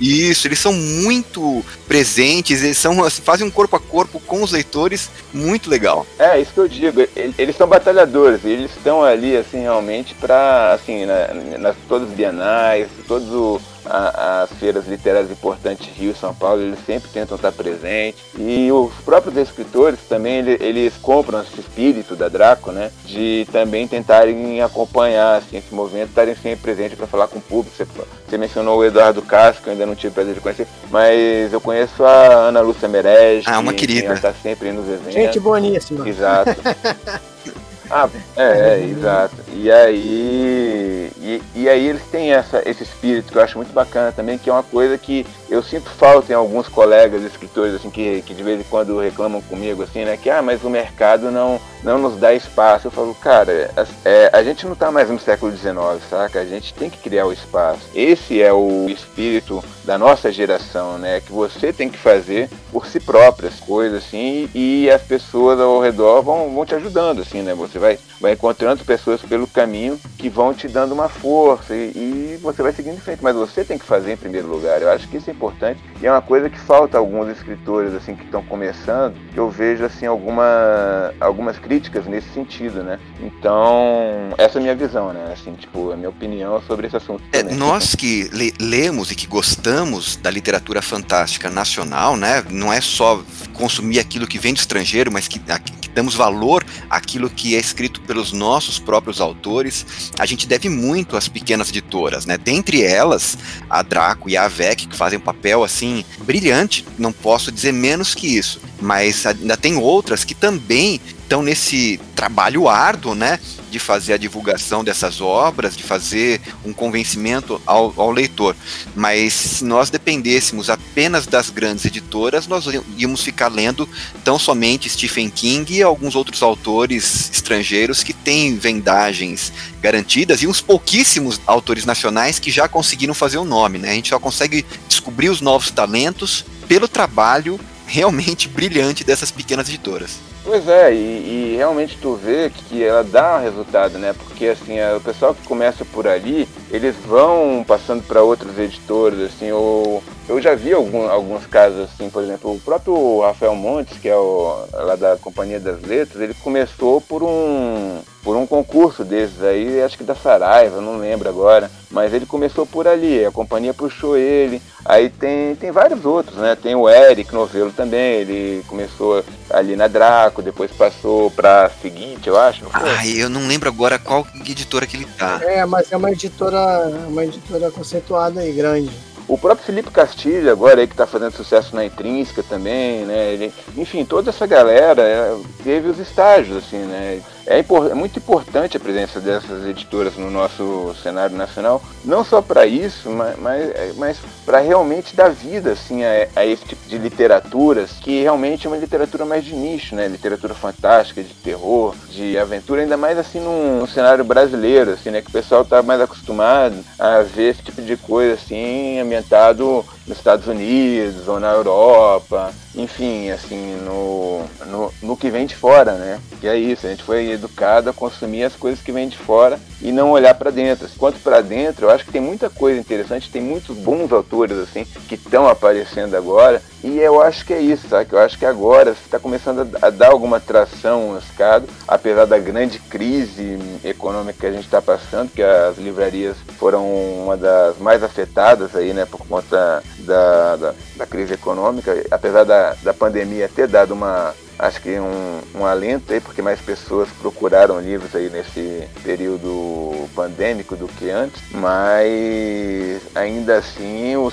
isso, 0.00 0.48
eles 0.48 0.58
são 0.58 0.72
muito 0.72 1.62
presentes, 1.86 2.62
eles 2.62 2.78
são, 2.78 3.04
assim, 3.04 3.20
fazem 3.20 3.46
um 3.46 3.50
corpo 3.50 3.76
a 3.76 3.80
corpo 3.80 4.18
com 4.20 4.42
os 4.42 4.50
leitores 4.50 5.10
muito 5.32 5.68
legal. 5.68 6.06
É, 6.18 6.40
isso 6.40 6.52
que 6.54 6.60
eu 6.60 6.68
digo, 6.68 7.06
eles 7.36 7.54
são 7.54 7.68
batalhadores, 7.68 8.42
eles 8.44 8.70
estão 8.70 9.04
ali, 9.04 9.36
assim, 9.36 9.60
realmente 9.60 10.14
para, 10.14 10.72
assim, 10.72 11.04
na, 11.04 11.58
nas 11.58 11.76
todas 11.86 12.08
as 12.08 12.14
bienais, 12.14 12.88
todos 13.06 13.28
o 13.28 13.60
a, 13.84 14.42
as 14.42 14.50
feiras 14.58 14.86
literárias 14.86 15.30
importantes 15.30 15.86
Rio 15.96 16.12
e 16.12 16.14
São 16.14 16.34
Paulo, 16.34 16.62
eles 16.62 16.78
sempre 16.84 17.08
tentam 17.10 17.36
estar 17.36 17.52
presentes. 17.52 18.20
E 18.38 18.70
os 18.72 18.92
próprios 19.04 19.36
escritores 19.36 20.00
também, 20.08 20.38
eles, 20.38 20.60
eles 20.60 20.94
compram 21.00 21.42
esse 21.42 21.60
espírito 21.60 22.16
da 22.16 22.28
Draco, 22.28 22.72
né? 22.72 22.90
De 23.04 23.46
também 23.52 23.86
tentarem 23.86 24.60
acompanhar 24.62 25.36
assim, 25.36 25.58
esse 25.58 25.74
movimento, 25.74 26.08
estarem 26.08 26.34
sempre 26.34 26.62
presentes 26.62 26.96
para 26.96 27.06
falar 27.06 27.28
com 27.28 27.38
o 27.38 27.42
público. 27.42 27.76
Você, 27.76 27.86
você, 28.28 28.38
mencionou 28.38 28.78
o 28.78 28.84
Eduardo 28.84 29.22
Castro, 29.22 29.62
que 29.62 29.68
eu 29.68 29.72
ainda 29.72 29.86
não 29.86 29.94
tive 29.94 30.08
o 30.08 30.14
prazer 30.14 30.34
de 30.34 30.40
conhecer, 30.40 30.66
mas 30.90 31.52
eu 31.52 31.60
conheço 31.60 32.04
a 32.04 32.48
Ana 32.48 32.60
Lúcia 32.60 32.88
Merege. 32.88 33.48
Ah, 33.48 33.58
uma 33.58 33.72
querida. 33.72 34.06
Ela 34.06 34.14
está 34.14 34.32
sempre 34.32 34.72
nos 34.72 34.88
eventos. 34.88 35.14
Gente 35.14 35.40
boníssima. 35.40 36.08
Exato. 36.08 36.50
Ah, 37.90 38.08
é, 38.36 38.42
é, 38.42 38.84
exato. 38.84 39.36
E 39.52 39.70
aí, 39.70 41.10
e, 41.18 41.42
e, 41.56 41.68
aí 41.68 41.88
eles 41.88 42.02
têm 42.04 42.32
essa, 42.32 42.62
esse 42.64 42.84
espírito 42.84 43.32
que 43.32 43.36
eu 43.36 43.42
acho 43.42 43.58
muito 43.58 43.72
bacana 43.72 44.12
também, 44.12 44.38
que 44.38 44.48
é 44.48 44.52
uma 44.52 44.62
coisa 44.62 44.96
que 44.96 45.26
eu 45.50 45.62
sinto 45.62 45.90
falta 45.90 46.32
em 46.32 46.34
alguns 46.34 46.68
colegas 46.68 47.22
escritores 47.22 47.74
assim 47.74 47.90
que, 47.90 48.22
que 48.22 48.32
de 48.32 48.42
vez 48.42 48.60
em 48.60 48.64
quando 48.64 49.00
reclamam 49.00 49.42
comigo 49.42 49.82
assim, 49.82 50.04
né, 50.04 50.16
que 50.16 50.30
ah, 50.30 50.40
mas 50.40 50.62
o 50.62 50.70
mercado 50.70 51.30
não 51.30 51.60
não 51.82 51.98
nos 51.98 52.16
dá 52.18 52.32
espaço. 52.32 52.86
Eu 52.86 52.90
falo, 52.90 53.14
cara, 53.14 53.70
é, 54.04 54.30
a 54.32 54.42
gente 54.42 54.64
não 54.66 54.72
está 54.72 54.90
mais 54.90 55.08
no 55.10 55.18
século 55.18 55.52
XIX, 55.52 55.74
saca? 56.08 56.40
A 56.40 56.44
gente 56.44 56.74
tem 56.74 56.90
que 56.90 56.98
criar 56.98 57.26
o 57.26 57.32
espaço. 57.32 57.80
Esse 57.94 58.40
é 58.40 58.52
o 58.52 58.86
espírito 58.88 59.62
da 59.84 59.98
nossa 59.98 60.30
geração, 60.30 60.98
né? 60.98 61.20
Que 61.20 61.32
você 61.32 61.72
tem 61.72 61.88
que 61.88 61.98
fazer 61.98 62.48
por 62.70 62.86
si 62.86 63.00
próprias 63.00 63.58
coisas, 63.60 64.04
assim, 64.04 64.48
e 64.54 64.90
as 64.90 65.02
pessoas 65.02 65.58
ao 65.58 65.80
redor 65.80 66.22
vão, 66.22 66.54
vão 66.54 66.64
te 66.64 66.74
ajudando, 66.74 67.22
assim, 67.22 67.42
né? 67.42 67.54
Você 67.54 67.78
vai, 67.78 67.98
vai 68.20 68.32
encontrando 68.32 68.84
pessoas 68.84 69.20
pelo 69.22 69.46
caminho 69.46 69.98
que 70.18 70.28
vão 70.28 70.54
te 70.54 70.68
dando 70.68 70.92
uma 70.92 71.08
força 71.08 71.74
e, 71.74 71.90
e 72.34 72.38
você 72.40 72.62
vai 72.62 72.72
seguindo 72.72 72.96
em 72.96 73.00
frente. 73.00 73.22
Mas 73.22 73.34
você 73.34 73.64
tem 73.64 73.78
que 73.78 73.84
fazer 73.84 74.12
em 74.12 74.16
primeiro 74.16 74.48
lugar. 74.48 74.82
Eu 74.82 74.90
acho 74.90 75.08
que 75.08 75.16
isso 75.16 75.30
é 75.30 75.34
importante 75.40 75.80
e 76.02 76.06
é 76.06 76.10
uma 76.10 76.22
coisa 76.22 76.48
que 76.48 76.58
falta 76.58 76.96
a 76.96 77.00
alguns 77.00 77.28
escritores, 77.28 77.92
assim, 77.92 78.16
que 78.16 78.24
estão 78.24 78.42
começando. 78.42 79.14
Que 79.32 79.38
eu 79.38 79.50
vejo, 79.50 79.84
assim, 79.84 80.06
alguma, 80.06 81.12
algumas 81.20 81.58
críticas 81.58 82.06
nesse 82.06 82.28
sentido, 82.30 82.82
né? 82.82 82.98
Então, 83.20 84.30
essa 84.38 84.56
é 84.56 84.60
a 84.60 84.62
minha 84.62 84.74
visão, 84.74 85.12
né? 85.12 85.30
Assim, 85.30 85.52
tipo, 85.52 85.92
a 85.92 85.96
minha 85.96 86.08
opinião 86.08 86.62
sobre 86.66 86.86
esse 86.86 86.96
assunto. 86.96 87.22
É, 87.32 87.42
nós 87.42 87.94
que 87.94 88.30
le 88.32 88.54
lemos 88.58 89.10
e 89.10 89.14
que 89.14 89.26
gostamos 89.26 90.16
da 90.16 90.30
literatura 90.30 90.80
fantástica 90.80 91.50
nacional, 91.50 92.16
né? 92.16 92.42
Não 92.48 92.72
é 92.72 92.80
só 92.80 93.22
consumir 93.52 93.98
aquilo 93.98 94.26
que 94.26 94.38
vem 94.38 94.54
do 94.54 94.58
estrangeiro, 94.58 95.12
mas 95.12 95.28
que, 95.28 95.38
que 95.38 95.90
damos 95.90 96.14
valor 96.14 96.64
àquilo 96.88 97.28
que 97.28 97.56
é 97.56 97.58
escrito 97.58 98.00
pelos 98.02 98.32
nossos 98.32 98.78
próprios 98.78 99.20
autores. 99.20 100.12
A 100.18 100.24
gente 100.24 100.48
deve 100.48 100.70
muito 100.70 101.14
às 101.14 101.28
pequenas 101.28 101.68
editoras, 101.68 102.24
né? 102.24 102.38
Dentre 102.38 102.82
elas, 102.82 103.36
a 103.68 103.82
Draco 103.82 104.30
e 104.30 104.36
a 104.36 104.44
Avec, 104.44 104.86
que 104.86 104.96
fazem 104.96 105.20
papel 105.32 105.62
assim 105.62 106.04
brilhante, 106.24 106.84
não 106.98 107.12
posso 107.12 107.52
dizer 107.52 107.72
menos 107.72 108.14
que 108.14 108.36
isso. 108.36 108.60
Mas 108.80 109.24
ainda 109.24 109.56
tem 109.56 109.76
outras 109.76 110.24
que 110.24 110.34
também 110.34 111.00
estão 111.30 111.42
nesse 111.44 112.00
trabalho 112.16 112.68
árduo, 112.68 113.14
né, 113.14 113.38
de 113.70 113.78
fazer 113.78 114.14
a 114.14 114.16
divulgação 114.16 114.82
dessas 114.82 115.20
obras, 115.20 115.76
de 115.76 115.84
fazer 115.84 116.40
um 116.64 116.72
convencimento 116.72 117.62
ao, 117.64 117.94
ao 117.96 118.10
leitor. 118.10 118.56
Mas 118.96 119.32
se 119.32 119.64
nós 119.64 119.90
dependêssemos 119.90 120.68
apenas 120.68 121.28
das 121.28 121.48
grandes 121.48 121.84
editoras, 121.84 122.48
nós 122.48 122.64
íamos 122.98 123.22
ficar 123.22 123.46
lendo 123.46 123.88
tão 124.24 124.40
somente 124.40 124.90
Stephen 124.90 125.30
King 125.30 125.72
e 125.72 125.82
alguns 125.84 126.16
outros 126.16 126.42
autores 126.42 127.30
estrangeiros 127.32 128.02
que 128.02 128.12
têm 128.12 128.56
vendagens 128.58 129.52
garantidas 129.80 130.42
e 130.42 130.48
uns 130.48 130.60
pouquíssimos 130.60 131.40
autores 131.46 131.84
nacionais 131.84 132.40
que 132.40 132.50
já 132.50 132.66
conseguiram 132.66 133.14
fazer 133.14 133.38
o 133.38 133.42
um 133.42 133.44
nome, 133.44 133.78
né? 133.78 133.90
A 133.92 133.94
gente 133.94 134.08
só 134.08 134.18
consegue 134.18 134.66
descobrir 134.88 135.28
os 135.28 135.40
novos 135.40 135.70
talentos 135.70 136.44
pelo 136.66 136.88
trabalho 136.88 137.58
realmente 137.86 138.48
brilhante 138.50 139.04
dessas 139.04 139.30
pequenas 139.30 139.68
editoras. 139.68 140.29
Pois 140.42 140.66
é, 140.68 140.92
e, 140.94 141.52
e, 141.52 141.56
realmente 141.56 141.98
tu 141.98 142.14
vê 142.14 142.50
que 142.50 142.82
ela 142.82 143.04
dá 143.04 143.38
resultado, 143.38 143.98
né? 143.98 144.14
Porque 144.14 144.46
assim, 144.46 144.78
é, 144.78 144.94
o 144.94 145.00
pessoal 145.00 145.34
que 145.34 145.46
começa 145.46 145.84
por 145.84 146.08
ali, 146.08 146.48
eles 146.70 146.96
vão 147.06 147.62
passando 147.66 148.02
para 148.02 148.22
outros 148.22 148.58
editores, 148.58 149.20
assim, 149.20 149.52
ou 149.52 150.02
eu 150.30 150.40
já 150.40 150.54
vi 150.54 150.72
algum, 150.72 151.10
alguns 151.10 151.44
casos 151.46 151.80
assim, 151.80 152.08
por 152.08 152.22
exemplo, 152.22 152.54
o 152.54 152.60
próprio 152.60 153.20
Rafael 153.20 153.54
Montes, 153.56 153.98
que 153.98 154.08
é 154.08 154.14
o, 154.14 154.64
lá 154.72 154.94
da 154.94 155.16
Companhia 155.16 155.58
das 155.58 155.82
Letras, 155.82 156.22
ele 156.22 156.34
começou 156.34 157.00
por 157.00 157.24
um 157.24 158.00
por 158.22 158.36
um 158.36 158.46
concurso 158.46 159.02
desses 159.02 159.42
aí, 159.42 159.82
acho 159.82 159.96
que 159.96 160.04
da 160.04 160.14
Saraiva, 160.14 160.80
não 160.80 160.98
lembro 160.98 161.26
agora, 161.28 161.70
mas 161.90 162.12
ele 162.12 162.26
começou 162.26 162.66
por 162.66 162.86
ali, 162.86 163.24
a 163.24 163.30
companhia 163.30 163.72
puxou 163.72 164.14
ele, 164.14 164.60
aí 164.84 165.08
tem, 165.08 165.56
tem 165.56 165.70
vários 165.70 166.04
outros, 166.04 166.36
né? 166.36 166.54
Tem 166.54 166.74
o 166.74 166.86
Eric 166.86 167.32
Novelo 167.32 167.72
também, 167.72 168.16
ele 168.16 168.62
começou 168.68 169.24
ali 169.48 169.74
na 169.74 169.88
Draco, 169.88 170.42
depois 170.42 170.70
passou 170.70 171.30
pra 171.30 171.70
seguinte, 171.80 172.28
eu 172.28 172.38
acho. 172.38 172.62
Não 172.62 172.70
foi? 172.70 172.90
Ah, 172.90 173.06
eu 173.06 173.30
não 173.30 173.46
lembro 173.48 173.70
agora 173.70 173.98
qual 173.98 174.26
editora 174.46 174.86
que 174.86 174.98
ele 174.98 175.06
tá. 175.16 175.40
É, 175.42 175.64
mas 175.64 175.90
é 175.90 175.96
uma 175.96 176.12
editora, 176.12 176.88
uma 177.08 177.24
editora 177.24 177.70
conceituada 177.70 178.46
e 178.46 178.52
grande. 178.52 178.90
O 179.30 179.38
próprio 179.38 179.64
Felipe 179.64 179.92
Castilho, 179.92 180.50
agora 180.50 180.80
aí 180.80 180.88
que 180.88 180.92
está 180.92 181.06
fazendo 181.06 181.30
sucesso 181.30 181.76
na 181.76 181.84
Intrínseca 181.84 182.42
também, 182.42 183.04
né? 183.04 183.32
Ele, 183.32 183.52
enfim, 183.76 184.04
toda 184.04 184.30
essa 184.30 184.44
galera 184.44 185.02
é, 185.02 185.36
teve 185.62 185.88
os 185.88 186.00
estágios, 186.00 186.56
assim, 186.56 186.78
né? 186.78 187.22
É, 187.50 187.58
é, 187.58 187.94
muito 187.94 188.16
importante 188.16 188.76
a 188.76 188.80
presença 188.80 189.20
dessas 189.20 189.66
editoras 189.66 190.14
no 190.16 190.30
nosso 190.30 190.94
cenário 191.02 191.36
nacional, 191.36 191.82
não 192.04 192.24
só 192.24 192.40
para 192.40 192.64
isso, 192.64 193.10
mas, 193.10 193.36
mas, 193.40 193.96
mas 193.96 194.18
para 194.46 194.60
realmente 194.60 195.16
dar 195.16 195.30
vida 195.30 195.72
assim, 195.72 196.04
a, 196.04 196.28
a, 196.36 196.46
esse 196.46 196.64
tipo 196.64 196.88
de 196.88 196.96
literaturas, 196.96 197.90
que 198.00 198.22
realmente 198.22 198.68
é 198.68 198.70
uma 198.70 198.76
literatura 198.76 199.24
mais 199.24 199.44
de 199.44 199.52
nicho, 199.52 199.96
né? 199.96 200.06
literatura 200.06 200.54
fantástica, 200.54 201.24
de 201.24 201.34
terror, 201.34 201.96
de 202.08 202.38
aventura, 202.38 202.82
ainda 202.82 202.96
mais 202.96 203.18
assim 203.18 203.40
num, 203.40 203.80
num 203.80 203.86
cenário 203.88 204.24
brasileiro, 204.24 204.92
assim, 204.92 205.10
né? 205.10 205.20
que 205.20 205.28
o 205.28 205.32
pessoal 205.32 205.62
está 205.62 205.82
mais 205.82 206.00
acostumado 206.00 206.76
a 206.96 207.22
ver 207.22 207.50
esse 207.50 207.62
tipo 207.62 207.82
de 207.82 207.96
coisa 207.96 208.34
assim, 208.34 209.00
ambientado 209.00 209.84
nos 210.06 210.18
Estados 210.18 210.46
Unidos 210.46 211.26
ou 211.26 211.40
na 211.40 211.50
Europa, 211.50 212.52
enfim, 212.74 213.30
assim, 213.30 213.76
no, 213.84 214.44
no, 214.66 214.94
no, 215.02 215.16
que 215.16 215.30
vem 215.30 215.46
de 215.46 215.56
fora, 215.56 215.94
né? 215.94 216.20
Que 216.40 216.46
é 216.46 216.56
isso, 216.56 216.86
a 216.86 216.90
gente 216.90 217.02
foi 217.02 217.30
educado 217.30 217.90
a 217.90 217.92
consumir 217.92 218.44
as 218.44 218.54
coisas 218.54 218.80
que 218.80 218.92
vêm 218.92 219.08
de 219.08 219.18
fora 219.18 219.58
e 219.82 219.90
não 219.90 220.12
olhar 220.12 220.34
para 220.34 220.50
dentro. 220.50 220.88
Quanto 220.96 221.18
para 221.18 221.40
dentro, 221.40 221.86
eu 221.86 221.90
acho 221.90 222.04
que 222.04 222.12
tem 222.12 222.20
muita 222.20 222.48
coisa 222.48 222.78
interessante, 222.78 223.30
tem 223.30 223.42
muitos 223.42 223.76
bons 223.76 224.12
autores, 224.12 224.56
assim, 224.56 224.84
que 225.08 225.16
estão 225.16 225.48
aparecendo 225.48 226.16
agora, 226.16 226.62
e 226.82 226.98
eu 226.98 227.20
acho 227.20 227.44
que 227.44 227.52
é 227.52 227.60
isso, 227.60 227.88
sabe? 227.88 228.08
Eu 228.12 228.18
acho 228.18 228.38
que 228.38 228.46
agora 228.46 228.90
está 228.90 229.18
começando 229.18 229.68
a, 229.80 229.90
dar 229.90 230.10
alguma 230.10 230.40
tração 230.40 231.08
no 231.08 231.20
mercado, 231.40 231.68
apesar 231.88 232.26
da 232.26 232.38
grande 232.38 232.78
crise 232.78 233.58
econômica 233.84 234.40
que 234.40 234.46
a 234.46 234.52
gente 234.52 234.64
está 234.64 234.82
passando, 234.82 235.30
que 235.30 235.42
as 235.42 235.78
livrarias 235.78 236.36
foram 236.58 236.86
uma 237.24 237.36
das 237.36 237.78
mais 237.78 238.02
afetadas 238.02 238.76
aí, 238.76 238.92
né, 238.92 239.06
por 239.06 239.26
conta 239.26 239.82
da, 240.00 240.56
da, 240.56 240.74
da 240.96 241.06
crise 241.06 241.34
econômica, 241.34 242.04
apesar 242.10 242.44
da, 242.44 242.74
da 242.82 242.92
pandemia 242.92 243.48
ter 243.48 243.66
dado 243.66 243.92
uma 243.92 244.34
acho 244.60 244.80
que 244.80 244.98
um, 244.98 245.40
um 245.54 245.66
alento 245.66 246.12
aí, 246.12 246.20
porque 246.20 246.42
mais 246.42 246.60
pessoas 246.60 247.08
procuraram 247.20 247.80
livros 247.80 248.14
aí 248.14 248.28
nesse 248.28 248.86
período 249.02 250.08
pandêmico 250.14 250.76
do 250.76 250.86
que 250.86 251.10
antes, 251.10 251.40
mas 251.52 253.00
ainda 253.14 253.58
assim 253.58 254.16
o, 254.16 254.30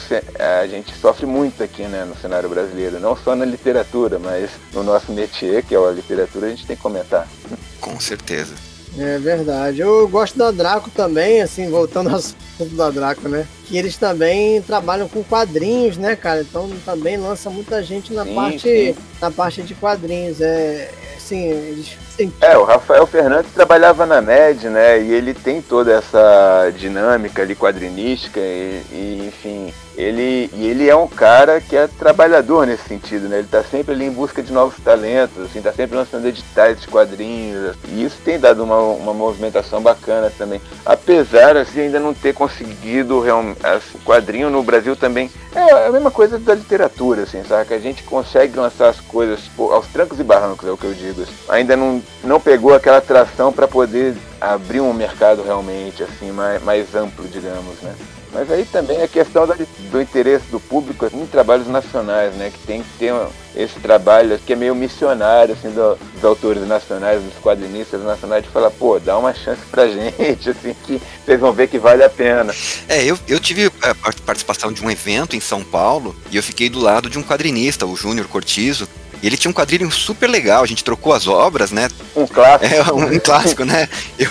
a 0.62 0.68
gente 0.68 0.94
sofre 0.96 1.26
muito 1.26 1.64
aqui 1.64 1.84
né, 1.84 2.04
no 2.06 2.16
cenário 2.16 2.50
brasileiro, 2.50 3.00
não 3.00 3.16
só 3.16 3.36
na 3.36 3.46
literatura, 3.46 4.20
mas 4.20 4.52
no 4.74 4.84
nosso 4.84 5.12
métier, 5.12 5.64
que 5.64 5.74
é 5.74 5.78
a 5.78 5.92
literatura, 5.92 6.48
a 6.48 6.50
gente 6.50 6.66
tem 6.66 6.76
que 6.76 6.82
comentar. 6.82 7.28
Com 7.80 8.00
certeza. 8.00 8.54
É 8.98 9.20
verdade. 9.20 9.82
Eu 9.82 10.08
gosto 10.08 10.38
da 10.38 10.50
Draco 10.50 10.90
também, 10.90 11.42
assim, 11.42 11.70
voltando 11.70 12.10
ao 12.10 12.16
assunto 12.16 12.76
da 12.76 12.90
Draco, 12.90 13.30
né? 13.30 13.48
Que 13.68 13.78
eles 13.78 13.98
também 13.98 14.62
trabalham 14.62 15.10
com 15.10 15.24
quadrinhos, 15.24 15.98
né, 15.98 16.16
cara? 16.16 16.42
Então 16.42 16.70
também 16.86 17.18
lança 17.18 17.50
muita 17.50 17.84
gente 17.84 18.14
na 18.14 18.24
sim, 18.24 18.36
parte 18.36 18.62
sim. 18.62 18.96
na 19.22 19.30
parte 19.30 19.62
de 19.62 19.76
quadrinhos. 19.76 20.40
É, 20.40 20.90
assim, 21.18 21.44
eles 21.48 21.98
é, 22.42 22.58
o 22.58 22.64
Rafael 22.64 23.06
Fernandes 23.06 23.52
trabalhava 23.54 24.06
na 24.06 24.22
MED, 24.22 24.70
né? 24.70 25.00
E 25.00 25.14
ele 25.14 25.36
tem 25.36 25.62
toda 25.62 25.94
essa 25.94 26.72
dinâmica 26.76 27.44
ali 27.44 27.56
quadrinística 27.56 28.40
e, 28.40 28.82
e, 28.92 29.26
enfim, 29.28 29.72
ele 29.96 30.50
e 30.54 30.68
ele 30.68 30.90
é 30.90 30.96
um 30.96 31.08
cara 31.08 31.62
que 31.62 31.76
é 31.76 31.88
trabalhador 31.88 32.66
nesse 32.66 32.88
sentido, 32.88 33.30
né? 33.30 33.40
Ele 33.40 33.48
tá 33.48 33.64
sempre 33.64 33.94
ali 33.94 34.06
em 34.06 34.12
busca 34.12 34.42
de 34.42 34.52
novos 34.52 34.78
talentos, 34.84 35.44
assim, 35.44 35.62
tá 35.62 35.72
sempre 35.72 35.96
lançando 35.96 36.28
editais 36.28 36.82
de 36.82 36.88
quadrinhos. 36.88 37.76
E 37.90 38.04
isso 38.04 38.18
tem 38.26 38.40
dado 38.40 38.64
uma, 38.64 38.80
uma 38.80 39.14
movimentação 39.14 39.80
bacana 39.80 40.32
também. 40.36 40.60
Apesar 40.84 41.56
assim 41.56 41.82
ainda 41.82 42.00
não 42.00 42.16
ter 42.16 42.34
conseguido 42.34 43.20
realmente 43.20 43.57
assim, 43.64 43.98
quadrinho 44.00 44.50
no 44.50 44.64
Brasil 44.64 44.96
também 44.96 45.30
é 45.54 45.88
a 45.88 45.92
mesma 45.92 46.12
coisa 46.12 46.38
da 46.38 46.54
literatura, 46.54 47.24
assim? 47.24 47.42
Que 47.68 47.74
a 47.74 47.80
gente 47.80 48.04
consegue 48.04 48.58
lançar 48.58 48.90
as 48.90 49.00
coisas 49.00 49.50
aos 49.58 49.88
trancos 49.88 50.20
e 50.20 50.24
barrancos, 50.24 50.68
é 50.68 50.72
o 50.72 50.78
que 50.78 50.86
eu 50.86 50.94
digo. 50.94 51.22
Assim. 51.22 51.34
Ainda 51.50 51.76
não 51.76 52.02
não 52.24 52.40
pegou 52.40 52.74
aquela 52.74 52.98
atração 52.98 53.52
para 53.52 53.68
poder 53.68 54.16
abrir 54.40 54.82
um 54.82 54.94
mercado 54.94 55.44
realmente 55.44 56.04
assim 56.04 56.32
mais, 56.32 56.62
mais 56.64 56.96
amplo, 56.96 57.28
digamos, 57.28 57.82
né? 57.82 57.96
Mas 58.34 58.52
aí 58.52 58.66
também 58.66 59.02
a 59.02 59.08
questão 59.08 59.48
do 59.48 60.02
interesse 60.02 60.46
do 60.52 60.60
público 60.60 61.10
em 61.14 61.26
trabalhos 61.26 61.68
nacionais, 61.68 62.36
né? 62.36 62.52
Que 62.52 62.68
tem 62.68 62.84
que 62.84 62.90
ter 63.00 63.14
esse 63.56 63.80
trabalho 63.80 64.40
que 64.46 64.54
é 64.54 64.56
meio 64.56 64.76
missionário, 64.76 65.54
assim, 65.54 65.70
do, 65.70 65.98
dos 66.14 66.24
autores 66.24 66.68
nacionais, 66.68 67.22
dos 67.22 67.34
quadrinistas 67.42 68.04
nacionais, 68.04 68.44
de 68.44 68.50
falar, 68.50 68.70
pô, 68.70 69.00
dá 69.00 69.18
uma 69.18 69.34
chance 69.34 69.62
pra 69.72 69.88
gente, 69.90 70.50
assim, 70.50 70.76
que 70.86 71.02
vocês 71.26 71.40
vão 71.40 71.54
ver 71.54 71.68
que 71.68 71.80
vale 71.80 72.04
a 72.04 72.10
pena. 72.10 72.54
É, 72.88 73.04
eu, 73.04 73.18
eu 73.28 73.40
tive 73.40 73.72
a 73.82 73.96
participação 74.26 74.72
de 74.72 74.84
um 74.84 74.92
evento 74.92 75.36
em 75.36 75.40
São 75.40 75.64
Paulo 75.64 76.16
e 76.30 76.38
eu 76.38 76.44
fiquei 76.44 76.70
do 76.70 76.80
lado 76.80 77.10
de 77.10 77.18
um 77.18 77.24
quadrinista, 77.24 77.86
o 77.86 77.96
Júnior 77.96 78.28
Cortizo, 78.28 78.88
e 79.22 79.28
ele 79.28 79.38
tinha 79.38 79.50
um 79.50 79.54
quadrinho 79.54 79.92
super 79.92 80.30
legal, 80.30 80.64
a 80.64 80.68
gente 80.68 80.84
trocou 80.84 81.14
as 81.14 81.28
obras, 81.28 81.72
né? 81.72 81.88
Um 82.16 82.28
clássico. 82.28 82.74
É, 82.74 82.94
um, 82.94 83.16
um 83.16 83.20
clássico, 83.20 83.64
né? 83.64 83.90
Eu 84.18 84.30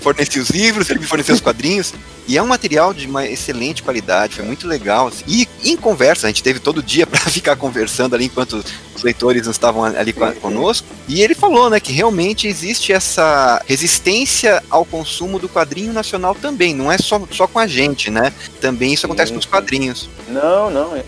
forneci 0.00 0.38
os 0.38 0.50
livros, 0.50 0.88
ele 0.88 1.00
me 1.00 1.06
forneceu 1.06 1.34
os 1.34 1.40
quadrinhos. 1.40 1.92
E 2.30 2.38
é 2.38 2.42
um 2.42 2.46
material 2.46 2.94
de 2.94 3.08
uma 3.08 3.26
excelente 3.26 3.82
qualidade, 3.82 4.36
foi 4.36 4.44
muito 4.44 4.68
legal. 4.68 5.08
Assim. 5.08 5.24
E 5.26 5.48
em 5.64 5.76
conversa, 5.76 6.28
a 6.28 6.30
gente 6.30 6.44
teve 6.44 6.60
todo 6.60 6.80
dia 6.80 7.04
para 7.04 7.18
ficar 7.18 7.56
conversando 7.56 8.14
ali 8.14 8.26
enquanto 8.26 8.64
os 8.94 9.02
leitores 9.02 9.42
não 9.46 9.50
estavam 9.50 9.82
ali 9.82 10.12
conosco. 10.12 10.86
E 11.08 11.22
ele 11.22 11.34
falou, 11.34 11.68
né, 11.68 11.80
que 11.80 11.92
realmente 11.92 12.46
existe 12.46 12.92
essa 12.92 13.60
resistência 13.66 14.62
ao 14.70 14.84
consumo 14.84 15.40
do 15.40 15.48
quadrinho 15.48 15.92
nacional 15.92 16.32
também, 16.32 16.72
não 16.72 16.92
é 16.92 16.98
só, 16.98 17.20
só 17.32 17.48
com 17.48 17.58
a 17.58 17.66
gente, 17.66 18.12
né? 18.12 18.32
Também 18.60 18.92
isso 18.92 19.06
acontece 19.06 19.32
com 19.32 19.38
os 19.40 19.46
quadrinhos. 19.46 20.08
Não, 20.28 20.70
não, 20.70 20.94
é 20.94 21.02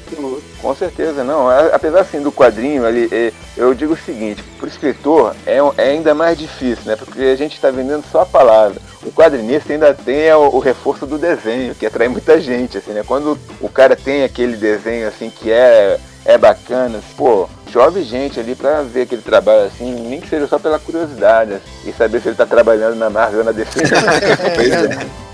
com 0.61 0.75
certeza 0.75 1.23
não. 1.23 1.49
Apesar 1.73 2.01
assim 2.01 2.21
do 2.21 2.33
quadrinho, 2.33 2.85
ali, 2.85 3.09
é, 3.13 3.33
eu 3.57 3.73
digo 3.75 3.95
o 3.95 3.97
seguinte, 3.97 4.43
para 4.59 4.67
o 4.67 4.69
escritor 4.69 5.37
é, 5.47 5.59
é 5.77 5.91
ainda 5.91 6.17
mais 6.17 6.37
difícil, 6.37 6.85
né? 6.85 6.97
Porque 6.97 7.21
a 7.21 7.37
gente 7.37 7.55
está 7.55 7.71
vendendo 7.71 8.05
só 8.11 8.23
a 8.23 8.27
palavra 8.27 8.91
o 9.05 9.11
quadrinista 9.11 9.73
ainda 9.73 9.93
tem 9.93 10.33
o, 10.33 10.55
o, 10.55 10.59
reforço 10.59 11.07
do 11.07 11.19
desenho, 11.19 11.75
que 11.75 11.87
atrai 11.87 12.09
muita 12.09 12.41
gente, 12.41 12.79
assim, 12.79 12.93
né? 12.93 13.03
Quando 13.07 13.39
o 13.61 13.69
cara 13.69 13.97
tem 13.97 14.23
aquele 14.23 14.57
desenho, 14.57 15.09
assim, 15.09 15.31
que 15.31 15.51
é, 15.51 15.99
é 16.25 16.39
bacana, 16.39 16.99
assim, 16.99 17.15
pô, 17.17 17.49
chove 17.71 18.03
gente 18.05 18.39
ali 18.39 18.55
pra 18.55 18.83
ver 18.83 19.03
aquele 19.03 19.23
trabalho, 19.23 19.67
assim, 19.67 20.09
nem 20.09 20.21
que 20.21 20.29
seja 20.29 20.47
só 20.47 20.59
pela 20.59 20.79
curiosidade, 20.79 21.55
assim, 21.55 21.91
e 21.91 21.93
saber 21.93 22.21
se 22.21 22.29
ele 22.29 22.37
tá 22.37 22.47
trabalhando 22.47 22.97
na 22.97 23.11
Marvel 23.11 23.41
ou 23.41 23.45
na 23.45 23.53
DC. 23.53 23.81
pois 24.55 24.73
é. 24.73 25.32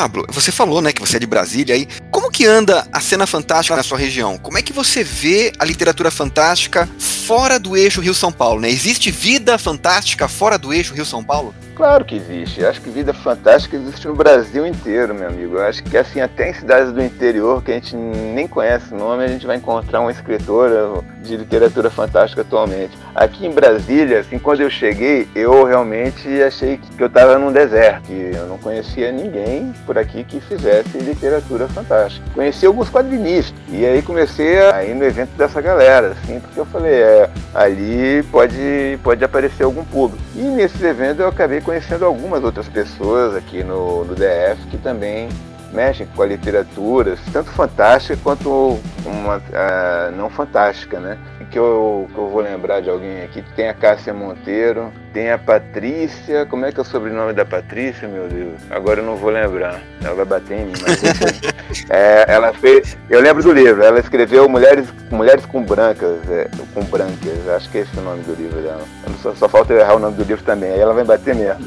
Pablo, 0.00 0.24
você 0.30 0.50
falou, 0.50 0.80
né, 0.80 0.94
que 0.94 1.00
você 1.02 1.18
é 1.18 1.20
de 1.20 1.26
Brasília 1.26 1.74
aí. 1.74 1.86
Como 2.10 2.30
que 2.30 2.46
anda 2.46 2.88
a 2.90 3.00
cena 3.00 3.26
fantástica 3.26 3.76
na 3.76 3.82
sua 3.82 3.98
região? 3.98 4.38
Como 4.38 4.56
é 4.56 4.62
que 4.62 4.72
você 4.72 5.04
vê 5.04 5.52
a 5.58 5.64
literatura 5.66 6.10
fantástica 6.10 6.88
fora 6.98 7.58
do 7.58 7.76
eixo 7.76 8.00
Rio-São 8.00 8.32
Paulo, 8.32 8.62
né? 8.62 8.70
Existe 8.70 9.10
vida 9.10 9.58
fantástica 9.58 10.26
fora 10.26 10.56
do 10.56 10.72
eixo 10.72 10.94
Rio-São 10.94 11.22
Paulo? 11.22 11.54
Claro 11.74 12.04
que 12.04 12.16
existe. 12.16 12.60
Eu 12.60 12.68
acho 12.68 12.80
que 12.80 12.90
vida 12.90 13.14
fantástica 13.14 13.76
existe 13.76 14.06
no 14.06 14.14
Brasil 14.14 14.66
inteiro, 14.66 15.14
meu 15.14 15.28
amigo. 15.28 15.56
Eu 15.56 15.62
acho 15.64 15.82
que 15.82 15.96
assim, 15.96 16.20
até 16.20 16.50
em 16.50 16.54
cidades 16.54 16.92
do 16.92 17.02
interior 17.02 17.62
que 17.62 17.70
a 17.70 17.74
gente 17.74 17.96
nem 17.96 18.46
conhece 18.46 18.92
o 18.92 18.96
nome, 18.96 19.24
a 19.24 19.28
gente 19.28 19.46
vai 19.46 19.56
encontrar 19.56 20.00
uma 20.00 20.10
escritora 20.10 21.02
de 21.22 21.36
literatura 21.36 21.90
fantástica 21.90 22.42
atualmente. 22.42 22.98
Aqui 23.14 23.46
em 23.46 23.50
Brasília, 23.50 24.20
assim, 24.20 24.38
quando 24.38 24.60
eu 24.60 24.70
cheguei, 24.70 25.28
eu 25.34 25.64
realmente 25.64 26.42
achei 26.42 26.76
que 26.76 27.02
eu 27.02 27.06
estava 27.06 27.38
num 27.38 27.52
deserto. 27.52 28.10
Eu 28.10 28.46
não 28.46 28.58
conhecia 28.58 29.10
ninguém 29.10 29.72
por 29.86 29.96
aqui 29.96 30.24
que 30.24 30.40
fizesse 30.40 30.98
literatura 30.98 31.66
fantástica. 31.68 32.26
Conheci 32.34 32.66
alguns 32.66 32.90
quadrinistas. 32.90 33.54
E 33.68 33.86
aí 33.86 34.02
comecei 34.02 34.58
a 34.58 34.84
ir 34.84 34.94
no 34.94 35.04
evento 35.04 35.30
dessa 35.36 35.60
galera, 35.60 36.08
assim, 36.08 36.40
porque 36.40 36.60
eu 36.60 36.66
falei, 36.66 36.94
é, 36.94 37.30
ali 37.54 38.22
pode, 38.30 38.98
pode 39.02 39.24
aparecer 39.24 39.64
algum 39.64 39.84
público. 39.84 40.22
E 40.34 40.42
nesses 40.42 40.82
eventos 40.82 41.20
eu 41.20 41.28
acabei 41.60 41.62
conhecendo 41.62 42.04
algumas 42.04 42.42
outras 42.42 42.68
pessoas 42.68 43.36
aqui 43.36 43.62
no, 43.62 44.04
no 44.04 44.14
DF 44.14 44.66
que 44.70 44.78
também 44.78 45.28
mexem 45.72 46.06
com 46.06 46.22
a 46.22 46.26
literatura, 46.26 47.16
tanto 47.32 47.50
fantástica 47.50 48.18
quanto 48.22 48.80
uma 49.04 49.36
uh, 49.36 50.16
não 50.16 50.28
fantástica, 50.28 50.98
né? 50.98 51.16
Que 51.50 51.58
eu, 51.58 52.08
que 52.12 52.16
eu 52.16 52.28
vou 52.28 52.40
lembrar 52.40 52.80
de 52.80 52.88
alguém 52.88 53.22
aqui, 53.22 53.42
tem 53.56 53.68
a 53.68 53.74
Cássia 53.74 54.14
Monteiro, 54.14 54.92
tem 55.12 55.32
a 55.32 55.38
Patrícia, 55.38 56.46
como 56.46 56.64
é 56.64 56.70
que 56.70 56.78
é 56.78 56.82
o 56.82 56.84
sobrenome 56.86 57.32
da 57.32 57.44
Patrícia, 57.44 58.06
meu 58.06 58.28
Deus? 58.28 58.60
Agora 58.70 59.00
eu 59.00 59.04
não 59.04 59.16
vou 59.16 59.30
lembrar, 59.30 59.80
ela 60.04 60.14
vai 60.14 60.24
bater 60.24 60.60
em 60.60 60.66
mim, 60.66 60.72
mas 60.80 61.02
é, 61.90 62.24
ela 62.28 62.52
fez, 62.52 62.96
eu 63.08 63.20
lembro 63.20 63.42
do 63.42 63.52
livro, 63.52 63.82
ela 63.82 63.98
escreveu 63.98 64.48
Mulheres, 64.48 64.86
Mulheres 65.10 65.44
com 65.44 65.64
Brancas, 65.64 66.20
é, 66.30 66.48
com 66.72 66.84
Brancas, 66.84 67.48
acho 67.48 67.68
que 67.68 67.78
é 67.78 67.80
esse 67.80 67.98
o 67.98 68.02
nome 68.02 68.22
do 68.22 68.34
livro 68.34 68.60
dela. 68.60 68.84
Só, 69.20 69.34
só 69.34 69.48
falta 69.48 69.72
eu 69.72 69.80
errar 69.80 69.96
o 69.96 69.98
nome 69.98 70.16
do 70.16 70.22
livro 70.22 70.44
também, 70.44 70.70
aí 70.70 70.78
ela 70.78 70.94
vai 70.94 71.04
bater 71.04 71.34
mesmo. 71.34 71.64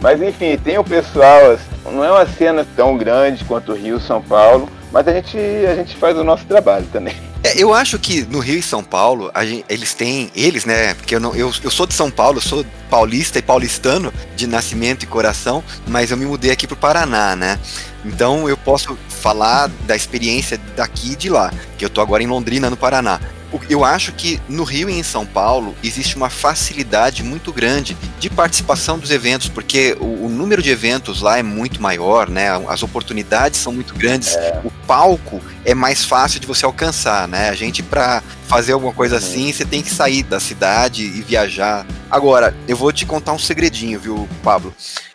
mas 0.00 0.22
enfim, 0.22 0.56
tem 0.56 0.78
o 0.78 0.84
pessoal, 0.84 1.50
assim, 1.50 1.68
não 1.92 2.04
é 2.04 2.10
uma 2.10 2.26
cena 2.26 2.64
tão 2.76 2.96
grande 2.96 3.44
quanto 3.44 3.72
Rio 3.72 3.98
São 3.98 4.22
Paulo, 4.22 4.68
mas 4.92 5.06
a 5.08 5.12
gente, 5.12 5.38
a 5.38 5.74
gente 5.74 5.96
faz 5.96 6.16
o 6.16 6.24
nosso 6.24 6.44
trabalho 6.46 6.86
também. 6.92 7.14
É, 7.42 7.62
eu 7.62 7.72
acho 7.72 7.98
que 7.98 8.22
no 8.22 8.40
Rio 8.40 8.58
e 8.58 8.62
São 8.62 8.82
Paulo, 8.82 9.30
gente, 9.42 9.64
eles 9.68 9.94
têm, 9.94 10.30
eles, 10.34 10.64
né? 10.64 10.94
Porque 10.94 11.14
eu, 11.14 11.20
não, 11.20 11.34
eu, 11.36 11.52
eu 11.62 11.70
sou 11.70 11.86
de 11.86 11.94
São 11.94 12.10
Paulo, 12.10 12.38
eu 12.38 12.42
sou 12.42 12.66
paulista 12.90 13.38
e 13.38 13.42
paulistano 13.42 14.12
de 14.34 14.46
nascimento 14.46 15.04
e 15.04 15.06
coração, 15.06 15.62
mas 15.86 16.10
eu 16.10 16.16
me 16.16 16.26
mudei 16.26 16.50
aqui 16.50 16.66
pro 16.66 16.76
Paraná, 16.76 17.36
né? 17.36 17.58
Então 18.04 18.48
eu 18.48 18.56
posso 18.56 18.98
falar 19.08 19.68
da 19.86 19.94
experiência 19.94 20.58
daqui 20.76 21.12
e 21.12 21.16
de 21.16 21.28
lá, 21.28 21.52
que 21.76 21.84
eu 21.84 21.90
tô 21.90 22.00
agora 22.00 22.22
em 22.22 22.26
Londrina, 22.26 22.70
no 22.70 22.76
Paraná 22.76 23.20
eu 23.68 23.84
acho 23.84 24.12
que 24.12 24.40
no 24.48 24.62
Rio 24.62 24.90
e 24.90 24.98
em 24.98 25.02
São 25.02 25.24
Paulo 25.24 25.74
existe 25.82 26.16
uma 26.16 26.28
facilidade 26.28 27.22
muito 27.22 27.52
grande 27.52 27.96
de 28.18 28.28
participação 28.28 28.98
dos 28.98 29.10
eventos, 29.10 29.48
porque 29.48 29.96
o, 30.00 30.26
o 30.26 30.28
número 30.28 30.62
de 30.62 30.70
eventos 30.70 31.22
lá 31.22 31.38
é 31.38 31.42
muito 31.42 31.80
maior, 31.80 32.28
né? 32.28 32.48
As 32.68 32.82
oportunidades 32.82 33.60
são 33.60 33.72
muito 33.72 33.94
grandes, 33.94 34.34
é. 34.34 34.60
o 34.64 34.70
palco 34.86 35.40
é 35.64 35.74
mais 35.74 36.04
fácil 36.04 36.40
de 36.40 36.46
você 36.46 36.64
alcançar, 36.64 37.26
né? 37.28 37.48
A 37.48 37.54
gente 37.54 37.82
para 37.82 38.22
fazer 38.46 38.72
alguma 38.72 38.92
coisa 38.92 39.16
uhum. 39.16 39.22
assim, 39.22 39.52
você 39.52 39.64
tem 39.64 39.82
que 39.82 39.90
sair 39.90 40.22
da 40.22 40.40
cidade 40.40 41.04
e 41.04 41.22
viajar. 41.22 41.86
Agora, 42.10 42.56
eu 42.66 42.76
vou 42.76 42.92
te 42.92 43.06
contar 43.06 43.32
um 43.32 43.38
segredinho, 43.38 44.00
viu, 44.00 44.28
Pablo? 44.42 44.74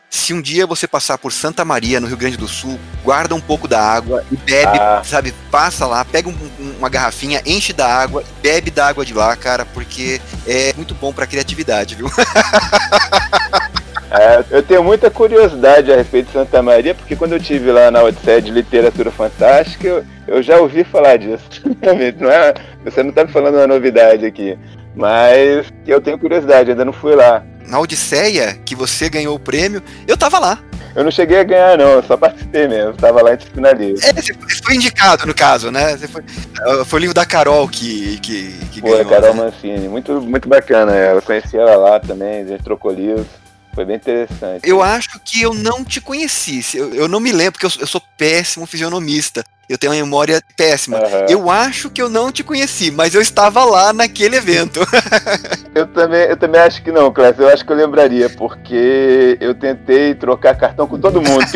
Se 0.09 0.31
um 0.31 0.39
dia 0.39 0.67
você 0.67 0.87
passar 0.87 1.17
por 1.17 1.33
Santa 1.33 1.65
Maria, 1.65 1.99
no 1.99 2.05
Rio 2.05 2.15
Grande 2.15 2.37
do 2.37 2.47
Sul, 2.47 2.79
guarda 3.03 3.33
um 3.33 3.41
pouco 3.41 3.67
da 3.67 3.81
água 3.81 4.23
e 4.31 4.37
bebe, 4.37 4.77
ah. 4.77 5.01
sabe? 5.03 5.33
Passa 5.49 5.87
lá, 5.87 6.05
pega 6.05 6.29
um, 6.29 6.35
uma 6.77 6.87
garrafinha, 6.87 7.41
enche 7.43 7.73
da 7.73 7.87
água, 7.87 8.23
bebe 8.39 8.69
da 8.69 8.87
água 8.87 9.03
de 9.03 9.11
lá, 9.11 9.35
cara, 9.35 9.65
porque 9.65 10.21
é 10.45 10.71
muito 10.75 10.93
bom 10.93 11.11
pra 11.11 11.25
criatividade, 11.25 11.95
viu? 11.95 12.07
É, 14.13 14.43
eu 14.51 14.61
tenho 14.61 14.83
muita 14.83 15.09
curiosidade 15.09 15.91
a 15.91 15.95
respeito 15.95 16.27
de 16.27 16.33
Santa 16.33 16.61
Maria, 16.61 16.93
porque 16.93 17.15
quando 17.15 17.33
eu 17.33 17.39
tive 17.39 17.71
lá 17.71 17.89
na 17.89 18.03
Odisseia 18.03 18.41
de 18.41 18.51
Literatura 18.51 19.09
Fantástica, 19.09 19.87
eu, 19.87 20.05
eu 20.27 20.43
já 20.43 20.57
ouvi 20.57 20.83
falar 20.83 21.17
disso. 21.17 21.43
Não 22.19 22.29
é, 22.29 22.53
você 22.85 23.01
não 23.01 23.09
está 23.09 23.25
me 23.25 23.31
falando 23.31 23.55
uma 23.55 23.65
novidade 23.65 24.25
aqui, 24.25 24.57
mas 24.95 25.67
eu 25.87 25.99
tenho 25.99 26.19
curiosidade, 26.19 26.69
ainda 26.69 26.85
não 26.85 26.93
fui 26.93 27.15
lá 27.15 27.43
na 27.67 27.79
Odisseia, 27.79 28.57
que 28.65 28.75
você 28.75 29.09
ganhou 29.09 29.35
o 29.35 29.39
prêmio, 29.39 29.81
eu 30.07 30.17
tava 30.17 30.37
lá. 30.39 30.59
Eu 30.95 31.03
não 31.03 31.09
cheguei 31.09 31.39
a 31.39 31.43
ganhar, 31.43 31.77
não, 31.77 31.93
eu 31.93 32.03
só 32.03 32.15
participei 32.15 32.67
mesmo, 32.67 32.93
tava 32.93 33.21
lá 33.23 33.33
entre 33.33 33.49
finalistas. 33.49 34.07
É, 34.07 34.13
você 34.13 34.33
foi 34.63 34.75
indicado, 34.75 35.25
no 35.25 35.33
caso, 35.33 35.71
né? 35.71 35.97
Você 35.97 36.07
foi, 36.07 36.21
uh, 36.21 36.85
foi 36.85 36.99
o 36.99 37.01
livro 37.01 37.15
da 37.15 37.25
Carol 37.25 37.67
que, 37.67 38.19
que, 38.19 38.51
que 38.71 38.81
Pô, 38.81 38.89
ganhou. 38.89 39.05
Foi, 39.05 39.15
Carol 39.15 39.33
né? 39.33 39.43
Mancini, 39.43 39.87
muito, 39.87 40.21
muito 40.21 40.47
bacana, 40.47 40.95
eu 40.95 41.21
conheci 41.23 41.57
ela 41.57 41.75
lá 41.77 41.99
também, 41.99 42.41
a 42.41 42.45
gente 42.45 42.63
trocou 42.63 42.91
livros. 42.91 43.25
Foi 43.73 43.85
bem 43.85 43.95
interessante. 43.95 44.67
Eu 44.67 44.81
acho 44.83 45.19
que 45.19 45.41
eu 45.41 45.53
não 45.53 45.83
te 45.83 45.99
conheci. 45.99 46.63
Eu, 46.75 46.93
eu 46.93 47.07
não 47.07 47.19
me 47.19 47.31
lembro, 47.31 47.53
porque 47.53 47.65
eu, 47.65 47.81
eu, 47.81 47.87
sou 47.87 48.01
péssimo 48.17 48.67
fisionomista. 48.67 49.43
Eu 49.67 49.77
tenho 49.77 49.93
uma 49.93 49.99
memória 49.99 50.41
péssima. 50.55 50.99
Uhum. 50.99 51.25
Eu 51.27 51.49
acho 51.49 51.89
que 51.89 52.01
eu 52.01 52.09
não 52.09 52.31
te 52.31 52.43
conheci, 52.43 52.91
mas 52.91 53.15
eu 53.15 53.21
estava 53.21 53.63
lá 53.65 53.91
naquele 53.91 54.35
evento. 54.35 54.81
eu, 55.73 55.87
também, 55.87 56.21
eu 56.25 56.37
também 56.37 56.61
acho 56.61 56.83
que 56.83 56.91
não, 56.91 57.11
Clécio. 57.11 57.43
Eu 57.43 57.49
acho 57.49 57.65
que 57.65 57.71
eu 57.71 57.75
lembraria, 57.75 58.29
porque 58.29 59.37
eu 59.41 59.55
tentei 59.55 60.13
trocar 60.13 60.55
cartão 60.55 60.85
com 60.85 60.99
todo 60.99 61.21
mundo. 61.21 61.43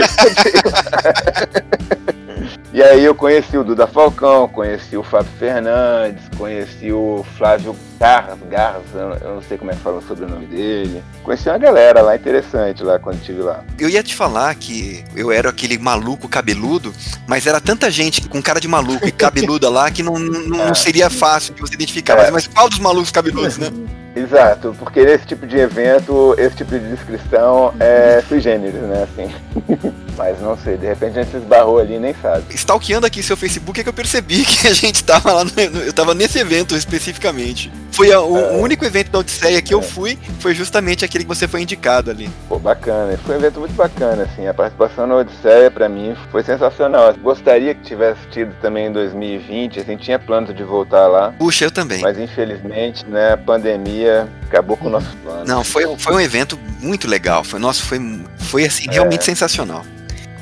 E 2.74 2.82
aí 2.82 3.04
eu 3.04 3.16
conheci 3.16 3.58
o 3.58 3.64
Duda 3.64 3.88
Falcão, 3.88 4.48
conheci 4.48 4.98
o 4.98 5.04
Fábio 5.04 5.32
Fernandes, 5.39 6.24
conheci 6.38 6.91
o 6.91 7.26
Flávio 7.38 7.76
Garras, 8.00 8.38
Garras, 8.50 8.84
eu 8.93 9.36
não 9.36 9.41
sei 9.41 9.58
como 9.58 9.72
é 9.72 9.74
que 9.74 9.82
fala 9.82 9.98
o 9.98 10.02
sobrenome 10.04 10.45
dele. 10.45 11.04
Conheci 11.24 11.50
uma 11.50 11.58
galera 11.58 12.02
lá 12.02 12.16
interessante 12.16 12.84
lá 12.84 13.00
quando 13.00 13.18
estive 13.18 13.41
lá. 13.41 13.64
Eu 13.80 13.89
ia 13.89 14.04
te 14.04 14.16
falar 14.16 14.54
que 14.56 15.04
eu 15.16 15.32
era 15.32 15.50
aquele 15.50 15.78
maluco 15.78 16.28
cabeludo, 16.30 16.93
mas 17.26 17.48
era 17.48 17.60
tanta 17.60 17.89
gente 17.89 18.28
com 18.28 18.41
cara 18.41 18.60
de 18.60 18.68
maluco 18.68 19.08
e 19.08 19.12
cabeluda 19.12 19.70
lá 19.70 19.89
que 19.89 20.04
não, 20.04 20.20
não, 20.20 20.41
não 20.41 20.76
seria 20.76 21.10
fácil 21.10 21.54
de 21.54 21.62
você 21.62 21.74
identificar. 21.74 22.14
É. 22.14 22.24
Mas, 22.24 22.32
mas 22.32 22.48
qual 22.48 22.70
dos 22.70 22.80
malucos 22.80 23.12
cabeludos, 23.12 23.58
né? 23.58 23.72
Exato, 24.18 24.76
porque 24.80 25.03
nesse 25.03 25.26
tipo 25.26 25.45
de 25.45 25.57
evento, 25.57 26.36
esse 26.38 26.57
tipo 26.57 26.72
de 26.72 26.89
descrição 26.89 27.74
é 27.80 28.22
sui 28.28 28.39
generis, 28.39 28.82
né, 28.82 29.03
assim. 29.03 29.34
Mas 30.18 30.41
não 30.41 30.57
sei, 30.57 30.78
de 30.78 30.88
repente 30.88 31.20
a 31.20 31.22
gente 31.22 31.32
se 31.32 31.38
esbarrou 31.38 31.78
ali 31.78 31.95
e 31.95 31.99
nem 31.99 32.13
sabe. 32.15 32.43
Stalkeando 32.55 33.05
aqui 33.05 33.22
seu 33.22 33.38
Facebook 33.38 33.80
é 33.80 33.84
que 33.84 33.89
eu 33.89 33.93
percebi 33.93 34.43
que 34.45 34.68
a 34.68 34.74
gente 34.74 35.03
tava 35.03 35.32
lá, 35.32 35.43
no, 35.43 35.51
eu 35.82 35.93
tava 35.93 36.15
nesse 36.15 36.39
evento 36.39 36.76
especificamente. 36.76 37.72
Foi 37.91 38.11
a, 38.11 38.22
o, 38.22 38.38
é, 38.38 38.51
único 38.57 38.86
evento 38.86 39.11
da 39.11 39.20
Odisseia 39.20 39.61
que 39.61 39.74
é. 39.74 39.76
eu 39.76 39.82
fui, 39.82 40.18
foi 40.39 40.53
justamente 40.53 41.05
aquele 41.05 41.24
que 41.24 41.28
você 41.28 41.47
foi 41.47 41.61
indicado 41.61 42.11
ali. 42.11 42.30
Pô, 42.47 42.57
bacana, 42.59 43.18
foi 43.26 43.36
um 43.36 43.39
evento 43.39 43.59
muito 43.59 43.74
bacana, 43.74 44.24
assim, 44.24 44.47
a 44.47 44.53
participação 44.53 45.07
na 45.07 45.15
Odisseia 45.15 45.70
para 45.70 45.88
mim 45.88 46.15
foi 46.32 46.43
sensacional. 46.43 47.13
Gostaria 47.22 47.74
que 47.76 47.84
tivesse 47.84 48.22
tido 48.32 48.53
também 48.61 48.88
em 48.88 48.91
2020, 48.91 49.80
assim, 49.80 49.97
tinha 49.97 50.20
planos 50.20 50.55
de 50.55 50.63
voltar 50.63 51.07
lá. 51.07 51.34
Puxa, 51.38 51.65
eu 51.65 51.72
também. 51.72 52.01
Mas 52.01 52.20
infelizmente, 52.20 53.05
né, 53.05 53.34
a 53.34 53.38
pandemia 53.38 54.07
acabou 54.45 54.78
com 54.78 54.88
o 54.88 54.89
nosso 54.89 55.16
plano. 55.18 55.45
Não, 55.45 55.64
foi, 55.64 55.97
foi 55.97 56.14
um 56.14 56.20
evento 56.20 56.58
muito 56.80 57.08
legal, 57.08 57.43
foi, 57.43 57.60
nossa, 57.60 57.84
foi, 57.84 57.99
foi 58.38 58.66
assim, 58.66 58.86
realmente 58.89 59.22
é. 59.22 59.26
sensacional. 59.26 59.86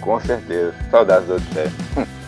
Com 0.01 0.19
certeza. 0.21 0.73
Saudades 0.91 1.27
do 1.27 1.35
Odisseia. 1.35 1.71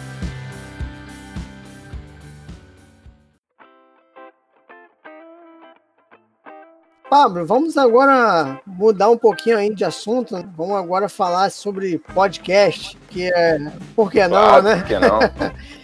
Pablo, 7.09 7.45
vamos 7.45 7.77
agora 7.77 8.59
mudar 8.65 9.09
um 9.09 9.17
pouquinho 9.17 9.57
aí 9.57 9.73
de 9.73 9.85
assunto. 9.85 10.35
Né? 10.35 10.43
Vamos 10.57 10.75
agora 10.75 11.07
falar 11.07 11.49
sobre 11.49 11.99
podcast, 12.13 12.97
que 13.09 13.31
é. 13.31 13.57
Por 13.95 14.11
que 14.11 14.21
não, 14.23 14.29
claro, 14.29 14.63
né? 14.63 14.75
Por 14.75 14.85
que 14.85 14.99
não? 14.99 15.19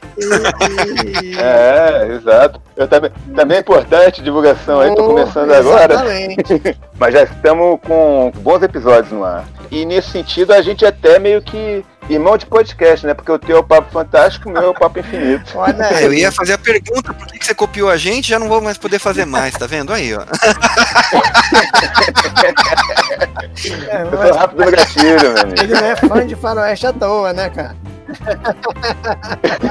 É, 1.38 2.14
exato. 2.14 2.61
Eu 2.76 2.88
também, 2.88 3.11
também 3.36 3.57
é 3.57 3.59
importante 3.59 4.22
divulgação 4.22 4.80
aí, 4.80 4.95
tô 4.95 5.07
começando 5.07 5.51
exatamente. 5.51 6.51
agora. 6.51 6.78
Mas 6.97 7.14
já 7.14 7.24
estamos 7.24 7.80
com 7.82 8.32
bons 8.38 8.64
episódios 8.64 9.11
no 9.11 9.24
ar. 9.24 9.45
E 9.72 9.86
nesse 9.86 10.11
sentido 10.11 10.53
a 10.53 10.61
gente 10.61 10.86
até 10.86 11.20
meio 11.20 11.41
que 11.41 11.84
irmão 12.09 12.38
de 12.38 12.45
podcast, 12.45 13.05
né? 13.05 13.14
Porque 13.14 13.32
o 13.32 13.39
teu 13.39 13.57
é 13.57 13.59
o 13.59 13.64
Papo 13.64 13.91
Fantástico, 13.91 14.49
o 14.49 14.51
meu 14.51 14.64
é 14.64 14.68
o 14.68 14.74
Papo 14.74 14.99
Infinito. 14.99 15.51
Olha 15.57 15.88
aí. 15.88 16.03
Eu 16.03 16.14
ia 16.14 16.32
fazer 16.32 16.53
a 16.53 16.57
pergunta, 16.57 17.14
por 17.14 17.28
que, 17.28 17.43
você 17.43 17.55
copiou 17.55 17.89
a 17.89 17.97
gente? 17.97 18.30
Já 18.30 18.39
não 18.39 18.47
vou 18.47 18.61
mais 18.61 18.78
poder 18.78 18.99
fazer 18.99 19.26
mais, 19.26 19.53
tá 19.55 19.66
vendo? 19.66 19.93
Aí, 19.93 20.14
ó. 20.14 20.24
É, 23.89 24.01
eu 24.01 24.28
sou 24.28 24.36
rápido 24.36 24.66
no 24.66 24.72
gatilho, 24.72 25.22
meu 25.22 25.41
amigo. 25.41 25.61
Ele 25.61 25.74
não 25.74 25.86
é 25.86 25.95
fã 25.95 26.26
de 26.26 26.36
faroeste 26.36 26.88
à 26.88 26.93
toa, 26.93 27.32
né, 27.32 27.49
cara? 27.49 27.76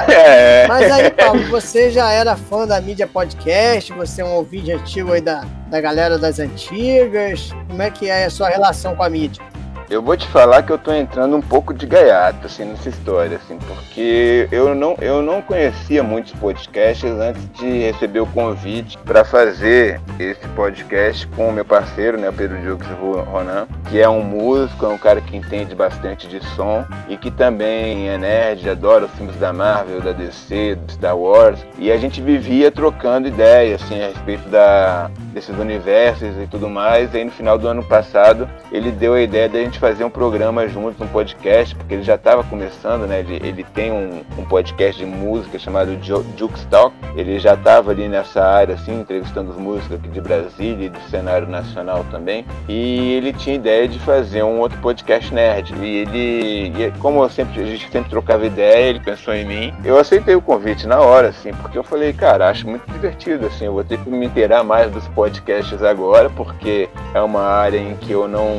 É. 0.09 0.67
Mas 0.67 0.91
aí, 0.91 1.11
Paulo, 1.13 1.45
você 1.49 1.91
já 1.91 2.11
era 2.11 2.37
fã 2.37 2.67
da 2.67 2.81
mídia 2.81 3.07
podcast, 3.07 3.93
você 3.93 4.23
é 4.23 4.25
um 4.25 4.33
ouvinte 4.33 4.73
antigo 4.73 5.13
aí 5.13 5.21
da, 5.21 5.45
da 5.69 5.81
galera 5.81 6.19
das 6.19 6.39
antigas. 6.39 7.51
Como 7.69 7.83
é 7.83 7.91
que 7.91 8.09
é 8.09 8.25
a 8.25 8.31
sua 8.31 8.49
relação 8.49 8.95
com 8.95 9.03
a 9.03 9.11
mídia? 9.11 9.52
Eu 9.93 10.01
vou 10.01 10.17
te 10.17 10.27
falar 10.29 10.63
que 10.63 10.73
eu 10.73 10.79
tô 10.79 10.91
entrando 10.91 11.37
um 11.37 11.43
pouco 11.43 11.75
de 11.75 11.85
gaiato, 11.85 12.47
assim, 12.47 12.65
nessa 12.65 12.89
história, 12.89 13.37
assim, 13.37 13.59
porque 13.59 14.49
eu 14.51 14.75
não, 14.75 14.97
eu 14.99 15.21
não 15.21 15.43
conhecia 15.43 16.03
muitos 16.03 16.33
podcasts 16.33 17.11
antes 17.11 17.47
de 17.53 17.91
receber 17.91 18.21
o 18.21 18.27
convite 18.29 18.97
para 19.05 19.23
fazer 19.23 20.01
esse 20.19 20.49
podcast 20.57 21.27
com 21.37 21.51
o 21.51 21.53
meu 21.53 21.67
parceiro, 21.67 22.19
né, 22.19 22.31
o 22.31 22.33
Pedro 22.33 22.59
Diogo 22.59 22.83
Ronan, 23.21 23.67
que 23.91 24.01
é 24.01 24.09
um 24.09 24.23
músico, 24.23 24.87
é 24.87 24.89
um 24.89 24.97
cara 24.97 25.21
que 25.21 25.37
entende 25.37 25.75
bastante 25.75 26.27
de 26.27 26.43
som 26.57 26.87
e 27.07 27.19
que 27.19 27.31
também 27.31 28.09
é 28.09 28.17
nerd, 28.17 28.71
adora 28.71 29.05
os 29.05 29.11
filmes 29.11 29.37
da 29.37 29.53
Marvel, 29.53 30.01
da 30.01 30.13
DC, 30.13 30.75
do 30.75 30.91
Star 30.91 31.19
Wars, 31.19 31.59
e 31.77 31.93
a 31.93 31.99
gente 31.99 32.23
vivia 32.23 32.71
trocando 32.71 33.29
ideias, 33.29 33.83
assim, 33.83 34.03
a 34.03 34.07
respeito 34.07 34.49
da, 34.49 35.11
desses 35.35 35.59
universos 35.59 36.35
e 36.43 36.47
tudo 36.47 36.71
mais, 36.71 37.13
e 37.13 37.19
aí 37.19 37.25
no 37.27 37.31
final 37.31 37.59
do 37.59 37.69
ano 37.69 37.85
passado 37.85 38.49
ele 38.73 38.91
deu 38.91 39.13
a 39.13 39.21
ideia 39.21 39.51
da 39.51 39.59
gente 39.59 39.82
fazer 39.83 40.05
um 40.05 40.11
programa 40.11 40.69
juntos, 40.69 41.01
um 41.01 41.09
podcast, 41.09 41.75
porque 41.75 41.95
ele 41.95 42.05
já 42.05 42.15
estava 42.15 42.45
começando, 42.45 43.05
né? 43.05 43.19
Ele, 43.19 43.41
ele 43.45 43.65
tem 43.65 43.91
um, 43.91 44.23
um, 44.39 44.45
podcast 44.45 44.97
de 44.97 45.05
música 45.05 45.59
chamado 45.59 45.99
Jukes 46.01 46.65
Talk. 46.71 46.95
Ele 47.17 47.41
já 47.41 47.55
estava 47.55 47.91
ali 47.91 48.07
nessa 48.07 48.45
área, 48.45 48.77
assim, 48.77 49.01
entrevistando 49.01 49.51
os 49.51 49.57
músicos 49.57 49.97
aqui 49.97 50.09
de 50.09 50.21
Brasília 50.21 50.87
e 50.87 50.89
do 50.89 51.01
cenário 51.11 51.49
nacional 51.49 52.07
também. 52.13 52.47
E 52.69 53.15
ele 53.15 53.33
tinha 53.33 53.57
ideia 53.57 53.89
de 53.89 53.99
fazer 53.99 54.45
um 54.45 54.61
outro 54.61 54.79
podcast 54.79 55.35
nerd. 55.35 55.75
E 55.75 55.97
ele, 55.97 56.73
e 56.81 56.93
como 57.01 57.21
eu 57.21 57.29
sempre, 57.29 57.61
a 57.61 57.67
gente 57.67 57.91
sempre 57.91 58.09
trocava 58.09 58.47
ideia, 58.47 58.89
ele 58.89 59.01
pensou 59.01 59.35
em 59.35 59.45
mim. 59.45 59.75
Eu 59.85 59.99
aceitei 59.99 60.37
o 60.37 60.41
convite 60.41 60.87
na 60.87 61.01
hora, 61.01 61.31
assim, 61.31 61.53
porque 61.55 61.77
eu 61.77 61.83
falei, 61.83 62.13
cara, 62.13 62.49
acho 62.49 62.69
muito 62.69 62.89
divertido, 62.89 63.47
assim, 63.47 63.65
eu 63.65 63.73
vou 63.73 63.83
ter 63.83 63.99
que 63.99 64.09
me 64.09 64.27
inteirar 64.27 64.63
mais 64.63 64.93
dos 64.93 65.09
podcasts 65.09 65.83
agora, 65.83 66.31
porque 66.31 66.89
é 67.13 67.21
uma 67.21 67.43
área 67.43 67.79
em 67.79 67.97
que 67.97 68.13
eu 68.13 68.29
não, 68.29 68.55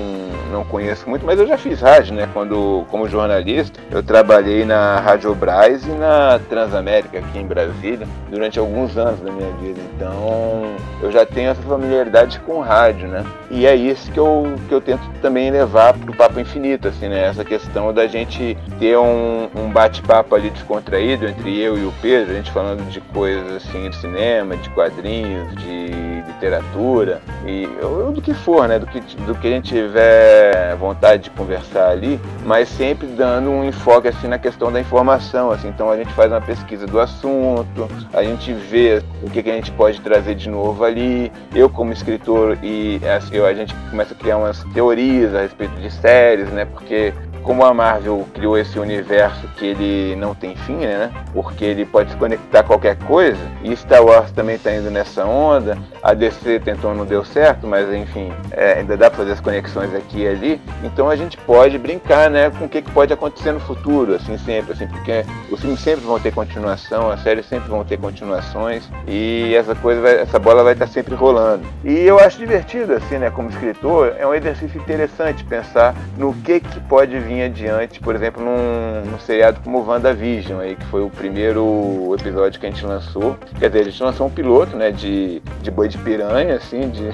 não 0.51 0.65
conheço 0.65 1.03
muito, 1.10 1.26
mas 1.26 1.39
eu 1.39 1.47
já 1.47 1.58
fiz 1.58 1.82
rádio, 1.82 2.14
né? 2.16 2.30
Quando, 2.34 2.86
como 2.89 3.08
jornalista, 3.08 3.80
eu 3.91 4.01
trabalhei 4.01 4.66
na 4.66 4.99
Rádio 4.99 5.34
Braz 5.36 5.86
e 5.86 5.91
na 5.91 6.39
Transamérica 6.49 7.20
aqui 7.20 7.39
em 7.39 7.45
Brasília 7.45 8.08
durante 8.30 8.60
alguns 8.60 8.97
anos 8.97 9.20
da 9.20 9.32
minha 9.32 9.51
vida. 9.54 9.80
Então, 9.95 10.76
eu 11.01 11.12
já 11.12 11.26
tenho 11.26 11.49
essa 11.51 11.62
familiaridade 11.62 12.39
com 12.39 12.62
rádio, 12.62 13.08
né? 13.08 13.24
E 13.51 13.66
é 13.66 13.76
isso 13.76 14.12
que 14.12 14.20
eu, 14.20 14.56
que 14.68 14.74
eu 14.74 14.82
tento 14.82 15.04
também 15.22 15.51
levar 15.51 15.93
para 15.93 16.12
o 16.12 16.16
Papo 16.16 16.39
Infinito, 16.39 16.88
assim, 16.88 17.08
né? 17.10 17.26
Essa 17.26 17.43
questão 17.43 17.93
da 17.93 18.08
gente 18.08 18.58
ter 18.80 18.97
um, 18.97 19.49
um 19.56 19.70
bate-papo 19.70 20.36
ali 20.36 20.49
descontraído 20.49 21.28
entre 21.28 21.60
eu 21.60 21.78
e 21.78 21.86
o 21.86 21.93
Pedro, 22.01 22.32
a 22.32 22.36
gente 22.36 22.51
falando 22.51 22.88
de 22.89 23.01
coisas 23.01 23.58
assim, 23.58 23.89
de 23.89 23.95
cinema, 23.97 24.56
de 24.58 24.70
quadrinhos, 24.70 25.54
de 25.56 26.24
literatura, 26.28 27.22
e 27.45 27.68
ou, 27.82 28.12
do 28.12 28.22
que 28.22 28.34
for, 28.34 28.68
né? 28.68 28.80
Do 28.80 28.88
que, 28.88 28.99
do 28.99 29.36
que 29.36 29.47
a 29.47 29.51
gente 29.51 29.70
tiver 29.70 30.76
vontade 30.78 30.92
de 31.19 31.29
conversar 31.29 31.89
ali, 31.89 32.19
mas 32.45 32.69
sempre 32.69 33.07
dando 33.07 33.49
um 33.49 33.63
enfoque 33.63 34.07
assim 34.07 34.27
na 34.27 34.39
questão 34.39 34.71
da 34.71 34.79
informação, 34.79 35.51
assim. 35.51 35.67
Então 35.67 35.89
a 35.89 35.97
gente 35.97 36.11
faz 36.13 36.31
uma 36.31 36.41
pesquisa 36.41 36.85
do 36.85 36.99
assunto, 36.99 37.89
a 38.13 38.23
gente 38.23 38.53
vê 38.53 39.01
o 39.21 39.29
que, 39.29 39.43
que 39.43 39.49
a 39.49 39.55
gente 39.55 39.71
pode 39.71 39.99
trazer 40.01 40.35
de 40.35 40.49
novo 40.49 40.83
ali. 40.83 41.31
Eu 41.53 41.69
como 41.69 41.91
escritor 41.91 42.57
e 42.63 42.99
assim, 43.05 43.39
a 43.39 43.53
gente 43.53 43.73
começa 43.89 44.13
a 44.13 44.17
criar 44.17 44.37
umas 44.37 44.63
teorias 44.73 45.35
a 45.35 45.41
respeito 45.41 45.75
de 45.75 45.91
séries, 45.91 46.49
né? 46.49 46.65
Porque 46.65 47.13
como 47.43 47.63
a 47.65 47.73
Marvel 47.73 48.25
criou 48.33 48.57
esse 48.57 48.79
universo 48.79 49.47
que 49.57 49.65
ele 49.65 50.15
não 50.15 50.33
tem 50.33 50.55
fim, 50.55 50.77
né? 50.77 51.11
Porque 51.33 51.65
ele 51.65 51.85
pode 51.85 52.11
se 52.11 52.17
conectar 52.17 52.61
a 52.61 52.63
qualquer 52.63 52.97
coisa, 52.99 53.39
e 53.63 53.75
Star 53.75 54.03
Wars 54.03 54.31
também 54.31 54.55
está 54.55 54.73
indo 54.73 54.89
nessa 54.89 55.25
onda. 55.25 55.77
A 56.01 56.13
DC 56.13 56.61
tentou, 56.61 56.95
não 56.95 57.05
deu 57.05 57.23
certo, 57.23 57.67
mas 57.67 57.93
enfim, 57.93 58.31
é, 58.51 58.79
ainda 58.79 58.95
dá 58.95 59.09
para 59.09 59.17
fazer 59.17 59.33
as 59.33 59.39
conexões 59.39 59.93
aqui 59.93 60.21
e 60.21 60.27
ali. 60.27 60.61
Então 60.83 61.09
a 61.09 61.15
gente 61.15 61.37
pode 61.37 61.77
brincar, 61.77 62.29
né, 62.29 62.49
com 62.49 62.65
o 62.65 62.69
que, 62.69 62.81
que 62.81 62.91
pode 62.91 63.11
acontecer 63.11 63.51
no 63.51 63.59
futuro, 63.59 64.15
assim, 64.15 64.37
sempre, 64.37 64.73
assim, 64.73 64.87
porque 64.87 65.25
os 65.51 65.59
filmes 65.59 65.79
sempre 65.79 66.05
vão 66.05 66.19
ter 66.19 66.33
continuação, 66.33 67.11
as 67.11 67.21
séries 67.21 67.45
sempre 67.45 67.69
vão 67.69 67.83
ter 67.83 67.97
continuações, 67.97 68.89
e 69.07 69.53
essa 69.55 69.75
coisa, 69.75 70.01
vai, 70.01 70.21
essa 70.21 70.39
bola 70.39 70.63
vai 70.63 70.73
estar 70.73 70.87
tá 70.87 70.91
sempre 70.91 71.13
rolando. 71.13 71.63
E 71.83 71.99
eu 71.99 72.19
acho 72.19 72.37
divertido, 72.37 72.93
assim, 72.93 73.17
né, 73.17 73.29
como 73.29 73.49
escritor, 73.49 74.15
é 74.17 74.25
um 74.25 74.33
exercício 74.33 74.79
interessante 74.79 75.43
pensar 75.43 75.93
no 76.17 76.33
que, 76.33 76.59
que 76.59 76.79
pode 76.81 77.17
vir 77.19 77.32
adiante, 77.41 77.99
por 77.99 78.15
exemplo, 78.15 78.43
num, 78.43 79.09
num 79.09 79.19
seriado 79.19 79.59
como 79.61 79.84
WandaVision, 79.84 80.59
aí, 80.59 80.75
que 80.75 80.86
foi 80.86 81.01
o 81.01 81.09
primeiro 81.09 82.15
episódio 82.19 82.59
que 82.59 82.65
a 82.65 82.69
gente 82.69 82.86
lançou. 82.86 83.38
Quer 83.57 83.69
dizer, 83.69 83.81
a 83.81 83.84
gente 83.86 84.03
lançou 84.03 84.27
um 84.27 84.29
piloto, 84.29 84.75
né, 84.75 84.91
de, 84.91 85.41
de 85.61 85.71
boi 85.71 85.88
de 85.88 85.97
piranha, 85.97 86.55
assim, 86.55 86.89
de 86.89 87.09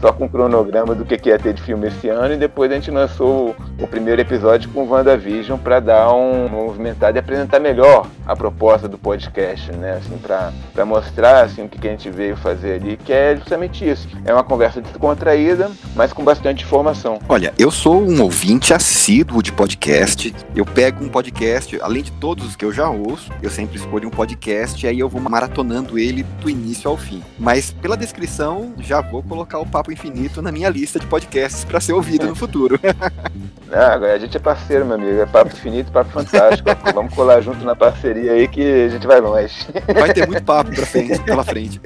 só 0.00 0.12
com 0.12 0.24
um 0.24 0.28
cronograma 0.28 0.94
do 0.94 1.04
que, 1.04 1.16
que 1.16 1.28
ia 1.28 1.38
ter 1.38 1.52
de 1.52 1.62
filme 1.62 1.88
esse 1.88 2.08
ano, 2.08 2.34
e 2.34 2.36
depois 2.36 2.70
a 2.70 2.74
gente 2.74 2.90
lançou 2.90 3.56
o, 3.78 3.84
o 3.84 3.86
primeiro 3.86 4.20
episódio 4.20 4.70
com 4.70 4.86
WandaVision 4.86 5.58
para 5.58 5.80
dar 5.80 6.12
um 6.12 6.48
movimentado 6.48 7.16
e 7.16 7.20
apresentar 7.20 7.58
melhor 7.58 8.06
a 8.26 8.36
proposta 8.36 8.88
do 8.88 8.98
podcast, 8.98 9.72
né, 9.72 9.92
assim, 9.92 10.18
para 10.18 10.84
mostrar, 10.84 11.44
assim, 11.44 11.64
o 11.64 11.68
que, 11.68 11.78
que 11.78 11.88
a 11.88 11.90
gente 11.90 12.10
veio 12.10 12.36
fazer 12.36 12.74
ali, 12.74 12.96
que 12.96 13.12
é 13.12 13.36
justamente 13.36 13.88
isso. 13.88 14.08
É 14.24 14.32
uma 14.32 14.44
conversa 14.44 14.80
descontraída, 14.80 15.70
mas 15.94 16.12
com 16.12 16.22
bastante 16.22 16.64
informação. 16.64 17.18
Olha, 17.28 17.52
eu 17.58 17.70
sou 17.70 18.02
um 18.02 18.22
ouvinte 18.22 18.72
assíduo 18.74 19.42
de 19.42 19.52
podcast, 19.52 20.34
eu 20.54 20.64
pego 20.64 21.04
um 21.04 21.08
podcast, 21.08 21.78
além 21.82 22.02
de 22.02 22.12
todos 22.12 22.46
os 22.46 22.56
que 22.56 22.64
eu 22.64 22.72
já 22.72 22.88
ouço, 22.88 23.30
eu 23.42 23.50
sempre 23.50 23.76
escolho 23.76 24.08
um 24.08 24.10
podcast 24.10 24.84
e 24.84 24.88
aí 24.88 24.98
eu 24.98 25.08
vou 25.08 25.20
maratonando 25.20 25.98
ele 25.98 26.22
do 26.40 26.48
início 26.48 26.90
ao 26.90 26.96
fim. 26.96 27.22
Mas 27.38 27.70
pela 27.70 27.96
descrição, 27.96 28.72
já 28.78 29.00
vou 29.00 29.22
colocar 29.22 29.58
o 29.58 29.66
Papo 29.66 29.87
Infinito 29.92 30.42
na 30.42 30.52
minha 30.52 30.68
lista 30.68 30.98
de 30.98 31.06
podcasts 31.06 31.64
para 31.64 31.80
ser 31.80 31.92
ouvido 31.92 32.26
no 32.26 32.34
futuro. 32.34 32.78
ah, 33.72 33.92
agora 33.92 34.14
a 34.14 34.18
gente 34.18 34.36
é 34.36 34.40
parceiro, 34.40 34.84
meu 34.84 34.96
amigo. 34.96 35.20
É 35.20 35.26
Papo 35.26 35.52
Infinito, 35.54 35.90
Papo 35.90 36.10
Fantástico. 36.10 36.68
Vamos 36.94 37.14
colar 37.14 37.40
junto 37.40 37.64
na 37.64 37.74
parceria 37.74 38.32
aí 38.32 38.48
que 38.48 38.62
a 38.62 38.88
gente 38.88 39.06
vai 39.06 39.20
longe. 39.20 39.54
Vai 39.98 40.12
ter 40.12 40.26
muito 40.26 40.42
papo 40.44 40.74
pra 40.74 40.86
frente, 40.86 41.20
pela 41.20 41.44
frente. 41.44 41.80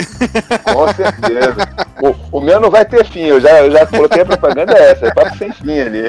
Com 0.72 0.88
certeza. 0.94 1.81
O, 2.00 2.38
o 2.38 2.40
meu 2.40 2.58
não 2.58 2.70
vai 2.70 2.84
ter 2.84 3.04
fim, 3.04 3.24
eu 3.24 3.40
já, 3.40 3.60
eu 3.60 3.70
já 3.70 3.86
coloquei 3.86 4.22
a 4.22 4.26
propaganda 4.26 4.72
essa, 4.72 5.06
é 5.06 5.14
papo 5.14 5.36
sem 5.36 5.52
fim 5.52 5.78
ali. 5.78 6.02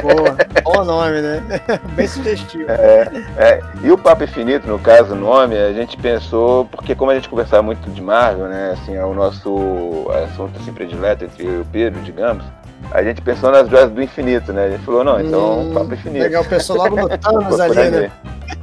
Boa, 0.00 0.36
bom 0.62 0.84
nome, 0.84 1.20
né? 1.20 1.42
Bem 1.94 2.06
sugestivo. 2.06 2.70
É, 2.70 3.08
é. 3.36 3.60
E 3.82 3.90
o 3.90 3.98
Papo 3.98 4.24
Infinito, 4.24 4.68
no 4.68 4.78
caso, 4.78 5.12
o 5.14 5.16
nome, 5.16 5.56
a 5.56 5.72
gente 5.72 5.96
pensou, 5.96 6.66
porque 6.66 6.94
como 6.94 7.10
a 7.10 7.14
gente 7.14 7.28
conversava 7.28 7.62
muito 7.62 7.90
de 7.90 8.00
Marvel, 8.00 8.46
né? 8.46 8.74
Assim, 8.74 8.94
é 8.94 9.04
o 9.04 9.14
nosso 9.14 10.06
assunto 10.24 10.58
assim, 10.60 10.72
predileto 10.72 11.24
entre 11.24 11.44
eu 11.44 11.58
e 11.58 11.60
o 11.60 11.66
Pedro, 11.66 12.00
digamos. 12.02 12.44
A 12.90 13.02
gente 13.02 13.20
pensou 13.22 13.50
nas 13.50 13.68
joias 13.68 13.90
do 13.90 14.02
infinito, 14.02 14.52
né? 14.52 14.66
A 14.66 14.70
gente 14.70 14.84
falou, 14.84 15.02
não, 15.02 15.20
então 15.20 15.60
hum, 15.60 15.74
papo 15.74 15.94
infinito. 15.94 16.22
Legal, 16.22 16.44
pensou 16.44 16.76
logo 16.76 16.96
no 16.96 17.08
Thanos 17.08 17.60
ali, 17.60 17.90
né? 17.90 18.10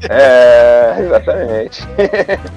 É, 0.09 0.95
exatamente. 0.99 1.88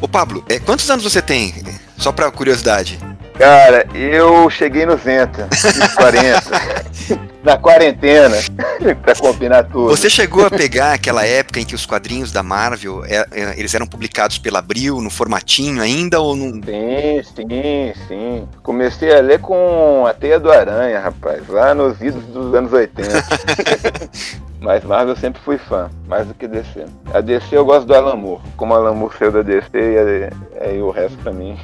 Ô 0.00 0.06
Pablo, 0.06 0.44
é, 0.48 0.58
quantos 0.58 0.88
anos 0.88 1.04
você 1.04 1.20
tem? 1.20 1.54
Só 1.96 2.12
pra 2.12 2.30
curiosidade. 2.30 2.98
Cara, 3.38 3.86
eu 3.94 4.48
cheguei 4.48 4.86
no 4.86 4.96
Zenta, 4.96 5.48
40. 5.96 7.24
na 7.44 7.58
quarentena, 7.58 8.36
pra 9.02 9.14
combinar 9.14 9.64
tudo. 9.64 9.90
Você 9.90 10.08
chegou 10.08 10.46
a 10.46 10.50
pegar 10.50 10.94
aquela 10.94 11.26
época 11.26 11.60
em 11.60 11.64
que 11.64 11.74
os 11.74 11.84
quadrinhos 11.84 12.32
da 12.32 12.42
Marvel, 12.42 13.04
é, 13.04 13.26
é, 13.30 13.58
eles 13.58 13.74
eram 13.74 13.86
publicados 13.86 14.38
pela 14.38 14.60
Abril, 14.60 15.00
no 15.02 15.10
formatinho 15.10 15.82
ainda, 15.82 16.20
ou 16.20 16.34
não? 16.34 16.52
Sim, 16.52 17.22
sim, 17.22 17.92
sim. 18.08 18.48
Comecei 18.62 19.14
a 19.14 19.20
ler 19.20 19.40
com 19.40 20.06
a 20.06 20.14
Teia 20.14 20.40
do 20.40 20.50
Aranha, 20.50 20.98
rapaz, 20.98 21.46
lá 21.48 21.74
nos 21.74 22.00
idos 22.00 22.24
dos 22.24 22.54
anos 22.54 22.72
80. 22.72 23.10
Mas 24.58 24.82
Marvel 24.82 25.10
eu 25.10 25.20
sempre 25.20 25.42
fui 25.42 25.58
fã, 25.58 25.90
mais 26.08 26.26
do 26.26 26.32
que 26.32 26.48
DC. 26.48 26.86
A 27.12 27.20
DC 27.20 27.54
eu 27.54 27.66
gosto 27.66 27.86
do 27.86 27.94
Alan 27.94 28.16
Moore. 28.16 28.40
Como 28.56 28.72
o 28.72 28.76
Alan 28.76 28.94
Moore 28.94 29.14
saiu 29.18 29.30
da 29.30 29.42
DC, 29.42 29.68
aí, 29.74 30.66
aí 30.70 30.80
o 30.80 30.90
resto 30.90 31.18
pra 31.18 31.30
mim. 31.30 31.58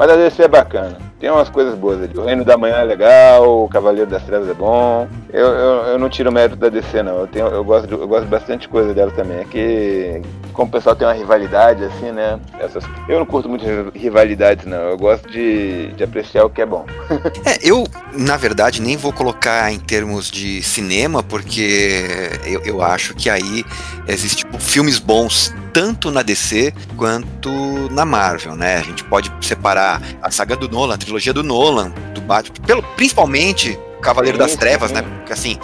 Mas 0.00 0.10
a 0.10 0.16
DC 0.16 0.44
é 0.44 0.48
bacana. 0.48 1.09
Tem 1.20 1.30
umas 1.30 1.50
coisas 1.50 1.74
boas 1.74 2.02
ali. 2.02 2.16
O 2.16 2.24
Reino 2.24 2.42
da 2.46 2.56
Manhã 2.56 2.76
é 2.76 2.84
legal, 2.84 3.64
o 3.64 3.68
Cavaleiro 3.68 4.10
das 4.10 4.22
Trevas 4.22 4.48
é 4.48 4.54
bom. 4.54 5.06
Eu, 5.30 5.46
eu, 5.48 5.82
eu 5.88 5.98
não 5.98 6.08
tiro 6.08 6.32
mérito 6.32 6.56
da 6.56 6.70
DC, 6.70 7.02
não. 7.02 7.18
Eu, 7.18 7.26
tenho, 7.26 7.46
eu, 7.46 7.62
gosto, 7.62 7.86
de, 7.86 7.92
eu 7.92 8.08
gosto 8.08 8.26
bastante 8.26 8.66
coisa 8.66 8.94
dela 8.94 9.10
também. 9.10 9.40
É 9.40 9.44
que, 9.44 10.22
como 10.54 10.68
o 10.68 10.72
pessoal 10.72 10.96
tem 10.96 11.06
uma 11.06 11.12
rivalidade, 11.12 11.84
assim, 11.84 12.10
né? 12.10 12.40
Essas, 12.58 12.84
eu 13.06 13.18
não 13.18 13.26
curto 13.26 13.50
muito 13.50 13.64
rivalidades, 13.94 14.64
não. 14.64 14.78
Eu 14.78 14.96
gosto 14.96 15.28
de, 15.28 15.88
de 15.92 16.02
apreciar 16.02 16.46
o 16.46 16.50
que 16.50 16.62
é 16.62 16.66
bom. 16.66 16.86
é, 17.44 17.58
eu, 17.62 17.86
na 18.16 18.38
verdade, 18.38 18.80
nem 18.80 18.96
vou 18.96 19.12
colocar 19.12 19.70
em 19.70 19.78
termos 19.78 20.30
de 20.30 20.62
cinema, 20.62 21.22
porque 21.22 22.30
eu, 22.46 22.62
eu 22.62 22.82
acho 22.82 23.14
que 23.14 23.28
aí 23.28 23.62
existem 24.08 24.46
tipo, 24.46 24.58
filmes 24.58 24.98
bons 24.98 25.52
tanto 25.72 26.10
na 26.10 26.22
DC 26.22 26.72
quanto 26.96 27.50
na 27.90 28.04
Marvel, 28.04 28.56
né? 28.56 28.76
A 28.76 28.82
gente 28.82 29.04
pode 29.04 29.32
separar 29.40 30.02
a 30.22 30.30
saga 30.30 30.56
do 30.56 30.68
Nolan, 30.68 30.98
trilogia 31.10 31.32
do 31.32 31.42
Nolan, 31.42 31.90
do 32.14 32.20
Batman, 32.20 32.64
pelo, 32.64 32.82
principalmente 32.94 33.76
Cavaleiro 34.00 34.36
sim, 34.36 34.42
das 34.42 34.56
Trevas, 34.56 34.88
sim. 34.88 34.94
né? 34.94 35.02
Porque 35.02 35.32
assim, 35.32 35.58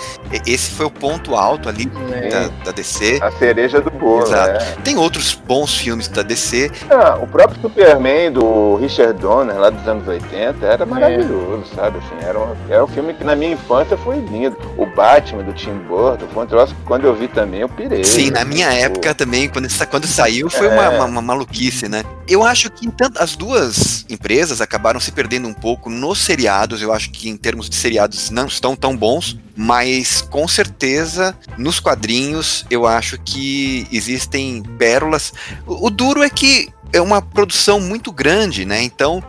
esse 0.47 0.71
foi 0.71 0.87
o 0.87 0.91
ponto 0.91 1.35
alto 1.35 1.69
ali 1.69 1.87
da, 1.87 2.49
da, 2.65 2.73
DC. 2.73 3.19
A 3.23 3.31
cereja 3.33 3.81
do 3.81 3.91
bolo. 3.91 4.25
Exato. 4.25 4.65
É. 4.65 4.77
Tem 4.83 4.97
outros 4.97 5.35
bons 5.35 5.77
filmes 5.77 6.09
da 6.09 6.23
DC. 6.23 6.71
Ah, 6.91 7.19
o 7.21 7.27
próprio 7.27 7.61
Superman 7.61 8.33
do 8.33 8.77
Richard 8.77 9.19
Donner, 9.21 9.57
lá 9.57 9.71
dos 9.71 9.87
anos 9.87 10.07
80, 10.07 10.65
era 10.65 10.83
é. 10.83 10.87
maravilhoso, 10.87 11.65
é. 11.73 11.77
sabe? 11.77 11.99
Assim, 11.99 12.27
era, 12.27 12.39
um, 12.39 12.57
era 12.69 12.85
um 12.85 12.89
filme 12.89 13.15
que 13.15 13.25
na 13.25 13.35
minha 13.35 13.53
infância 13.53 13.97
foi 13.97 14.19
lindo. 14.19 14.57
O 14.77 14.87
Batman 14.87 15.43
do 15.43 15.53
Tim 15.53 15.75
Burton 15.89 16.27
foi 16.33 16.45
um 16.45 16.47
troço 16.47 16.75
que 16.75 16.83
quando 16.83 17.05
eu 17.05 17.15
vi 17.15 17.29
também 17.29 17.61
eu 17.61 17.69
pirei. 17.69 18.05
Sim, 18.05 18.31
na 18.31 18.45
minha 18.45 18.71
tipo... 18.71 18.85
época 18.85 19.15
também, 19.15 19.49
quando, 19.49 19.69
quando 19.91 20.07
saiu, 20.07 20.51
foi 20.51 20.67
é. 20.67 20.71
uma, 20.71 20.89
uma, 20.91 21.05
uma, 21.05 21.23
maluquice, 21.23 21.89
né? 21.89 22.05
Eu 22.29 22.43
acho 22.43 22.71
que 22.71 22.91
tanto, 22.93 23.23
as 23.23 23.37
duas 23.37 24.05
empresas 24.09 24.61
acabaram 24.61 25.01
se 25.01 25.13
perdendo 25.13 25.49
um 25.49 25.55
pouco 25.55 25.91
nos 25.91 26.19
seriados. 26.19 26.83
Eu 26.83 26.93
acho 26.93 27.11
que 27.11 27.29
em 27.29 27.37
termos 27.37 27.69
de 27.69 27.77
seriados 27.77 28.26
não 28.31 28.47
estão 28.47 28.77
tão 28.77 28.97
bons, 28.97 29.39
mas 29.57 30.21
com 30.23 30.47
certeza 30.47 31.37
nos 31.57 31.81
quadrinhos 31.81 32.65
eu 32.71 32.87
acho 32.87 33.19
que 33.19 33.87
existem 33.91 34.63
pérolas. 34.79 35.33
O, 35.67 35.87
o 35.87 35.91
duro 35.91 36.23
é 36.23 36.31
que 36.31 36.69
é 36.93 37.01
uma 37.01 37.21
produção 37.21 37.81
muito 37.81 38.13
grande, 38.13 38.65
né? 38.65 38.83
Então 38.83 39.23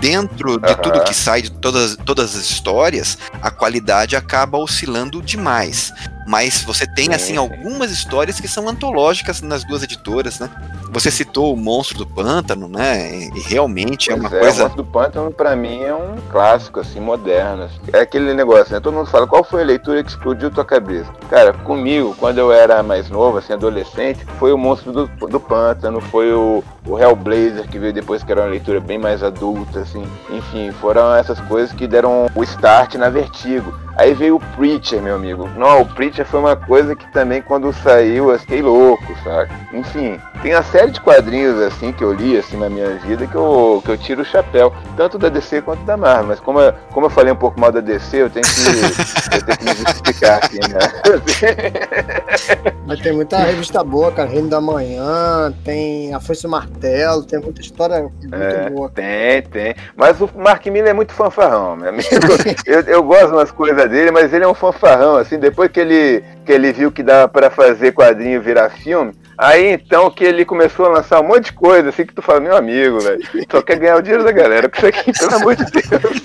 dentro 0.00 0.58
de 0.58 0.74
tudo 0.76 1.02
que 1.04 1.14
sai, 1.14 1.42
de 1.42 1.50
todas, 1.50 1.96
todas 2.04 2.36
as 2.36 2.50
histórias, 2.50 3.16
a 3.40 3.50
qualidade 3.50 4.16
acaba 4.16 4.58
oscilando 4.58 5.22
demais. 5.22 5.92
Mas 6.26 6.62
você 6.62 6.86
tem, 6.86 7.14
assim, 7.14 7.36
algumas 7.36 7.90
histórias 7.90 8.40
que 8.40 8.48
são 8.48 8.68
antológicas 8.68 9.42
nas 9.42 9.64
duas 9.64 9.82
editoras, 9.82 10.38
né? 10.38 10.50
Você 10.90 11.10
citou 11.10 11.52
o 11.52 11.56
Monstro 11.56 11.98
do 11.98 12.06
Pântano, 12.06 12.68
né? 12.68 13.28
E 13.34 13.40
realmente 13.40 14.10
é 14.10 14.16
pois 14.16 14.24
é 14.24 14.28
uma 14.28 14.36
é, 14.36 14.40
coisa. 14.40 14.60
O 14.60 14.64
Monstro 14.64 14.82
do 14.82 14.90
Pântano, 14.90 15.30
para 15.32 15.56
mim, 15.56 15.82
é 15.82 15.94
um 15.94 16.16
clássico, 16.30 16.80
assim, 16.80 17.00
moderno. 17.00 17.64
Assim. 17.64 17.78
É 17.92 18.00
aquele 18.00 18.32
negócio, 18.32 18.72
né? 18.72 18.80
Todo 18.80 18.94
mundo 18.94 19.10
fala, 19.10 19.26
qual 19.26 19.42
foi 19.42 19.62
a 19.62 19.66
leitura 19.66 20.02
que 20.02 20.10
explodiu 20.10 20.50
tua 20.50 20.64
cabeça? 20.64 21.10
Cara, 21.28 21.52
comigo, 21.52 22.14
quando 22.18 22.38
eu 22.38 22.52
era 22.52 22.82
mais 22.82 23.10
novo, 23.10 23.38
assim, 23.38 23.52
adolescente, 23.52 24.24
foi 24.38 24.52
o 24.52 24.58
Monstro 24.58 24.92
do, 24.92 25.06
do 25.26 25.40
Pântano, 25.40 26.00
foi 26.00 26.32
o, 26.32 26.62
o 26.86 26.98
Hellblazer, 26.98 27.68
que 27.68 27.78
veio 27.78 27.92
depois, 27.92 28.22
que 28.22 28.30
era 28.30 28.42
uma 28.42 28.50
leitura 28.50 28.80
bem 28.80 28.98
mais 28.98 29.22
adulta, 29.22 29.80
assim. 29.80 30.04
Enfim, 30.30 30.70
foram 30.80 31.14
essas 31.14 31.40
coisas 31.40 31.72
que 31.72 31.86
deram 31.86 32.26
o 32.34 32.42
start 32.44 32.94
na 32.94 33.08
Vertigo. 33.08 33.83
Aí 33.96 34.12
veio 34.12 34.36
o 34.36 34.40
Preacher, 34.56 35.00
meu 35.00 35.14
amigo. 35.14 35.48
Não, 35.56 35.82
o 35.82 35.86
Preacher 35.86 36.26
foi 36.26 36.40
uma 36.40 36.56
coisa 36.56 36.96
que 36.96 37.06
também, 37.12 37.40
quando 37.40 37.72
saiu, 37.72 38.30
eu 38.30 38.38
fiquei 38.38 38.60
louco, 38.60 39.14
sabe? 39.22 39.52
Enfim, 39.72 40.20
tem 40.42 40.54
uma 40.54 40.62
série 40.62 40.90
de 40.90 41.00
quadrinhos, 41.00 41.60
assim, 41.60 41.92
que 41.92 42.02
eu 42.02 42.12
li, 42.12 42.36
assim, 42.36 42.56
na 42.56 42.68
minha 42.68 42.96
vida, 42.96 43.26
que 43.26 43.34
eu, 43.34 43.80
que 43.84 43.90
eu 43.90 43.96
tiro 43.96 44.22
o 44.22 44.24
chapéu. 44.24 44.72
Tanto 44.96 45.18
da 45.18 45.28
DC 45.28 45.62
quanto 45.62 45.84
da 45.84 45.96
Marvel. 45.96 46.26
Mas 46.26 46.40
como 46.40 46.60
eu, 46.60 46.74
como 46.92 47.06
eu 47.06 47.10
falei 47.10 47.32
um 47.32 47.36
pouco 47.36 47.58
mal 47.58 47.70
da 47.70 47.80
DC, 47.80 48.22
eu 48.22 48.30
tenho 48.30 48.44
que, 48.44 49.36
eu 49.36 49.44
tenho 49.44 49.58
que 49.58 49.64
me 49.64 49.74
justificar 49.74 50.38
aqui, 50.38 50.58
né? 50.60 50.78
Mas 52.86 53.00
tem 53.00 53.12
muita 53.12 53.38
revista 53.38 53.82
boa, 53.84 54.10
cara. 54.10 54.28
Reino 54.28 54.48
da 54.48 54.60
Manhã, 54.60 55.52
tem 55.64 56.12
A 56.12 56.20
Foice 56.20 56.46
Martelo, 56.46 57.22
tem 57.22 57.40
muita 57.40 57.60
história 57.60 58.02
muito 58.02 58.34
é, 58.34 58.70
boa. 58.70 58.90
Tem, 58.90 59.42
tem. 59.42 59.74
Mas 59.96 60.20
o 60.20 60.28
Mark 60.36 60.66
Miller 60.66 60.90
é 60.90 60.94
muito 60.94 61.12
fanfarrão, 61.12 61.76
meu 61.76 61.90
amigo. 61.90 62.08
eu, 62.66 62.80
eu 62.80 63.02
gosto 63.02 63.28
de 63.28 63.32
umas 63.32 63.50
coisas 63.50 63.83
dele, 63.86 64.10
mas 64.10 64.32
ele 64.32 64.44
é 64.44 64.48
um 64.48 64.54
fanfarrão, 64.54 65.16
assim, 65.16 65.38
depois 65.38 65.70
que 65.70 65.80
ele, 65.80 66.24
que 66.44 66.52
ele 66.52 66.72
viu 66.72 66.92
que 66.92 67.02
dava 67.02 67.28
para 67.28 67.50
fazer 67.50 67.92
quadrinho 67.92 68.40
virar 68.40 68.70
filme, 68.70 69.12
aí 69.36 69.72
então 69.72 70.10
que 70.10 70.24
ele 70.24 70.44
começou 70.44 70.86
a 70.86 70.90
lançar 70.90 71.20
um 71.20 71.28
monte 71.28 71.46
de 71.46 71.52
coisa, 71.52 71.88
assim, 71.88 72.04
que 72.04 72.14
tu 72.14 72.22
fala, 72.22 72.40
meu 72.40 72.56
amigo, 72.56 73.00
velho, 73.00 73.22
só 73.50 73.62
quer 73.62 73.78
ganhar 73.78 73.96
o 73.96 74.02
dinheiro 74.02 74.24
da 74.24 74.32
galera, 74.32 74.68
com 74.68 74.76
isso 74.76 74.86
aqui, 74.86 75.12
pelo 75.12 75.34
amor 75.36 75.56
de 75.56 75.64
Deus. 75.64 76.22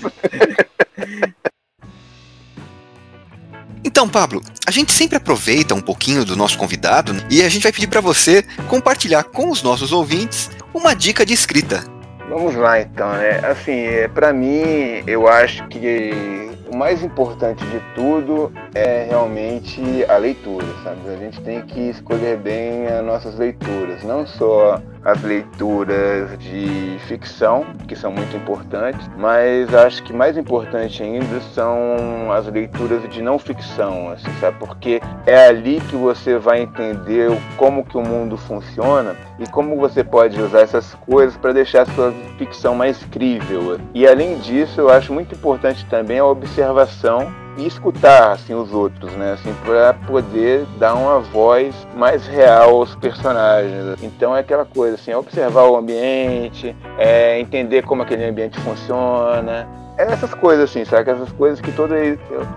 Então, 3.82 4.08
Pablo, 4.08 4.42
a 4.66 4.70
gente 4.70 4.92
sempre 4.92 5.16
aproveita 5.16 5.74
um 5.74 5.80
pouquinho 5.80 6.24
do 6.24 6.36
nosso 6.36 6.58
convidado 6.58 7.14
e 7.30 7.42
a 7.42 7.48
gente 7.48 7.62
vai 7.62 7.72
pedir 7.72 7.86
para 7.86 8.00
você 8.00 8.42
compartilhar 8.68 9.24
com 9.24 9.50
os 9.50 9.62
nossos 9.62 9.90
ouvintes 9.90 10.50
uma 10.74 10.94
dica 10.94 11.24
de 11.24 11.32
escrita. 11.32 11.82
Vamos 12.30 12.54
lá 12.54 12.80
então, 12.80 13.12
né? 13.14 13.40
Assim, 13.44 13.72
é, 13.72 14.06
para 14.06 14.32
mim, 14.32 15.02
eu 15.04 15.26
acho 15.26 15.66
que 15.66 16.48
o 16.72 16.76
mais 16.76 17.02
importante 17.02 17.66
de 17.66 17.80
tudo 17.96 18.52
é 18.72 19.04
realmente 19.08 20.04
a 20.08 20.16
leitura, 20.16 20.64
sabe? 20.84 21.00
A 21.08 21.16
gente 21.16 21.40
tem 21.40 21.60
que 21.62 21.90
escolher 21.90 22.38
bem 22.38 22.86
as 22.86 23.04
nossas 23.04 23.36
leituras, 23.36 24.04
não 24.04 24.24
só 24.24 24.80
as 25.04 25.22
leituras 25.22 26.38
de 26.38 26.98
ficção, 27.06 27.64
que 27.88 27.96
são 27.96 28.12
muito 28.12 28.36
importantes, 28.36 29.08
mas 29.16 29.72
acho 29.74 30.02
que 30.02 30.12
mais 30.12 30.36
importante 30.36 31.02
ainda 31.02 31.40
são 31.54 32.30
as 32.32 32.46
leituras 32.46 33.08
de 33.08 33.22
não 33.22 33.38
ficção, 33.38 34.10
assim, 34.10 34.30
sabe? 34.40 34.58
Porque 34.58 35.00
é 35.26 35.46
ali 35.46 35.80
que 35.88 35.96
você 35.96 36.38
vai 36.38 36.62
entender 36.62 37.30
como 37.56 37.84
que 37.84 37.96
o 37.96 38.02
mundo 38.02 38.36
funciona 38.36 39.16
e 39.38 39.46
como 39.48 39.76
você 39.76 40.04
pode 40.04 40.40
usar 40.40 40.60
essas 40.60 40.94
coisas 40.94 41.36
para 41.36 41.52
deixar 41.52 41.82
a 41.82 41.86
sua 41.86 42.12
ficção 42.38 42.74
mais 42.74 43.02
crível. 43.06 43.78
E 43.94 44.06
além 44.06 44.38
disso, 44.38 44.80
eu 44.80 44.90
acho 44.90 45.12
muito 45.12 45.34
importante 45.34 45.84
também 45.86 46.18
a 46.18 46.24
observação 46.24 47.32
e 47.60 47.66
escutar 47.66 48.32
assim 48.32 48.54
os 48.54 48.72
outros, 48.72 49.12
né, 49.12 49.32
assim 49.32 49.54
para 49.64 49.94
poder 49.94 50.64
dar 50.78 50.94
uma 50.94 51.20
voz 51.20 51.74
mais 51.94 52.26
real 52.26 52.76
aos 52.76 52.94
personagens. 52.96 54.02
Então 54.02 54.36
é 54.36 54.40
aquela 54.40 54.64
coisa 54.64 54.94
assim, 54.94 55.10
é 55.10 55.16
observar 55.16 55.64
o 55.64 55.76
ambiente, 55.76 56.74
é 56.98 57.38
entender 57.38 57.82
como 57.82 58.02
aquele 58.02 58.24
ambiente 58.24 58.58
funciona, 58.60 59.68
é 59.98 60.04
essas 60.04 60.32
coisas 60.32 60.70
assim, 60.70 60.84
sabe? 60.84 61.10
Essas 61.10 61.30
coisas 61.32 61.60
que 61.60 61.70
todo 61.72 61.94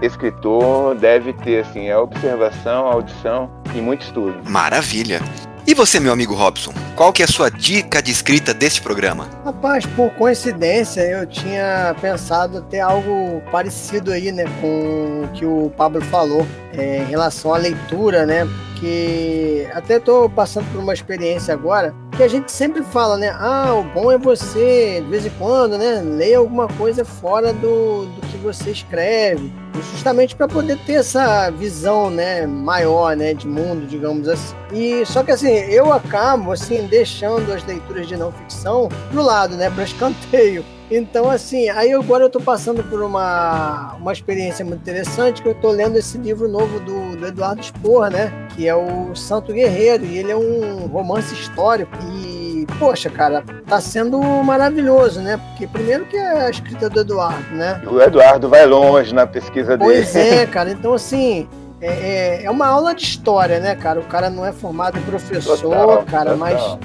escritor 0.01 0.95
deve 0.95 1.33
ter 1.33 1.61
assim, 1.61 1.91
a 1.91 1.99
observação, 1.99 2.87
audição 2.87 3.49
e 3.75 3.81
muito 3.81 4.01
estudo. 4.01 4.49
Maravilha. 4.49 5.19
E 5.65 5.73
você, 5.73 5.97
meu 5.97 6.11
amigo 6.11 6.33
Robson, 6.33 6.73
qual 6.93 7.13
que 7.13 7.21
é 7.21 7.25
a 7.25 7.27
sua 7.27 7.49
dica 7.49 8.01
de 8.01 8.11
escrita 8.11 8.53
deste 8.53 8.81
programa? 8.81 9.29
Rapaz, 9.45 9.85
por 9.85 10.09
coincidência, 10.11 10.99
eu 11.01 11.25
tinha 11.25 11.95
pensado 12.01 12.61
ter 12.63 12.81
algo 12.81 13.41
parecido 13.49 14.11
aí, 14.11 14.29
né, 14.29 14.43
com 14.59 15.23
o 15.23 15.27
que 15.33 15.45
o 15.45 15.71
Pablo 15.77 16.01
falou 16.01 16.45
é, 16.77 16.97
em 16.97 17.05
relação 17.05 17.53
à 17.53 17.57
leitura, 17.57 18.25
né? 18.25 18.45
Porque 18.73 19.69
até 19.73 19.95
estou 19.95 20.29
passando 20.29 20.69
por 20.73 20.81
uma 20.81 20.93
experiência 20.93 21.53
agora 21.53 21.95
que 22.17 22.23
a 22.23 22.27
gente 22.27 22.51
sempre 22.51 22.83
fala, 22.83 23.17
né? 23.17 23.33
Ah, 23.39 23.73
o 23.73 23.83
bom 23.83 24.11
é 24.11 24.17
você, 24.17 25.01
de 25.01 25.09
vez 25.09 25.25
em 25.25 25.31
quando, 25.31 25.77
né? 25.77 26.01
Ler 26.03 26.35
alguma 26.35 26.67
coisa 26.67 27.05
fora 27.05 27.53
do, 27.53 28.05
do 28.05 28.22
você 28.43 28.71
escreve, 28.71 29.51
justamente 29.91 30.35
para 30.35 30.47
poder 30.47 30.77
ter 30.85 30.93
essa 30.93 31.49
visão, 31.49 32.09
né? 32.09 32.45
Maior, 32.45 33.15
né? 33.15 33.33
De 33.33 33.47
mundo, 33.47 33.87
digamos 33.87 34.27
assim. 34.27 34.55
E 34.73 35.05
só 35.05 35.23
que 35.23 35.31
assim, 35.31 35.49
eu 35.49 35.91
acabo 35.93 36.51
assim 36.51 36.85
deixando 36.87 37.51
as 37.51 37.63
leituras 37.65 38.07
de 38.07 38.17
não 38.17 38.31
ficção 38.31 38.89
pro 39.11 39.23
lado, 39.23 39.55
né? 39.55 39.69
Para 39.69 39.83
escanteio. 39.83 40.63
Então, 40.91 41.29
assim, 41.29 41.69
aí 41.69 41.91
agora 41.93 42.25
eu 42.25 42.29
tô 42.29 42.39
passando 42.39 42.83
por 42.83 43.01
uma, 43.01 43.95
uma 43.95 44.11
experiência 44.11 44.63
muito 44.63 44.81
interessante, 44.81 45.41
que 45.41 45.47
eu 45.47 45.55
tô 45.55 45.71
lendo 45.71 45.97
esse 45.97 46.17
livro 46.17 46.47
novo 46.47 46.79
do, 46.81 47.15
do 47.15 47.25
Eduardo 47.25 47.63
Spor, 47.63 48.11
né? 48.11 48.47
Que 48.55 48.67
é 48.67 48.75
o 48.75 49.15
Santo 49.15 49.51
Guerreiro, 49.53 50.05
e 50.05 50.19
ele 50.19 50.31
é 50.31 50.35
um 50.35 50.85
romance 50.87 51.33
histórico. 51.33 51.97
E, 52.03 52.52
poxa, 52.65 53.09
cara, 53.09 53.43
tá 53.67 53.79
sendo 53.79 54.19
maravilhoso, 54.19 55.21
né? 55.21 55.37
Porque 55.37 55.67
primeiro 55.67 56.05
que 56.05 56.17
é 56.17 56.45
a 56.45 56.49
escrita 56.49 56.89
do 56.89 56.99
Eduardo, 56.99 57.55
né? 57.55 57.81
O 57.85 57.99
Eduardo 58.01 58.49
vai 58.49 58.65
longe 58.65 59.13
na 59.13 59.25
pesquisa 59.25 59.77
dele. 59.77 59.91
Pois 59.91 60.15
é, 60.15 60.45
cara. 60.47 60.71
Então, 60.71 60.93
assim, 60.93 61.47
é, 61.81 61.87
é, 61.87 62.43
é 62.45 62.51
uma 62.51 62.67
aula 62.67 62.93
de 62.93 63.03
história, 63.03 63.59
né, 63.59 63.75
cara? 63.75 63.99
O 63.99 64.05
cara 64.05 64.29
não 64.29 64.45
é 64.45 64.51
formado 64.51 64.97
em 64.97 65.01
professor, 65.01 65.59
total, 65.59 66.03
cara, 66.03 66.31
total. 66.31 66.37
mas, 66.37 66.77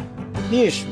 bicho, 0.48 0.86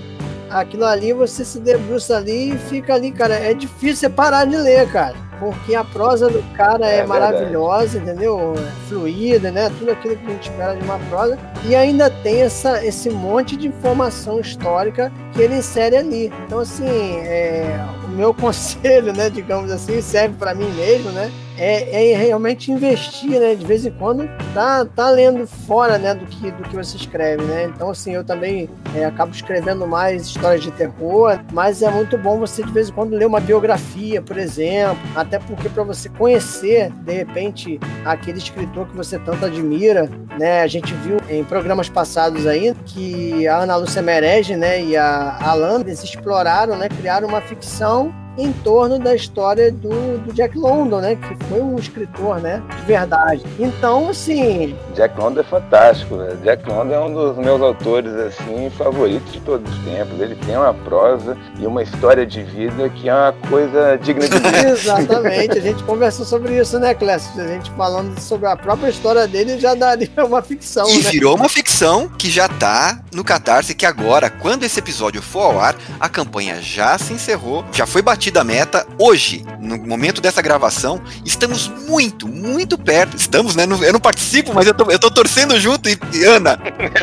aquilo 0.48 0.84
ali 0.84 1.12
você 1.12 1.44
se 1.44 1.58
debruça 1.58 2.16
ali 2.16 2.54
e 2.54 2.58
fica 2.58 2.94
ali, 2.94 3.10
cara. 3.10 3.34
É 3.34 3.52
difícil 3.52 3.96
você 3.96 4.08
parar 4.08 4.44
de 4.44 4.56
ler, 4.56 4.90
cara. 4.90 5.25
Porque 5.38 5.74
a 5.74 5.84
prosa 5.84 6.28
do 6.28 6.42
cara 6.54 6.88
é, 6.90 6.98
é 6.98 7.06
maravilhosa, 7.06 7.98
entendeu? 7.98 8.54
Fluida, 8.88 9.50
né? 9.50 9.70
Tudo 9.78 9.90
aquilo 9.90 10.16
que 10.16 10.26
a 10.26 10.30
gente 10.30 10.50
espera 10.50 10.74
de 10.74 10.84
uma 10.84 10.98
prosa. 11.10 11.38
E 11.64 11.74
ainda 11.74 12.10
tem 12.10 12.42
essa, 12.42 12.84
esse 12.84 13.10
monte 13.10 13.56
de 13.56 13.68
informação 13.68 14.40
histórica 14.40 15.12
que 15.32 15.42
ele 15.42 15.56
insere 15.56 15.96
ali. 15.96 16.32
Então, 16.46 16.60
assim, 16.60 16.86
é, 16.86 17.78
o 18.04 18.08
meu 18.08 18.32
conselho, 18.34 19.12
né, 19.12 19.28
digamos 19.28 19.70
assim, 19.70 20.00
serve 20.00 20.36
para 20.38 20.54
mim 20.54 20.70
mesmo, 20.70 21.10
né? 21.10 21.30
É, 21.58 22.12
é, 22.12 22.16
realmente 22.16 22.70
investir, 22.70 23.40
né? 23.40 23.54
De 23.54 23.64
vez 23.64 23.84
em 23.86 23.90
quando 23.90 24.28
tá, 24.54 24.84
tá 24.84 25.10
lendo 25.10 25.46
fora, 25.46 25.98
né? 25.98 26.14
Do 26.14 26.26
que, 26.26 26.50
do 26.50 26.62
que 26.64 26.76
você 26.76 26.96
escreve, 26.96 27.42
né? 27.44 27.64
Então, 27.64 27.90
assim, 27.90 28.12
eu 28.14 28.24
também 28.24 28.68
é, 28.94 29.04
acabo 29.04 29.32
escrevendo 29.32 29.86
mais 29.86 30.26
histórias 30.26 30.62
de 30.62 30.70
terror, 30.70 31.38
mas 31.52 31.82
é 31.82 31.90
muito 31.90 32.16
bom 32.18 32.38
você, 32.38 32.62
de 32.62 32.72
vez 32.72 32.88
em 32.88 32.92
quando, 32.92 33.14
ler 33.14 33.26
uma 33.26 33.40
biografia, 33.40 34.20
por 34.20 34.38
exemplo, 34.38 34.98
até 35.14 35.38
porque 35.38 35.68
para 35.68 35.82
você 35.82 36.08
conhecer, 36.08 36.90
de 36.90 37.12
repente, 37.12 37.80
aquele 38.04 38.38
escritor 38.38 38.86
que 38.88 38.96
você 38.96 39.18
tanto 39.18 39.44
admira, 39.44 40.10
né? 40.38 40.62
A 40.62 40.66
gente 40.66 40.92
viu 40.94 41.18
em 41.28 41.42
programas 41.44 41.88
passados 41.88 42.46
aí 42.46 42.74
que 42.84 43.46
a 43.48 43.58
Ana 43.58 43.76
Lúcia 43.76 44.02
Merege, 44.02 44.56
né? 44.56 44.82
E 44.82 44.96
a 44.96 45.38
Alan, 45.40 45.80
eles 45.80 46.02
exploraram, 46.02 46.76
né? 46.76 46.88
Criaram 46.88 47.28
uma 47.28 47.40
ficção 47.40 48.12
em 48.38 48.52
torno 48.52 48.98
da 48.98 49.14
história 49.14 49.72
do, 49.72 50.18
do, 50.18 50.32
Jack 50.32 50.56
London, 50.56 51.00
né? 51.00 51.16
Que 51.16 51.44
foi 51.46 51.60
um 51.60 51.76
escritor, 51.78 52.40
né? 52.40 52.62
De 52.78 52.82
verdade. 52.84 53.42
Então, 53.58 54.10
assim. 54.10 54.76
Jack 54.94 55.18
London 55.18 55.40
é 55.40 55.44
fantástico, 55.44 56.16
né? 56.16 56.36
Jack 56.42 56.68
London 56.68 56.94
é 56.94 57.00
um 57.00 57.14
dos 57.14 57.36
meus 57.38 57.60
autores, 57.60 58.12
assim, 58.14 58.70
favoritos 58.76 59.32
de 59.32 59.40
todos 59.40 59.70
os 59.70 59.84
tempos. 59.84 60.20
Ele 60.20 60.34
tem 60.46 60.56
uma 60.56 60.74
prosa 60.74 61.36
e 61.58 61.66
uma 61.66 61.82
história 61.82 62.26
de 62.26 62.42
vida 62.42 62.88
que 62.90 63.08
é 63.08 63.14
uma 63.14 63.32
coisa 63.48 63.96
digna 63.96 64.28
de 64.28 64.38
ver. 64.38 64.66
Exatamente. 64.66 65.58
A 65.58 65.62
gente 65.62 65.82
conversou 65.84 66.26
sobre 66.26 66.58
isso, 66.58 66.78
né, 66.78 66.94
Clécio? 66.94 67.40
A 67.40 67.48
gente 67.48 67.70
falando 67.72 68.18
sobre 68.20 68.48
a 68.48 68.56
própria 68.56 68.90
história 68.90 69.26
dele 69.26 69.58
já 69.58 69.74
daria 69.74 70.10
uma 70.24 70.42
ficção. 70.42 70.88
E 70.88 71.02
né? 71.02 71.10
virou 71.10 71.34
uma 71.34 71.48
ficção 71.48 72.08
que 72.08 72.30
já 72.30 72.48
tá 72.48 73.00
no 73.12 73.24
Catarse, 73.24 73.74
que 73.74 73.86
agora, 73.86 74.28
quando 74.28 74.64
esse 74.64 74.78
episódio 74.78 75.22
for 75.22 75.42
ao 75.42 75.60
ar, 75.60 75.76
a 75.98 76.08
campanha 76.08 76.60
já 76.60 76.98
se 76.98 77.12
encerrou, 77.12 77.64
já 77.72 77.86
foi 77.86 78.02
batida 78.02 78.25
batida 78.26 78.40
a 78.40 78.44
meta. 78.44 78.86
Hoje, 78.98 79.44
no 79.60 79.78
momento 79.78 80.20
dessa 80.20 80.42
gravação, 80.42 81.00
estamos 81.24 81.68
muito, 81.68 82.26
muito 82.26 82.76
perto. 82.76 83.16
Estamos, 83.16 83.54
né? 83.54 83.64
Eu 83.64 83.92
não 83.92 84.00
participo, 84.00 84.52
mas 84.52 84.66
eu 84.66 84.74
tô, 84.74 84.90
eu 84.90 84.98
tô 84.98 85.10
torcendo 85.10 85.58
junto. 85.60 85.88
E, 85.88 86.24
Ana, 86.24 86.58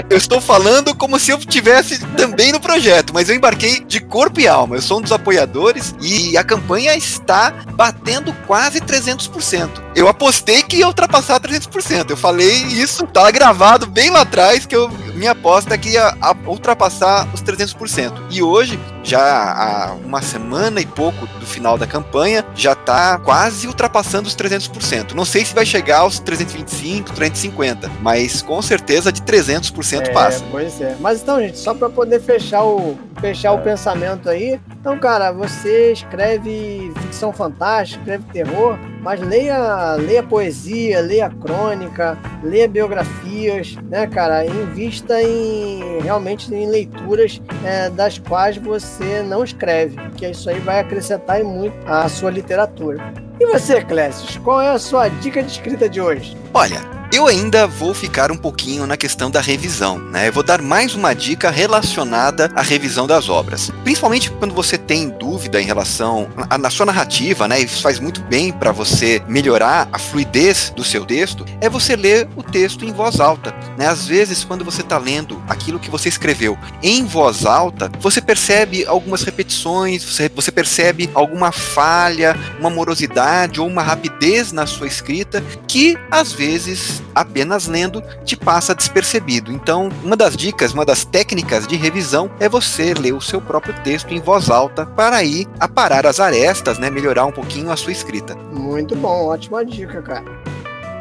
eu 0.09 0.17
estou 0.17 0.41
falando 0.41 0.93
como 0.95 1.19
se 1.19 1.31
eu 1.31 1.37
tivesse 1.39 1.99
também 2.17 2.51
no 2.51 2.59
projeto, 2.59 3.13
mas 3.13 3.29
eu 3.29 3.35
embarquei 3.35 3.79
de 3.79 3.99
corpo 3.99 4.39
e 4.39 4.47
alma. 4.47 4.75
Eu 4.75 4.81
sou 4.81 4.99
um 4.99 5.01
dos 5.01 5.11
apoiadores 5.11 5.95
e 6.01 6.37
a 6.37 6.43
campanha 6.43 6.95
está 6.95 7.51
batendo 7.73 8.33
quase 8.45 8.81
300%. 8.81 9.69
Eu 9.95 10.07
apostei 10.07 10.63
que 10.63 10.77
ia 10.77 10.87
ultrapassar 10.87 11.39
300%. 11.39 12.09
Eu 12.09 12.17
falei 12.17 12.51
isso, 12.63 13.05
tá 13.07 13.29
gravado 13.31 13.85
bem 13.85 14.09
lá 14.09 14.21
atrás 14.21 14.65
que 14.65 14.75
eu, 14.75 14.89
minha 15.23 15.31
aposta 15.31 15.73
é 15.73 15.77
que 15.77 15.91
ia 15.91 16.13
ultrapassar 16.45 17.29
os 17.33 17.41
300%. 17.41 18.23
E 18.29 18.43
hoje, 18.43 18.77
já 19.03 19.21
há 19.21 19.93
uma 19.93 20.21
semana 20.21 20.81
e 20.81 20.85
pouco 20.85 21.25
do 21.39 21.45
final 21.45 21.77
da 21.77 21.87
campanha, 21.87 22.43
já 22.53 22.73
está 22.73 23.17
quase 23.19 23.65
ultrapassando 23.65 24.27
os 24.27 24.35
300%. 24.35 25.13
Não 25.13 25.23
sei 25.23 25.45
se 25.45 25.55
vai 25.55 25.65
chegar 25.65 25.99
aos 25.99 26.19
325, 26.19 27.13
350, 27.13 27.89
mas 28.01 28.41
com 28.41 28.61
certeza 28.61 29.13
de 29.13 29.21
300% 29.21 30.07
é, 30.07 30.09
passa. 30.11 30.43
Pois 30.51 30.81
é. 30.81 30.97
Mas 30.99 31.21
então, 31.21 31.39
gente, 31.39 31.57
só 31.57 31.73
para 31.73 31.89
poder 31.89 32.19
fechar 32.19 32.65
o 32.65 32.97
fechar 33.23 33.53
o 33.53 33.59
pensamento 33.59 34.29
aí. 34.29 34.59
Então, 34.79 34.99
cara, 34.99 35.31
você 35.31 35.93
escreve 35.93 36.91
ficção 37.03 37.31
fantástica, 37.31 38.01
escreve 38.01 38.25
terror, 38.33 38.77
mas 39.01 39.21
leia, 39.21 39.95
leia 39.95 40.21
poesia, 40.21 40.99
leia 40.99 41.29
crônica, 41.29 42.17
leia 42.43 42.67
biografias, 42.67 43.77
né, 43.89 44.05
cara? 44.07 44.45
Invista 44.45 45.12
em 45.21 45.99
realmente 46.01 46.53
em 46.53 46.67
leituras 46.67 47.41
é, 47.65 47.89
das 47.89 48.17
quais 48.17 48.57
você 48.57 49.21
não 49.21 49.43
escreve, 49.43 49.95
que 50.15 50.25
isso 50.27 50.49
aí 50.49 50.59
vai 50.59 50.79
acrescentar 50.79 51.43
muito 51.43 51.75
a 51.85 52.07
sua 52.09 52.31
literatura. 52.31 53.13
E 53.39 53.45
você, 53.45 53.81
Clécio, 53.81 54.41
qual 54.41 54.61
é 54.61 54.69
a 54.69 54.79
sua 54.79 55.07
dica 55.07 55.41
de 55.43 55.51
escrita 55.51 55.89
de 55.89 55.99
hoje? 55.99 56.37
Olha, 56.53 56.79
eu 57.13 57.27
ainda 57.27 57.67
vou 57.67 57.93
ficar 57.93 58.31
um 58.31 58.35
pouquinho 58.35 58.87
na 58.87 58.97
questão 58.97 59.29
da 59.29 59.39
revisão, 59.39 59.99
né? 59.99 60.29
Eu 60.29 60.33
vou 60.33 60.41
dar 60.41 60.63
mais 60.63 60.95
uma 60.95 61.13
dica 61.13 61.51
relacionada 61.51 62.51
à 62.55 62.63
revisão 62.63 63.05
das 63.05 63.29
obras. 63.29 63.71
Principalmente 63.83 64.31
quando 64.31 64.55
você 64.55 64.79
tem 64.79 65.09
dúvida 65.09 65.61
em 65.61 65.65
relação 65.65 66.27
à 66.49 66.57
na 66.57 66.71
sua 66.71 66.87
narrativa, 66.87 67.47
né? 67.47 67.59
Isso 67.59 67.83
faz 67.83 67.99
muito 67.99 68.19
bem 68.23 68.51
para 68.51 68.71
você 68.71 69.21
melhorar 69.27 69.87
a 69.93 69.99
fluidez 69.99 70.73
do 70.75 70.83
seu 70.83 71.05
texto, 71.05 71.45
é 71.61 71.69
você 71.69 71.95
ler 71.95 72.27
o 72.35 72.41
texto 72.41 72.83
em 72.83 72.91
voz 72.91 73.19
alta, 73.19 73.53
né? 73.77 73.85
Às 73.85 74.07
vezes, 74.07 74.43
quando 74.43 74.65
você 74.65 74.81
está 74.81 74.97
lendo 74.97 75.39
aquilo 75.47 75.79
que 75.79 75.91
você 75.91 76.09
escreveu 76.09 76.57
em 76.81 77.05
voz 77.05 77.45
alta, 77.45 77.91
você 77.99 78.21
percebe 78.21 78.87
algumas 78.87 79.21
repetições, 79.21 80.03
você, 80.03 80.29
você 80.29 80.51
percebe 80.51 81.07
alguma 81.13 81.51
falha, 81.51 82.35
uma 82.59 82.71
morosidade 82.71 83.61
ou 83.61 83.67
uma 83.67 83.83
rapidez 83.83 84.51
na 84.51 84.65
sua 84.65 84.87
escrita 84.87 85.43
que 85.67 85.95
às 86.09 86.33
vezes 86.33 87.02
apenas 87.13 87.67
lendo 87.67 88.03
te 88.23 88.35
passa 88.35 88.75
despercebido. 88.75 89.51
Então, 89.51 89.89
uma 90.03 90.15
das 90.15 90.35
dicas, 90.35 90.73
uma 90.73 90.85
das 90.85 91.03
técnicas 91.03 91.67
de 91.67 91.75
revisão 91.75 92.29
é 92.39 92.47
você 92.47 92.93
ler 92.93 93.13
o 93.13 93.21
seu 93.21 93.41
próprio 93.41 93.73
texto 93.83 94.13
em 94.13 94.21
voz 94.21 94.49
alta 94.49 94.85
para 94.85 95.17
aí 95.17 95.47
aparar 95.59 96.05
as 96.05 96.19
arestas, 96.19 96.77
né, 96.79 96.89
melhorar 96.89 97.25
um 97.25 97.31
pouquinho 97.31 97.71
a 97.71 97.77
sua 97.77 97.91
escrita. 97.91 98.35
Muito 98.51 98.95
bom, 98.95 99.27
ótima 99.27 99.65
dica, 99.65 100.01
cara. 100.01 100.43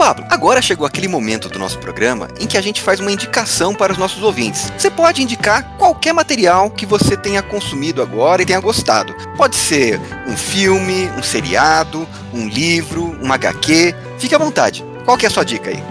Pablo, 0.02 0.26
agora 0.30 0.60
chegou 0.60 0.84
aquele 0.84 1.06
momento 1.06 1.48
do 1.48 1.60
nosso 1.60 1.78
programa 1.78 2.26
em 2.40 2.46
que 2.46 2.58
a 2.58 2.60
gente 2.60 2.82
faz 2.82 2.98
uma 2.98 3.12
indicação 3.12 3.72
para 3.72 3.92
os 3.92 3.98
nossos 3.98 4.22
ouvintes. 4.22 4.72
Você 4.76 4.90
pode 4.90 5.22
indicar 5.22 5.76
qualquer 5.78 6.12
material 6.12 6.70
que 6.70 6.84
você 6.84 7.16
tenha 7.16 7.40
consumido 7.40 8.02
agora 8.02 8.42
e 8.42 8.44
tenha 8.44 8.58
gostado. 8.58 9.14
Pode 9.36 9.54
ser 9.54 10.00
um 10.26 10.36
filme, 10.36 11.08
um 11.16 11.22
seriado, 11.22 12.04
um 12.32 12.48
livro, 12.48 13.16
um 13.22 13.32
HQ. 13.32 13.94
Fique 14.18 14.34
à 14.34 14.38
vontade. 14.38 14.84
Qual 15.04 15.16
que 15.16 15.26
é 15.26 15.28
a 15.28 15.30
sua 15.30 15.44
dica 15.44 15.70
aí? 15.70 15.82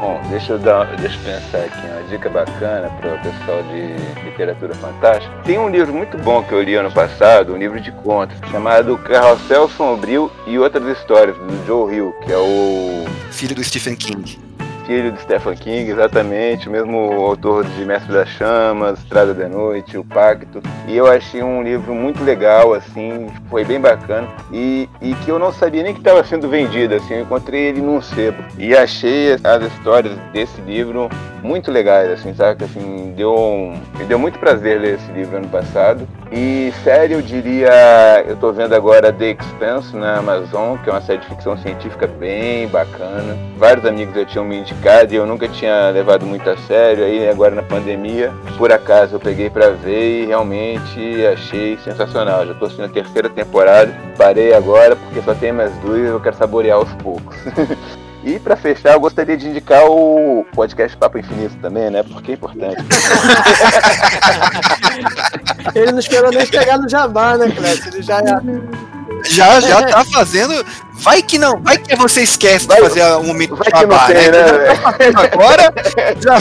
Bom, 0.00 0.20
deixa 0.30 0.54
eu, 0.54 0.58
dar, 0.58 0.96
deixa 0.96 1.16
eu 1.16 1.34
pensar 1.34 1.58
aqui, 1.58 1.86
uma 1.86 2.02
dica 2.04 2.28
bacana 2.28 2.90
para 3.00 3.14
o 3.14 3.18
pessoal 3.18 3.62
de 3.62 4.24
literatura 4.24 4.74
fantástica. 4.74 5.32
Tem 5.44 5.58
um 5.58 5.68
livro 5.68 5.94
muito 5.94 6.18
bom 6.18 6.42
que 6.42 6.52
eu 6.52 6.60
li 6.60 6.74
ano 6.74 6.90
passado, 6.90 7.54
um 7.54 7.56
livro 7.56 7.80
de 7.80 7.92
contos, 7.92 8.36
chamado 8.50 8.98
Carrossel 8.98 9.68
Sombrio 9.68 10.30
e 10.46 10.58
Outras 10.58 10.98
Histórias, 10.98 11.36
do 11.36 11.66
Joe 11.66 11.94
Hill, 11.94 12.12
que 12.24 12.32
é 12.32 12.36
o... 12.36 13.04
Filho 13.30 13.54
do 13.54 13.62
Stephen 13.62 13.94
King 13.94 14.51
filho 14.86 15.12
de 15.12 15.20
Stephen 15.20 15.54
King, 15.54 15.90
exatamente, 15.90 16.68
o 16.68 16.72
mesmo 16.72 16.98
autor 16.98 17.64
de 17.64 17.84
Mestre 17.84 18.12
das 18.12 18.28
Chamas, 18.28 18.98
Estrada 18.98 19.34
da 19.34 19.48
Noite, 19.48 19.96
O 19.98 20.04
Pacto. 20.04 20.62
E 20.86 20.96
eu 20.96 21.06
achei 21.06 21.42
um 21.42 21.62
livro 21.62 21.94
muito 21.94 22.22
legal, 22.22 22.74
assim, 22.74 23.28
foi 23.48 23.64
bem 23.64 23.80
bacana. 23.80 24.28
E, 24.52 24.88
e 25.00 25.14
que 25.16 25.30
eu 25.30 25.38
não 25.38 25.52
sabia 25.52 25.82
nem 25.82 25.94
que 25.94 26.00
estava 26.00 26.22
sendo 26.24 26.48
vendido, 26.48 26.94
assim, 26.94 27.14
eu 27.14 27.22
encontrei 27.22 27.62
ele 27.68 27.80
num 27.80 28.00
sebo. 28.00 28.42
E 28.58 28.76
achei 28.76 29.32
as 29.32 29.62
histórias 29.62 30.16
desse 30.32 30.60
livro 30.62 31.08
muito 31.42 31.70
legais, 31.70 32.10
assim, 32.10 32.34
sabe? 32.34 32.64
Assim, 32.64 33.12
deu, 33.16 33.34
um, 33.34 33.80
me 33.98 34.04
deu 34.04 34.18
muito 34.18 34.38
prazer 34.38 34.80
ler 34.80 34.94
esse 34.94 35.12
livro 35.12 35.36
ano 35.36 35.48
passado. 35.48 36.06
E 36.34 36.72
série, 36.82 37.12
eu 37.12 37.20
diria, 37.20 38.24
eu 38.26 38.34
tô 38.36 38.50
vendo 38.52 38.74
agora 38.74 39.12
The 39.12 39.32
Expanse 39.32 39.94
na 39.94 40.16
Amazon, 40.16 40.78
que 40.78 40.88
é 40.88 40.92
uma 40.92 41.02
série 41.02 41.18
de 41.18 41.26
ficção 41.26 41.58
científica 41.58 42.06
bem 42.06 42.66
bacana. 42.68 43.36
Vários 43.58 43.84
amigos 43.84 44.14
já 44.14 44.24
tinham 44.24 44.46
me 44.46 44.60
indicado 44.60 45.12
e 45.12 45.16
eu 45.16 45.26
nunca 45.26 45.46
tinha 45.46 45.90
levado 45.90 46.24
muito 46.24 46.48
a 46.48 46.56
sério. 46.56 47.04
Aí 47.04 47.28
agora 47.28 47.54
na 47.54 47.62
pandemia, 47.62 48.32
por 48.56 48.72
acaso 48.72 49.16
eu 49.16 49.20
peguei 49.20 49.50
para 49.50 49.72
ver 49.72 50.22
e 50.22 50.26
realmente 50.26 51.26
achei 51.26 51.76
sensacional. 51.84 52.46
Já 52.46 52.54
tô 52.54 52.64
assistindo 52.64 52.86
a 52.86 52.94
terceira 52.94 53.28
temporada. 53.28 53.94
Parei 54.16 54.54
agora 54.54 54.96
porque 54.96 55.20
só 55.20 55.34
tem 55.34 55.52
mais 55.52 55.70
duas 55.80 55.98
e 55.98 56.04
eu 56.04 56.18
quero 56.18 56.36
saborear 56.36 56.78
aos 56.78 56.90
poucos. 56.94 57.36
E 58.24 58.38
para 58.38 58.54
fechar, 58.54 58.92
eu 58.92 59.00
gostaria 59.00 59.36
de 59.36 59.48
indicar 59.48 59.84
o 59.84 60.46
podcast 60.54 60.96
Papo 60.96 61.18
Infinito 61.18 61.56
também, 61.56 61.90
né? 61.90 62.04
Porque 62.04 62.30
é 62.30 62.34
importante. 62.34 62.76
Ele 65.74 65.92
não 65.92 65.98
esperou 65.98 66.30
nem 66.30 66.46
chegar 66.46 66.78
no 66.78 66.88
jabá, 66.88 67.36
né, 67.36 67.50
Clécio? 67.50 67.88
Ele 67.92 68.02
já 68.02 68.20
já 69.24 69.60
já 69.60 69.82
tá 69.82 70.04
fazendo. 70.04 70.64
Vai 70.94 71.22
que 71.22 71.38
não, 71.38 71.60
vai 71.60 71.78
que 71.78 71.96
você 71.96 72.22
esquece 72.22 72.66
vai, 72.66 72.76
de 72.76 72.88
fazer 72.88 73.04
um 73.16 73.24
momento 73.24 73.56
vai 73.56 73.72
que 73.72 73.86
não 73.86 74.06
tem, 74.06 74.30
né? 74.30 74.42
né 74.42 75.12
tá 75.12 75.22
agora 75.32 75.74
já, 76.20 76.38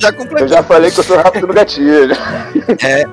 já 0.00 0.12
completou. 0.12 0.40
Eu 0.40 0.48
já 0.48 0.62
falei 0.62 0.90
que 0.90 1.00
eu 1.00 1.04
sou 1.04 1.16
rápido 1.16 1.46
no 1.46 1.54
gatilho. 1.54 2.16
É. 2.80 3.04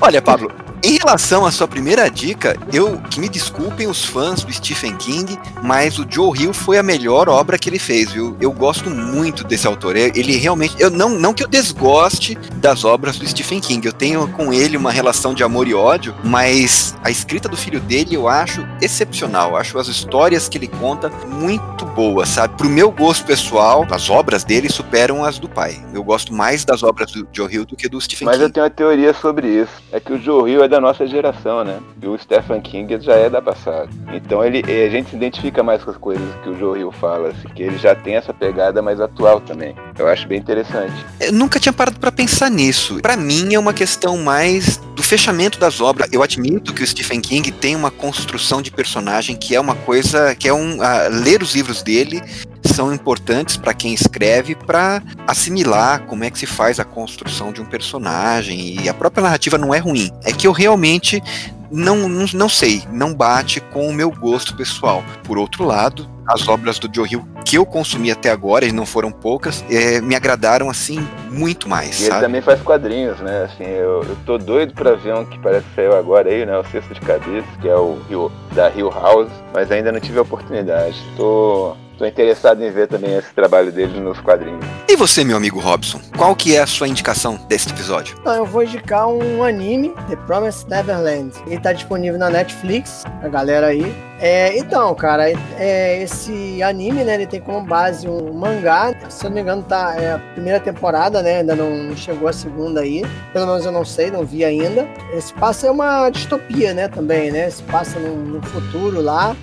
Olha, 0.00 0.20
Pablo, 0.20 0.50
em 0.82 0.96
relação 0.96 1.44
à 1.44 1.50
sua 1.50 1.66
primeira 1.66 2.08
dica, 2.08 2.56
eu 2.72 3.00
que 3.10 3.20
me 3.20 3.28
desculpem 3.28 3.88
os 3.88 4.04
fãs 4.04 4.44
do 4.44 4.52
Stephen 4.52 4.96
King, 4.96 5.38
mas 5.62 5.98
o 5.98 6.06
Joe 6.08 6.38
Hill 6.38 6.52
foi 6.52 6.78
a 6.78 6.82
melhor 6.82 7.28
obra 7.28 7.58
que 7.58 7.68
ele 7.68 7.78
fez, 7.78 8.12
viu? 8.12 8.36
Eu 8.40 8.52
gosto 8.52 8.88
muito 8.90 9.44
desse 9.44 9.66
autor. 9.66 9.96
Ele 9.96 10.36
realmente, 10.36 10.74
eu 10.78 10.90
não, 10.90 11.10
não 11.10 11.34
que 11.34 11.42
eu 11.42 11.48
desgoste 11.48 12.36
das 12.54 12.84
obras 12.84 13.18
do 13.18 13.26
Stephen 13.26 13.60
King, 13.60 13.86
eu 13.86 13.92
tenho 13.92 14.28
com 14.28 14.52
ele 14.52 14.76
uma 14.76 14.92
relação 14.92 15.34
de 15.34 15.42
amor 15.42 15.66
e 15.66 15.74
ódio, 15.74 16.14
mas 16.22 16.94
a 17.02 17.10
escrita 17.10 17.48
do 17.48 17.56
filho 17.56 17.80
dele 17.80 18.14
eu 18.14 18.28
acho 18.28 18.66
excepcional. 18.80 19.50
Eu 19.50 19.56
acho 19.56 19.78
as 19.78 19.88
histórias 19.88 20.48
que 20.48 20.58
ele 20.58 20.68
conta 20.68 21.10
muito 21.26 21.84
boas, 21.86 22.28
sabe? 22.28 22.56
Pro 22.56 22.68
meu 22.68 22.90
gosto 22.90 23.24
pessoal, 23.26 23.86
as 23.90 24.08
obras 24.10 24.44
dele 24.44 24.68
superam 24.68 25.24
as 25.24 25.38
do 25.38 25.48
pai. 25.48 25.82
Eu 25.92 26.04
gosto 26.04 26.32
mais 26.32 26.64
das 26.64 26.82
obras 26.82 27.12
do 27.12 27.26
Joe 27.32 27.52
Hill 27.52 27.64
do 27.64 27.76
que 27.76 27.88
do 27.88 28.00
Stephen 28.00 28.26
mas 28.26 28.36
King. 28.36 28.44
Mas 28.44 28.48
eu 28.48 28.52
tenho 28.52 28.64
uma 28.64 28.70
teoria 28.70 29.14
sobre 29.14 29.48
isso. 29.48 29.72
É 29.90 29.98
que 29.98 30.12
o 30.12 30.18
Joe 30.20 30.50
Hill 30.50 30.67
é 30.68 30.70
da 30.70 30.80
nossa 30.80 31.06
geração, 31.06 31.64
né? 31.64 31.80
E 32.00 32.06
o 32.06 32.16
Stephen 32.18 32.60
King 32.60 33.00
já 33.00 33.14
é 33.14 33.28
da 33.28 33.40
passada. 33.40 33.88
Então 34.12 34.44
ele, 34.44 34.60
a 34.60 34.90
gente 34.90 35.10
se 35.10 35.16
identifica 35.16 35.62
mais 35.62 35.82
com 35.82 35.90
as 35.90 35.96
coisas 35.96 36.24
que 36.42 36.50
o 36.50 36.58
Joe 36.58 36.78
Hill 36.78 36.92
fala, 36.92 37.30
assim, 37.30 37.48
que 37.48 37.62
ele 37.62 37.78
já 37.78 37.94
tem 37.94 38.14
essa 38.16 38.32
pegada 38.32 38.80
mais 38.82 39.00
atual 39.00 39.40
também. 39.40 39.74
Eu 39.98 40.06
acho 40.06 40.28
bem 40.28 40.38
interessante. 40.38 40.94
Eu 41.20 41.32
nunca 41.32 41.58
tinha 41.58 41.72
parado 41.72 41.98
para 41.98 42.12
pensar 42.12 42.50
nisso. 42.50 43.00
Para 43.00 43.16
mim 43.16 43.54
é 43.54 43.58
uma 43.58 43.72
questão 43.72 44.18
mais 44.18 44.76
do 44.94 45.02
fechamento 45.02 45.58
das 45.58 45.80
obras. 45.80 46.08
Eu 46.12 46.22
admito 46.22 46.74
que 46.74 46.82
o 46.82 46.86
Stephen 46.86 47.20
King 47.20 47.50
tem 47.50 47.74
uma 47.74 47.90
construção 47.90 48.60
de 48.60 48.70
personagem 48.70 49.36
que 49.36 49.54
é 49.54 49.60
uma 49.60 49.74
coisa 49.74 50.34
que 50.34 50.46
é 50.46 50.52
um 50.52 50.78
uh, 50.78 51.08
ler 51.10 51.42
os 51.42 51.54
livros 51.54 51.82
dele 51.82 52.22
são 52.64 52.92
importantes 52.92 53.56
para 53.56 53.74
quem 53.74 53.92
escreve 53.92 54.54
para 54.54 55.02
assimilar 55.26 56.02
como 56.06 56.24
é 56.24 56.30
que 56.30 56.38
se 56.38 56.46
faz 56.46 56.78
a 56.80 56.84
construção 56.84 57.52
de 57.52 57.60
um 57.60 57.64
personagem 57.64 58.80
e 58.82 58.88
a 58.88 58.94
própria 58.94 59.22
narrativa 59.22 59.58
não 59.58 59.74
é 59.74 59.78
ruim. 59.78 60.10
É 60.24 60.32
que 60.32 60.46
eu 60.46 60.52
realmente 60.52 61.22
não, 61.70 62.08
não, 62.08 62.26
não 62.32 62.48
sei, 62.48 62.82
não 62.90 63.14
bate 63.14 63.60
com 63.60 63.88
o 63.88 63.92
meu 63.92 64.10
gosto 64.10 64.56
pessoal. 64.56 65.02
Por 65.24 65.38
outro 65.38 65.64
lado, 65.64 66.08
as 66.26 66.46
obras 66.48 66.78
do 66.78 66.88
Joe 66.94 67.08
Hill 67.10 67.26
que 67.48 67.56
eu 67.56 67.64
consumi 67.64 68.10
até 68.10 68.30
agora, 68.30 68.66
e 68.66 68.72
não 68.72 68.84
foram 68.84 69.10
poucas, 69.10 69.64
é, 69.70 70.02
me 70.02 70.14
agradaram 70.14 70.68
assim 70.68 71.00
muito 71.30 71.66
mais. 71.66 71.98
E 71.98 72.04
sabe? 72.04 72.16
ele 72.16 72.20
também 72.20 72.42
faz 72.42 72.60
quadrinhos, 72.60 73.18
né? 73.20 73.44
Assim, 73.44 73.64
eu, 73.64 74.02
eu 74.02 74.16
tô 74.26 74.36
doido 74.36 74.74
pra 74.74 74.92
ver 74.92 75.14
um 75.14 75.24
que 75.24 75.38
parece 75.38 75.64
que 75.64 75.74
saiu 75.74 75.96
agora 75.96 76.28
aí, 76.28 76.44
né? 76.44 76.58
O 76.58 76.64
Sexto 76.64 76.92
de 76.92 77.00
Cabeça, 77.00 77.48
que 77.62 77.66
é 77.66 77.74
o 77.74 77.98
Rio, 78.06 78.30
da 78.52 78.68
Hill 78.70 78.90
House, 78.90 79.30
mas 79.54 79.70
ainda 79.72 79.90
não 79.90 79.98
tive 79.98 80.18
a 80.18 80.22
oportunidade. 80.22 81.02
Tô 81.16 81.74
Estou 81.98 82.06
interessado 82.06 82.62
em 82.62 82.70
ver 82.70 82.86
também 82.86 83.16
esse 83.16 83.34
trabalho 83.34 83.72
dele 83.72 83.98
nos 83.98 84.20
quadrinhos. 84.20 84.64
E 84.88 84.94
você, 84.94 85.24
meu 85.24 85.36
amigo 85.36 85.58
Robson, 85.58 86.00
qual 86.16 86.36
que 86.36 86.54
é 86.54 86.60
a 86.60 86.66
sua 86.66 86.86
indicação 86.86 87.34
desse 87.48 87.70
episódio? 87.70 88.16
Então, 88.20 88.36
eu 88.36 88.46
vou 88.46 88.62
indicar 88.62 89.08
um 89.08 89.42
anime, 89.42 89.92
The 90.08 90.14
Promised 90.14 90.68
Neverland. 90.70 91.36
Ele 91.44 91.56
está 91.56 91.72
disponível 91.72 92.16
na 92.16 92.30
Netflix, 92.30 93.02
a 93.20 93.26
galera 93.26 93.66
aí. 93.66 93.92
É, 94.20 94.56
então, 94.56 94.94
cara, 94.94 95.28
é, 95.58 96.00
esse 96.00 96.62
anime, 96.62 97.02
né, 97.02 97.14
ele 97.14 97.26
tem 97.26 97.40
como 97.40 97.66
base 97.66 98.08
um 98.08 98.32
mangá, 98.32 98.94
se 99.08 99.24
eu 99.24 99.30
não 99.30 99.34
me 99.34 99.42
engano, 99.42 99.64
tá, 99.64 99.96
é 99.96 100.12
a 100.12 100.18
primeira 100.34 100.60
temporada, 100.60 101.20
né, 101.20 101.38
ainda 101.38 101.56
não 101.56 101.96
chegou 101.96 102.28
a 102.28 102.32
segunda 102.32 102.80
aí, 102.80 103.04
pelo 103.32 103.46
menos 103.46 103.64
eu 103.64 103.72
não 103.72 103.84
sei, 103.84 104.08
não 104.08 104.24
vi 104.24 104.44
ainda. 104.44 104.88
Esse 105.12 105.34
passa 105.34 105.66
é 105.66 105.70
uma 105.70 106.10
distopia, 106.10 106.72
né, 106.72 106.86
também, 106.86 107.32
né, 107.32 107.50
se 107.50 107.62
passa 107.64 107.98
no, 107.98 108.14
no 108.16 108.42
futuro 108.42 109.00
lá, 109.00 109.36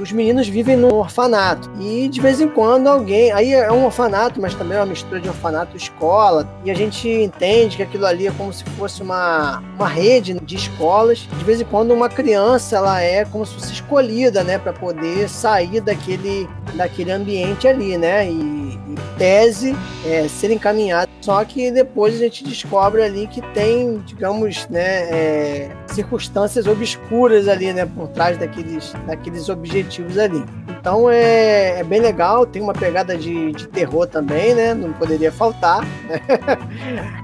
os 0.00 0.12
meninos 0.12 0.48
vivem 0.48 0.76
num 0.76 0.94
orfanato. 0.94 1.70
E 1.78 2.08
de 2.08 2.20
vez 2.20 2.40
em 2.40 2.48
quando 2.48 2.88
alguém. 2.88 3.32
Aí 3.32 3.52
é 3.52 3.70
um 3.70 3.84
orfanato, 3.84 4.40
mas 4.40 4.54
também 4.54 4.76
é 4.76 4.80
uma 4.80 4.86
mistura 4.86 5.20
de 5.20 5.28
orfanato 5.28 5.74
e 5.74 5.76
escola. 5.76 6.48
E 6.64 6.70
a 6.70 6.74
gente 6.74 7.08
entende 7.08 7.76
que 7.76 7.82
aquilo 7.82 8.06
ali 8.06 8.26
é 8.26 8.32
como 8.32 8.52
se 8.52 8.64
fosse 8.64 9.02
uma, 9.02 9.62
uma 9.76 9.88
rede 9.88 10.34
de 10.40 10.56
escolas. 10.56 11.28
De 11.38 11.44
vez 11.44 11.60
em 11.60 11.64
quando 11.64 11.92
uma 11.92 12.08
criança 12.08 12.76
ela 12.76 13.00
é 13.00 13.24
como 13.24 13.44
se 13.44 13.54
fosse 13.54 13.72
escolhida, 13.72 14.42
né, 14.42 14.58
para 14.58 14.72
poder 14.72 15.28
sair 15.28 15.80
daquele, 15.80 16.48
daquele 16.74 17.12
ambiente 17.12 17.68
ali, 17.68 17.96
né? 17.96 18.30
E, 18.30 18.32
e 18.32 18.94
tese 19.18 19.76
é, 20.06 20.26
ser 20.28 20.50
encaminhada. 20.50 21.10
Só 21.20 21.44
que 21.44 21.70
depois 21.70 22.14
a 22.14 22.18
gente 22.18 22.44
descobre 22.44 23.02
ali 23.02 23.26
que 23.26 23.42
tem, 23.52 23.98
digamos, 24.06 24.66
né, 24.68 25.02
é, 25.10 25.70
circunstâncias 25.86 26.66
obscuras 26.66 27.46
ali, 27.46 27.72
né, 27.72 27.84
por 27.84 28.08
trás 28.08 28.38
daqueles, 28.38 28.94
daqueles 29.06 29.48
objetivos 29.48 29.89
ali. 29.98 30.44
Então 30.68 31.10
é, 31.10 31.80
é 31.80 31.84
bem 31.84 32.00
legal, 32.00 32.46
tem 32.46 32.62
uma 32.62 32.72
pegada 32.72 33.16
de, 33.16 33.52
de 33.52 33.66
terror 33.68 34.06
também, 34.06 34.54
né? 34.54 34.74
Não 34.74 34.92
poderia 34.92 35.32
faltar. 35.32 35.80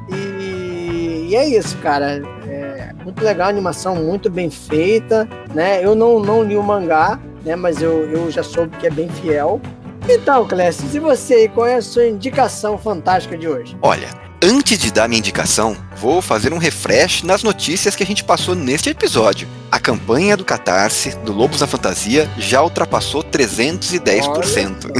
E, 0.09 1.31
e, 1.31 1.35
é 1.35 1.49
isso, 1.49 1.77
cara. 1.79 2.23
É 2.47 2.93
muito 3.03 3.25
legal, 3.25 3.49
animação 3.49 3.97
muito 3.97 4.31
bem 4.31 4.49
feita, 4.49 5.29
né? 5.53 5.85
Eu 5.85 5.97
não, 5.97 6.21
não 6.21 6.45
li 6.45 6.57
o 6.57 6.63
mangá, 6.63 7.19
né? 7.45 7.57
Mas 7.57 7.83
eu, 7.83 8.09
eu 8.09 8.31
já 8.31 8.45
soube 8.45 8.77
que 8.77 8.87
é 8.87 8.91
bem 8.91 9.09
fiel. 9.09 9.61
Então, 10.09 10.47
Clécio, 10.47 10.87
e 10.95 11.01
você, 11.01 11.49
qual 11.49 11.67
é 11.67 11.75
a 11.75 11.83
sua 11.83 12.07
indicação 12.07 12.79
fantástica 12.79 13.37
de 13.37 13.49
hoje? 13.49 13.77
Olha, 13.83 14.09
antes 14.47 14.79
de 14.79 14.93
dar 14.93 15.09
minha 15.09 15.19
indicação, 15.19 15.77
vou 15.97 16.23
fazer 16.23 16.53
um 16.53 16.59
refresh 16.59 17.25
nas 17.25 17.43
notícias 17.43 17.97
que 17.97 18.05
a 18.05 18.07
gente 18.07 18.23
passou 18.23 18.55
neste 18.55 18.89
episódio. 18.89 19.49
A 19.73 19.81
campanha 19.81 20.37
do 20.37 20.45
Catarse, 20.45 21.17
do 21.25 21.33
Lobos 21.33 21.59
da 21.59 21.67
Fantasia, 21.67 22.31
já 22.39 22.63
ultrapassou 22.63 23.25
310%. 23.25 24.93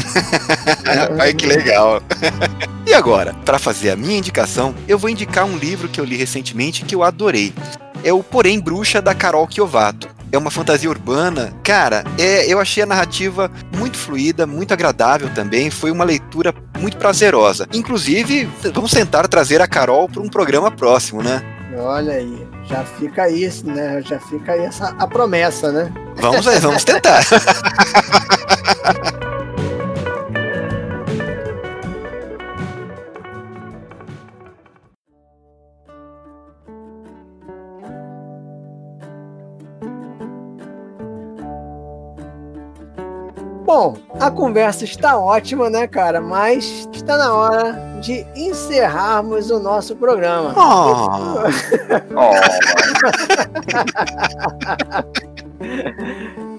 Olha, 0.85 1.13
Olha 1.23 1.35
que 1.35 1.47
legal. 1.47 2.03
e 2.85 2.93
agora, 2.93 3.35
para 3.45 3.61
fazer 3.61 3.91
a 3.91 3.97
minha 3.97 4.19
indicação, 4.19 4.75
eu 4.89 4.99
vou 4.99 5.09
indicar 5.09 5.45
um 5.45 5.57
livro 5.57 5.89
que 5.89 6.01
eu 6.01 6.05
li 6.05 6.17
recentemente 6.17 6.85
que 6.85 6.97
eu 6.97 7.05
adorei. 7.05 7.55
É 8.05 8.13
o 8.13 8.23
Porém 8.23 8.61
Bruxa, 8.61 9.01
da 9.03 9.15
Carol 9.15 9.47
Kiovato 9.47 10.17
é 10.33 10.39
uma 10.39 10.51
fantasia 10.51 10.91
urbana. 10.91 11.53
Cara, 11.63 12.05
é, 12.19 12.47
eu 12.53 12.61
achei 12.61 12.83
a 12.83 12.87
narrativa 12.87 13.51
muito 13.77 13.97
fluida, 13.97 14.47
muito 14.47 14.73
agradável 14.73 15.29
também. 15.35 15.71
Foi 15.71 15.91
uma 15.91 16.05
leitura 16.05 16.55
muito 16.79 16.97
prazerosa. 16.97 17.67
Inclusive, 17.73 18.49
vamos 18.73 18.91
tentar 18.91 19.27
trazer 19.29 19.61
a 19.61 19.67
Carol 19.67 20.09
para 20.09 20.23
um 20.23 20.29
programa 20.29 20.71
próximo, 20.71 21.23
né? 21.23 21.43
Olha 21.79 22.15
aí, 22.15 22.47
já 22.67 22.85
fica 22.85 23.29
isso, 23.29 23.67
né? 23.67 24.01
Já 24.03 24.19
fica 24.19 24.53
aí 24.53 24.65
essa 24.65 24.95
a 24.99 25.07
promessa, 25.07 25.71
né? 25.71 25.93
Vamos, 26.17 26.47
vamos 26.61 26.85
tentar. 26.85 27.21
Bom, 43.77 43.95
a 44.19 44.31
conversa 44.31 44.85
está 44.85 45.19
ótima, 45.19 45.69
né, 45.69 45.87
cara? 45.87 46.19
Mas 46.19 46.89
está 46.95 47.19
na 47.19 47.35
hora 47.35 47.73
de 48.01 48.27
encerrarmos 48.35 49.51
o 49.51 49.59
nosso 49.59 49.95
programa. 49.95 50.55
Oh. 52.17 52.33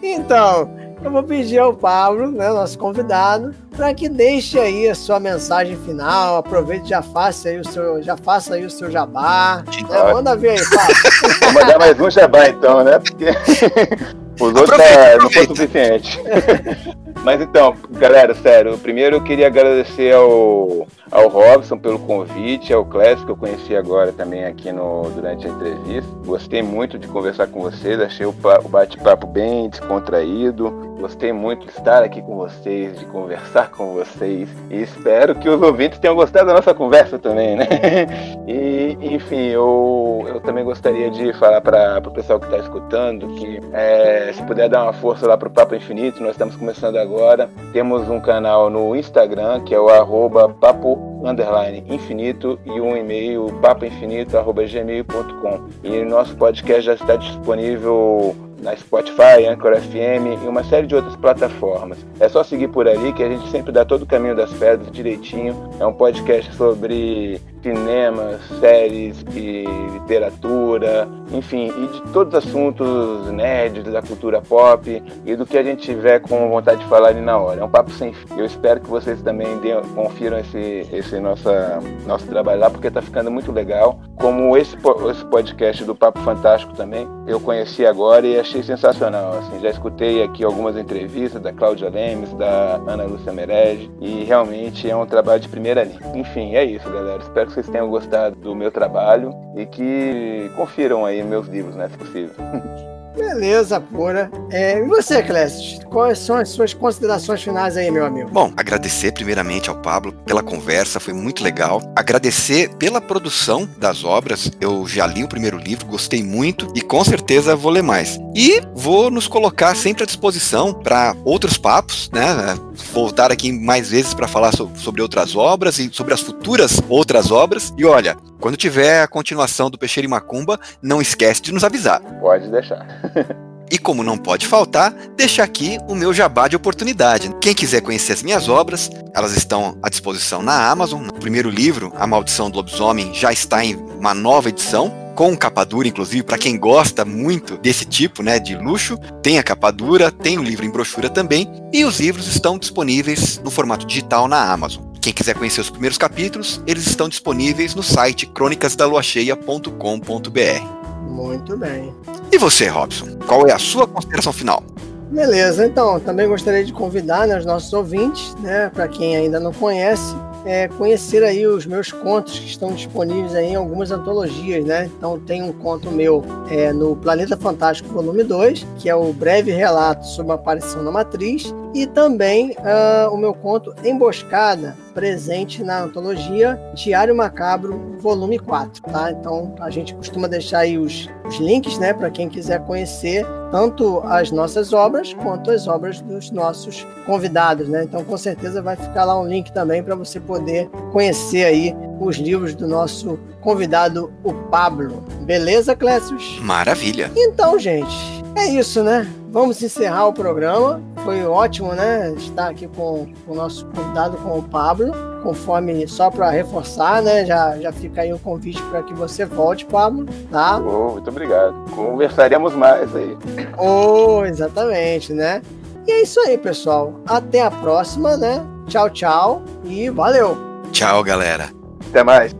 então, 0.03 0.69
eu 1.03 1.11
vou 1.11 1.23
pedir 1.23 1.59
ao 1.59 1.73
Pablo, 1.73 2.31
né, 2.31 2.49
nosso 2.49 2.77
convidado, 2.77 3.53
para 3.75 3.93
que 3.93 4.07
deixe 4.07 4.57
aí 4.59 4.87
a 4.87 4.95
sua 4.95 5.19
mensagem 5.19 5.75
final. 5.77 6.37
Aproveite, 6.37 6.89
já 6.89 7.01
faça 7.01 7.49
aí 7.49 7.59
o 7.59 7.67
seu, 7.67 8.03
já 8.03 8.15
faça 8.15 8.53
aí 8.55 8.65
o 8.65 8.69
seu 8.69 8.91
jabá. 8.91 9.63
Né? 9.89 10.13
Manda 10.13 10.35
ver 10.35 10.51
aí, 10.51 10.61
Pablo. 10.69 10.95
Vou 11.41 11.53
mandar 11.53 11.79
mais 11.79 11.99
um 11.99 12.11
jabá 12.11 12.47
então, 12.47 12.83
né? 12.83 12.99
Porque 12.99 13.25
os 14.39 14.53
outros 14.53 14.79
é, 14.79 15.17
não 15.17 15.29
foi 15.31 15.45
suficiente. 15.45 16.19
Mas 17.23 17.41
então, 17.41 17.75
galera, 17.91 18.33
sério, 18.35 18.77
primeiro 18.77 19.17
eu 19.17 19.21
queria 19.21 19.47
agradecer 19.47 20.13
ao, 20.13 20.87
ao 21.11 21.27
Robson 21.27 21.77
pelo 21.77 21.99
convite, 21.99 22.71
ao 22.71 22.85
Clécio, 22.85 23.25
que 23.25 23.31
eu 23.31 23.35
conheci 23.35 23.75
agora 23.75 24.13
também 24.13 24.45
aqui 24.45 24.71
no, 24.71 25.09
durante 25.09 25.45
a 25.45 25.49
entrevista. 25.49 26.09
Gostei 26.25 26.61
muito 26.61 26.97
de 26.97 27.07
conversar 27.07 27.47
com 27.47 27.61
vocês, 27.61 27.99
achei 27.99 28.25
o, 28.25 28.33
o 28.63 28.69
bate-papo 28.69 29.27
bem 29.27 29.69
descontraído. 29.69 30.86
Gostei 30.99 31.31
muito 31.31 31.65
de 31.65 31.71
estar 31.71 32.03
aqui 32.03 32.21
com 32.21 32.35
vocês, 32.35 32.99
de 32.99 33.05
conversar 33.05 33.69
com 33.71 33.93
vocês. 33.93 34.49
E 34.69 34.81
espero 34.81 35.35
que 35.35 35.47
os 35.47 35.61
ouvintes 35.61 35.99
tenham 35.99 36.15
gostado 36.15 36.47
da 36.47 36.53
nossa 36.53 36.73
conversa 36.73 37.19
também, 37.19 37.55
né? 37.55 37.67
E, 38.47 38.97
enfim, 39.01 39.47
eu, 39.47 40.23
eu 40.25 40.39
também 40.39 40.63
gostaria 40.63 41.11
de 41.11 41.33
falar 41.33 41.59
para 41.59 41.99
o 41.99 42.11
pessoal 42.11 42.39
que 42.39 42.45
está 42.45 42.57
escutando 42.57 43.27
que 43.35 43.59
é, 43.73 44.31
se 44.33 44.41
puder 44.43 44.69
dar 44.69 44.83
uma 44.83 44.93
força 44.93 45.27
lá 45.27 45.37
para 45.37 45.49
o 45.49 45.51
Papo 45.51 45.75
Infinito, 45.75 46.23
nós 46.23 46.31
estamos 46.31 46.55
começando 46.55 46.95
agora. 46.95 47.49
Temos 47.73 48.09
um 48.09 48.21
canal 48.21 48.69
no 48.69 48.95
Instagram, 48.95 49.65
que 49.65 49.75
é 49.75 49.79
o 49.79 49.89
arroba 49.89 50.47
papo 50.47 50.97
underline 51.25 51.83
infinito 51.89 52.57
e 52.65 52.79
um 52.79 52.95
e-mail 52.95 53.47
papoinfinito.gmail.com. 53.61 55.67
E 55.83 56.05
nosso 56.05 56.37
podcast 56.37 56.83
já 56.83 56.93
está 56.93 57.17
disponível 57.17 58.46
na 58.61 58.75
Spotify, 58.75 59.45
Anchor 59.47 59.75
FM 59.75 60.43
e 60.43 60.47
uma 60.47 60.63
série 60.63 60.87
de 60.87 60.95
outras 60.95 61.15
plataformas. 61.15 61.97
É 62.19 62.27
só 62.27 62.43
seguir 62.43 62.67
por 62.69 62.87
ali 62.87 63.13
que 63.13 63.23
a 63.23 63.29
gente 63.29 63.49
sempre 63.49 63.71
dá 63.71 63.85
todo 63.85 64.03
o 64.03 64.05
caminho 64.05 64.35
das 64.35 64.51
pedras 64.53 64.91
direitinho. 64.91 65.69
É 65.79 65.85
um 65.85 65.93
podcast 65.93 66.53
sobre 66.55 67.39
cinema, 67.61 68.39
séries 68.59 69.23
e 69.35 69.65
literatura, 69.93 71.07
enfim, 71.31 71.67
e 71.67 71.87
de 71.87 72.01
todos 72.13 72.33
os 72.33 72.47
assuntos 72.47 73.27
nerds 73.31 73.83
da 73.83 74.01
cultura 74.01 74.41
pop 74.41 75.03
e 75.25 75.35
do 75.35 75.45
que 75.45 75.57
a 75.57 75.63
gente 75.63 75.83
tiver 75.83 76.19
com 76.19 76.49
vontade 76.49 76.81
de 76.81 76.87
falar 76.87 77.09
ali 77.09 77.21
na 77.21 77.37
hora. 77.37 77.61
É 77.61 77.63
um 77.63 77.69
papo 77.69 77.91
sem 77.91 78.13
fim. 78.13 78.25
Eu 78.37 78.45
espero 78.45 78.79
que 78.79 78.89
vocês 78.89 79.21
também 79.21 79.47
confiram 79.93 80.37
esse, 80.39 80.87
esse 80.91 81.19
nossa, 81.19 81.79
nosso 82.05 82.25
trabalho 82.27 82.59
lá, 82.61 82.69
porque 82.69 82.87
está 82.87 83.01
ficando 83.01 83.29
muito 83.29 83.51
legal. 83.51 83.99
Como 84.15 84.55
esse, 84.55 84.77
esse 85.11 85.25
podcast 85.25 85.83
do 85.83 85.93
Papo 85.93 86.19
Fantástico 86.19 86.73
também, 86.73 87.07
eu 87.27 87.39
conheci 87.39 87.85
agora 87.85 88.25
e 88.25 88.39
achei 88.39 88.46
sensacional. 88.63 89.39
Assim, 89.39 89.59
já 89.59 89.69
escutei 89.69 90.23
aqui 90.23 90.43
algumas 90.43 90.77
entrevistas 90.77 91.41
da 91.41 91.51
Cláudia 91.53 91.89
Lemes, 91.89 92.33
da 92.33 92.75
Ana 92.87 93.03
Lúcia 93.03 93.31
Merege, 93.31 93.89
e 94.01 94.23
realmente 94.23 94.89
é 94.89 94.95
um 94.95 95.05
trabalho 95.05 95.41
de 95.41 95.49
primeira 95.49 95.83
linha. 95.83 95.99
Enfim, 96.15 96.55
é 96.55 96.63
isso, 96.63 96.89
galera. 96.89 97.21
Espero 97.21 97.47
que 97.47 97.53
vocês 97.53 97.69
tenham 97.69 97.89
gostado 97.89 98.35
do 98.35 98.55
meu 98.55 98.71
trabalho 98.71 99.31
e 99.55 99.65
que 99.65 100.49
confiram 100.55 101.05
aí 101.05 101.23
meus 101.23 101.47
livros, 101.47 101.75
né, 101.75 101.89
se 101.89 101.97
possível. 101.97 102.35
Beleza, 103.17 103.81
pura. 103.81 104.29
É, 104.51 104.77
e 104.77 104.83
você, 104.83 105.23
Clécio? 105.23 105.85
Quais 105.87 106.19
são 106.19 106.37
as 106.37 106.49
suas 106.49 106.73
considerações 106.73 107.41
finais 107.41 107.75
aí, 107.75 107.89
meu 107.89 108.05
amigo? 108.05 108.29
Bom, 108.29 108.53
agradecer 108.55 109.11
primeiramente 109.11 109.69
ao 109.69 109.75
Pablo 109.77 110.13
pela 110.25 110.43
conversa, 110.43 110.99
foi 110.99 111.13
muito 111.13 111.43
legal. 111.43 111.81
Agradecer 111.95 112.69
pela 112.75 113.01
produção 113.01 113.67
das 113.77 114.03
obras. 114.03 114.51
Eu 114.61 114.85
já 114.87 115.07
li 115.07 115.23
o 115.23 115.27
primeiro 115.27 115.57
livro, 115.57 115.87
gostei 115.87 116.23
muito 116.23 116.71
e 116.75 116.81
com 116.81 117.03
certeza 117.03 117.55
vou 117.55 117.71
ler 117.71 117.83
mais. 117.83 118.19
E 118.35 118.61
vou 118.75 119.09
nos 119.09 119.27
colocar 119.27 119.75
sempre 119.75 120.03
à 120.03 120.05
disposição 120.05 120.73
para 120.73 121.15
outros 121.25 121.57
papos, 121.57 122.09
né? 122.13 122.57
Voltar 122.93 123.31
aqui 123.31 123.51
mais 123.51 123.91
vezes 123.91 124.13
para 124.13 124.27
falar 124.27 124.51
sobre 124.53 125.01
outras 125.01 125.35
obras 125.35 125.79
e 125.79 125.89
sobre 125.91 126.13
as 126.13 126.21
futuras 126.21 126.81
outras 126.89 127.31
obras. 127.31 127.73
E 127.77 127.85
olha, 127.85 128.15
quando 128.39 128.57
tiver 128.57 129.01
a 129.01 129.07
continuação 129.07 129.69
do 129.69 129.77
Peixeira 129.77 130.05
e 130.05 130.09
Macumba, 130.09 130.59
não 130.81 131.01
esquece 131.01 131.41
de 131.41 131.51
nos 131.51 131.63
avisar. 131.63 132.01
Pode 132.19 132.49
deixar. 132.49 132.85
E 133.69 133.77
como 133.77 134.03
não 134.03 134.17
pode 134.17 134.47
faltar, 134.47 134.93
deixa 135.15 135.43
aqui 135.43 135.77
o 135.87 135.95
meu 135.95 136.13
jabá 136.13 136.47
de 136.47 136.55
oportunidade. 136.55 137.33
Quem 137.41 137.53
quiser 137.53 137.81
conhecer 137.81 138.13
as 138.13 138.23
minhas 138.23 138.47
obras, 138.47 138.89
elas 139.13 139.35
estão 139.35 139.77
à 139.83 139.89
disposição 139.89 140.41
na 140.41 140.69
Amazon. 140.69 141.07
O 141.07 141.13
primeiro 141.13 141.49
livro, 141.49 141.91
A 141.97 142.07
Maldição 142.07 142.49
do 142.49 142.57
Lobisomem, 142.57 143.13
já 143.13 143.31
está 143.31 143.63
em 143.63 143.75
uma 143.75 144.13
nova 144.13 144.49
edição 144.49 144.93
com 145.15 145.35
capa 145.35 145.65
dura, 145.65 145.87
inclusive, 145.87 146.21
para 146.21 146.37
quem 146.37 146.59
gosta 146.59 147.03
muito 147.03 147.57
desse 147.57 147.85
tipo 147.85 148.21
né, 148.21 148.39
de 148.39 148.55
luxo. 148.55 148.99
Tem 149.23 149.39
a 149.39 149.43
capa 149.43 149.71
dura, 149.71 150.11
tem 150.11 150.37
o 150.37 150.43
livro 150.43 150.63
em 150.63 150.69
brochura 150.69 151.09
também, 151.09 151.51
e 151.73 151.83
os 151.83 151.99
livros 151.99 152.27
estão 152.27 152.59
disponíveis 152.59 153.41
no 153.43 153.49
formato 153.49 153.87
digital 153.87 154.27
na 154.27 154.51
Amazon. 154.51 154.83
Quem 155.01 155.11
quiser 155.11 155.35
conhecer 155.35 155.61
os 155.61 155.71
primeiros 155.71 155.97
capítulos, 155.97 156.61
eles 156.67 156.85
estão 156.85 157.09
disponíveis 157.09 157.73
no 157.73 157.81
site 157.81 158.27
crônicasdaluacheia.com.br. 158.27 160.86
Muito 161.17 161.57
bem. 161.57 161.91
E 162.31 162.37
você, 162.37 162.67
Robson? 162.67 163.07
Qual 163.25 163.47
é 163.47 163.51
a 163.51 163.57
sua 163.57 163.87
consideração 163.87 164.31
final? 164.31 164.61
Beleza, 165.09 165.65
então 165.65 165.99
também 165.99 166.27
gostaria 166.27 166.63
de 166.63 166.71
convidar 166.71 167.27
né, 167.27 167.37
os 167.37 167.45
nossos 167.45 167.73
ouvintes, 167.73 168.35
né, 168.35 168.69
para 168.69 168.87
quem 168.87 169.15
ainda 169.15 169.39
não 169.39 169.53
conhece, 169.53 170.13
é, 170.45 170.67
conhecer 170.67 171.23
aí 171.23 171.47
os 171.47 171.65
meus 171.65 171.91
contos 171.91 172.37
que 172.37 172.45
estão 172.45 172.71
disponíveis 172.71 173.33
aí 173.33 173.47
em 173.47 173.55
algumas 173.55 173.89
antologias, 173.89 174.63
né? 174.63 174.85
Então 174.97 175.19
tem 175.19 175.41
um 175.41 175.51
conto 175.51 175.89
meu 175.89 176.23
é, 176.49 176.71
no 176.71 176.95
Planeta 176.95 177.35
Fantástico 177.35 177.89
Volume 177.89 178.23
2, 178.23 178.65
que 178.77 178.89
é 178.89 178.95
o 178.95 179.11
breve 179.11 179.51
relato 179.51 180.05
sobre 180.05 180.33
a 180.33 180.35
aparição 180.35 180.83
da 180.83 180.91
matriz, 180.91 181.53
e 181.73 181.87
também 181.87 182.51
uh, 182.51 183.13
o 183.13 183.17
meu 183.17 183.33
conto 183.33 183.73
Emboscada, 183.83 184.77
presente 184.97 185.63
na 185.63 185.83
antologia 185.83 186.59
Diário 186.73 187.15
Macabro, 187.15 187.95
volume 187.99 188.39
4, 188.39 188.81
tá? 188.81 189.11
Então 189.11 189.53
a 189.59 189.69
gente 189.69 189.93
costuma 189.93 190.27
deixar 190.27 190.61
aí 190.61 190.75
os, 190.75 191.07
os 191.23 191.35
links, 191.35 191.77
né, 191.77 191.93
para 191.93 192.09
quem 192.09 192.27
quiser 192.27 192.65
conhecer 192.65 193.23
tanto 193.51 193.99
as 194.05 194.31
nossas 194.31 194.73
obras 194.73 195.13
quanto 195.13 195.51
as 195.51 195.67
obras 195.67 196.01
dos 196.01 196.31
nossos 196.31 196.83
convidados, 197.05 197.69
né? 197.69 197.83
Então 197.83 198.03
com 198.03 198.17
certeza 198.17 198.59
vai 198.59 198.75
ficar 198.75 199.05
lá 199.05 199.19
um 199.19 199.27
link 199.27 199.51
também 199.51 199.83
para 199.83 199.93
você 199.93 200.19
poder 200.19 200.67
conhecer 200.91 201.45
aí 201.45 201.75
os 201.99 202.17
livros 202.17 202.55
do 202.55 202.67
nosso 202.67 203.19
convidado, 203.39 204.11
o 204.23 204.33
Pablo. 204.33 205.03
Beleza, 205.21 205.75
Clécius? 205.75 206.39
Maravilha. 206.41 207.11
Então, 207.15 207.59
gente, 207.59 208.16
é 208.37 208.47
isso, 208.49 208.83
né? 208.83 209.07
Vamos 209.31 209.61
encerrar 209.61 210.07
o 210.07 210.13
programa. 210.13 210.81
Foi 211.03 211.23
ótimo, 211.25 211.73
né? 211.73 212.13
Estar 212.17 212.49
aqui 212.49 212.67
com 212.67 213.07
o 213.27 213.35
nosso 213.35 213.65
convidado, 213.67 214.17
com 214.17 214.39
o 214.39 214.43
Pablo. 214.43 214.91
Conforme, 215.23 215.87
só 215.87 216.09
para 216.09 216.29
reforçar, 216.29 217.01
né? 217.01 217.25
Já, 217.25 217.57
já 217.57 217.71
fica 217.71 218.01
aí 218.01 218.13
o 218.13 218.19
convite 218.19 218.61
para 218.63 218.83
que 218.83 218.93
você 218.93 219.25
volte, 219.25 219.65
Pablo, 219.65 220.05
tá? 220.31 220.57
Oh, 220.57 220.93
muito 220.93 221.09
obrigado. 221.09 221.53
Conversaremos 221.71 222.53
mais 222.53 222.95
aí. 222.95 223.17
Oh, 223.57 224.23
exatamente, 224.25 225.13
né? 225.13 225.41
E 225.85 225.91
é 225.91 226.01
isso 226.01 226.19
aí, 226.21 226.37
pessoal. 226.37 227.01
Até 227.07 227.41
a 227.41 227.51
próxima, 227.51 228.17
né? 228.17 228.45
Tchau, 228.67 228.89
tchau 228.89 229.41
e 229.63 229.89
valeu. 229.89 230.37
Tchau, 230.71 231.03
galera. 231.03 231.49
Até 231.89 232.03
mais. 232.03 232.35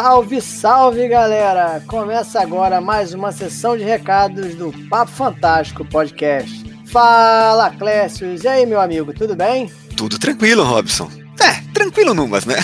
Salve, 0.00 0.40
salve 0.40 1.08
galera! 1.08 1.82
Começa 1.88 2.40
agora 2.40 2.80
mais 2.80 3.12
uma 3.14 3.32
sessão 3.32 3.76
de 3.76 3.82
recados 3.82 4.54
do 4.54 4.72
Papo 4.88 5.10
Fantástico 5.10 5.84
Podcast. 5.84 6.64
Fala, 6.86 7.68
Clécius! 7.70 8.44
E 8.44 8.46
aí, 8.46 8.64
meu 8.64 8.80
amigo, 8.80 9.12
tudo 9.12 9.34
bem? 9.34 9.68
Tudo 9.96 10.16
tranquilo, 10.16 10.62
Robson. 10.62 11.10
É, 11.40 11.60
tranquilo 11.74 12.14
numas, 12.14 12.44
né? 12.46 12.54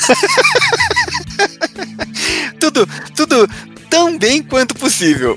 tudo, 2.61 2.87
tudo 3.17 3.49
tão 3.91 4.17
bem 4.17 4.41
quanto 4.41 4.77
possível. 4.77 5.37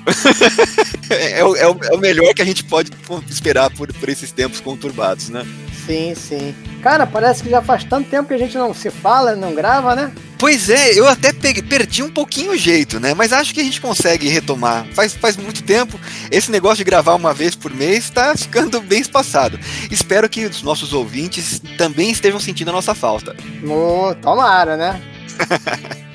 é, 1.09 1.39
é, 1.39 1.43
o, 1.43 1.55
é, 1.55 1.67
o, 1.67 1.97
melhor 1.97 2.31
que 2.35 2.43
a 2.43 2.45
gente 2.45 2.63
pode 2.63 2.91
esperar 3.27 3.71
por, 3.71 3.91
por 3.91 4.07
esses 4.07 4.31
tempos 4.31 4.61
conturbados, 4.61 5.29
né? 5.29 5.43
Sim, 5.87 6.13
sim. 6.13 6.55
Cara, 6.83 7.07
parece 7.07 7.41
que 7.41 7.49
já 7.49 7.63
faz 7.63 7.83
tanto 7.83 8.07
tempo 8.07 8.27
que 8.27 8.35
a 8.35 8.37
gente 8.37 8.55
não 8.55 8.71
se 8.71 8.91
fala, 8.91 9.35
não 9.35 9.55
grava, 9.55 9.95
né? 9.95 10.11
Pois 10.39 10.69
é, 10.69 10.93
eu 10.93 11.07
até 11.07 11.33
peguei, 11.33 11.63
perdi 11.63 12.03
um 12.03 12.11
pouquinho 12.11 12.51
o 12.51 12.57
jeito, 12.57 12.99
né? 12.99 13.13
Mas 13.13 13.33
acho 13.33 13.53
que 13.53 13.59
a 13.59 13.63
gente 13.63 13.81
consegue 13.81 14.27
retomar. 14.27 14.85
Faz, 14.93 15.13
faz 15.13 15.35
muito 15.35 15.63
tempo. 15.63 15.99
Esse 16.31 16.51
negócio 16.51 16.77
de 16.77 16.83
gravar 16.83 17.15
uma 17.15 17.33
vez 17.33 17.55
por 17.55 17.73
mês 17.73 18.05
está 18.05 18.35
ficando 18.35 18.79
bem 18.79 19.01
espaçado. 19.01 19.59
Espero 19.89 20.29
que 20.29 20.45
os 20.45 20.61
nossos 20.61 20.93
ouvintes 20.93 21.59
também 21.77 22.11
estejam 22.11 22.39
sentindo 22.39 22.69
a 22.69 22.73
nossa 22.73 22.93
falta. 22.93 23.35
Oh, 23.67 24.13
tomara, 24.15 24.77
né? 24.77 25.01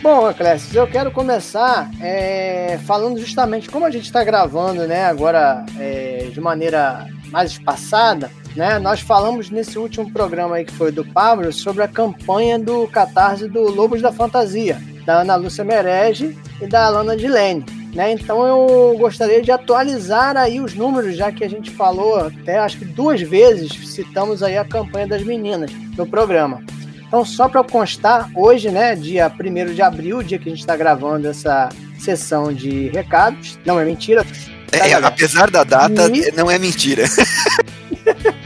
Bom, 0.00 0.32
Clécio, 0.32 0.78
eu 0.78 0.86
quero 0.86 1.10
começar 1.10 1.90
é, 2.00 2.78
falando 2.86 3.18
justamente 3.18 3.68
como 3.68 3.84
a 3.84 3.90
gente 3.90 4.04
está 4.04 4.22
gravando, 4.22 4.86
né? 4.86 5.04
Agora 5.06 5.66
é, 5.80 6.28
de 6.32 6.40
maneira 6.40 7.08
mais 7.32 7.52
espaçada. 7.52 8.30
Né? 8.56 8.78
Nós 8.78 9.00
falamos 9.00 9.50
nesse 9.50 9.78
último 9.78 10.10
programa 10.10 10.56
aí 10.56 10.64
que 10.64 10.72
foi 10.72 10.90
do 10.90 11.04
Pablo 11.04 11.52
sobre 11.52 11.82
a 11.82 11.88
campanha 11.88 12.58
do 12.58 12.88
Catarse 12.88 13.46
do 13.46 13.60
Lobos 13.70 14.00
da 14.00 14.10
Fantasia, 14.10 14.80
da 15.04 15.20
Ana 15.20 15.36
Lúcia 15.36 15.62
Merege 15.62 16.36
e 16.60 16.66
da 16.66 16.86
Alana 16.86 17.14
Dilene. 17.14 17.66
Né? 17.94 18.12
Então 18.12 18.46
eu 18.46 18.96
gostaria 18.98 19.42
de 19.42 19.52
atualizar 19.52 20.38
aí 20.38 20.58
os 20.58 20.74
números, 20.74 21.16
já 21.16 21.30
que 21.30 21.44
a 21.44 21.48
gente 21.48 21.70
falou 21.70 22.18
até 22.18 22.58
acho 22.58 22.78
que 22.78 22.84
duas 22.86 23.20
vezes, 23.20 23.72
citamos 23.90 24.42
aí 24.42 24.56
a 24.56 24.64
campanha 24.64 25.06
das 25.06 25.22
meninas 25.22 25.70
no 25.96 26.06
programa. 26.06 26.62
Então, 27.06 27.24
só 27.24 27.48
para 27.48 27.62
constar, 27.62 28.28
hoje, 28.34 28.68
né, 28.68 28.96
dia 28.96 29.30
1 29.30 29.74
de 29.74 29.80
abril, 29.80 30.24
dia 30.24 30.40
que 30.40 30.48
a 30.48 30.50
gente 30.50 30.60
está 30.60 30.76
gravando 30.76 31.28
essa 31.28 31.68
sessão 32.00 32.52
de 32.52 32.88
recados, 32.88 33.58
não 33.64 33.78
é 33.78 33.84
mentira. 33.84 34.26
É, 34.72 34.92
apesar 34.94 35.48
da 35.48 35.62
data, 35.62 36.10
e... 36.12 36.32
não 36.32 36.50
é 36.50 36.58
mentira. 36.58 37.04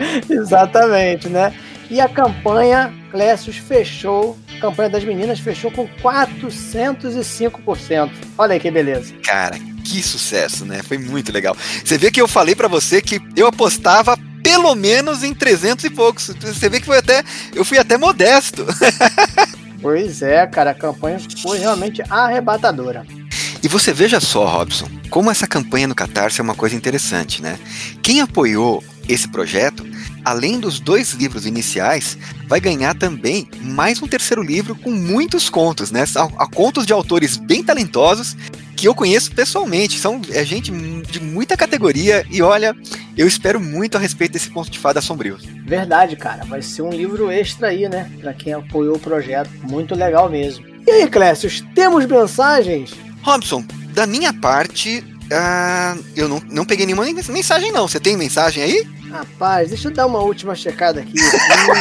Exatamente, 0.29 1.29
né? 1.29 1.55
E 1.91 2.01
a 2.01 2.09
campanha 2.09 2.93
Clécius 3.11 3.57
fechou, 3.57 4.39
a 4.57 4.61
campanha 4.61 4.91
das 4.91 5.05
meninas 5.05 5.41
fechou 5.41 5.71
com 5.71 5.89
405%. 6.03 8.11
Olha 8.39 8.55
aí 8.55 8.61
que 8.61 8.71
beleza. 8.71 9.13
Cara, 9.25 9.59
que 9.85 10.03
sucesso, 10.03 10.65
né? 10.65 10.83
Foi 10.83 10.97
muito 10.99 11.33
legal. 11.33 11.57
Você 11.85 11.99
vê 11.99 12.11
que 12.11 12.21
eu 12.21 12.29
falei 12.29 12.55
para 12.55 12.69
você 12.69 13.03
que 13.03 13.21
eu 13.37 13.49
apostava 13.49 14.17
pelo 14.43 14.75
menos 14.75 15.23
em 15.23 15.35
300 15.35 15.85
e 15.85 15.91
poucos. 15.91 16.31
Você 16.41 16.69
vê 16.69 16.81
que 16.81 16.87
foi 16.87 16.99
até 16.99 17.23
eu 17.55 17.65
fui 17.65 17.79
até 17.79 17.97
modesto. 17.99 18.65
pois 19.83 20.23
é, 20.23 20.47
cara, 20.47 20.71
a 20.71 20.75
campanha 20.75 21.19
foi 21.43 21.59
realmente 21.59 22.03
arrebatadora. 22.09 23.05
E 23.63 23.69
você 23.69 23.93
veja 23.93 24.21
só, 24.21 24.47
Robson, 24.47 24.89
como 25.11 25.31
essa 25.31 25.47
campanha 25.47 25.87
no 25.87 25.95
Catarse 25.95 26.41
é 26.41 26.45
uma 26.45 26.55
coisa 26.55 26.75
interessante, 26.75 27.43
né? 27.43 27.59
Quem 28.03 28.23
apoiou 28.23 28.83
esse 29.13 29.29
projeto, 29.29 29.85
além 30.25 30.61
dos 30.61 30.79
dois 30.79 31.13
livros 31.13 31.45
iniciais, 31.47 32.17
vai 32.47 32.61
ganhar 32.61 32.95
também 32.95 33.49
mais 33.61 34.01
um 34.01 34.07
terceiro 34.07 34.43
livro 34.43 34.75
com 34.77 34.91
muitos 34.91 35.49
contos, 35.49 35.91
né? 35.91 36.05
Há 36.39 36.47
contos 36.47 36.87
de 36.87 36.93
autores 36.93 37.37
bem 37.37 37.63
talentosos 37.63 38.37
que 38.77 38.87
eu 38.87 38.95
conheço 38.95 39.33
pessoalmente. 39.33 39.99
São 39.99 40.21
é 40.31 40.45
gente 40.45 40.71
de 40.71 41.21
muita 41.21 41.57
categoria 41.57 42.25
e 42.31 42.41
olha, 42.41 42.75
eu 43.17 43.27
espero 43.27 43.61
muito 43.61 43.97
a 43.97 44.01
respeito 44.01 44.33
desse 44.33 44.49
conto 44.49 44.71
de 44.71 44.79
fada 44.79 45.01
sombrio. 45.01 45.39
Verdade, 45.67 46.17
cara. 46.17 46.45
Vai 46.45 46.63
ser 46.63 46.83
um 46.83 46.91
livro 46.91 47.31
extra 47.31 47.69
aí, 47.69 47.89
né? 47.89 48.11
Para 48.21 48.33
quem 48.33 48.53
apoiou 48.53 48.97
o 48.97 49.01
projeto. 49.01 49.51
Muito 49.63 49.95
legal 49.95 50.31
mesmo. 50.31 50.65
E 50.87 50.91
aí, 50.91 51.09
Clécio, 51.09 51.51
temos 51.75 52.07
mensagens? 52.07 52.93
Robson, 53.23 53.65
da 53.93 54.07
minha 54.07 54.33
parte, 54.33 55.05
uh, 55.27 56.05
eu 56.17 56.29
não, 56.29 56.43
não 56.51 56.65
peguei 56.65 56.87
nenhuma 56.87 57.05
mensagem, 57.29 57.71
não. 57.71 57.87
Você 57.87 58.01
tem 58.01 58.17
mensagem 58.17 58.63
aí? 58.63 59.00
Rapaz, 59.11 59.71
deixa 59.71 59.89
eu 59.89 59.93
dar 59.93 60.07
uma 60.07 60.21
última 60.21 60.55
checada 60.55 61.01
aqui. 61.01 61.15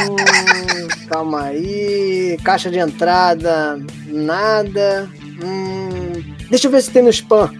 hum, 0.10 0.88
calma 1.08 1.44
aí. 1.44 2.38
Caixa 2.44 2.70
de 2.70 2.80
entrada, 2.80 3.80
nada. 4.08 5.10
Hum, 5.44 6.14
deixa 6.50 6.68
eu 6.68 6.72
ver 6.72 6.82
se 6.82 6.92
tem 6.92 7.04
no 7.04 7.10
spam. 7.10 7.52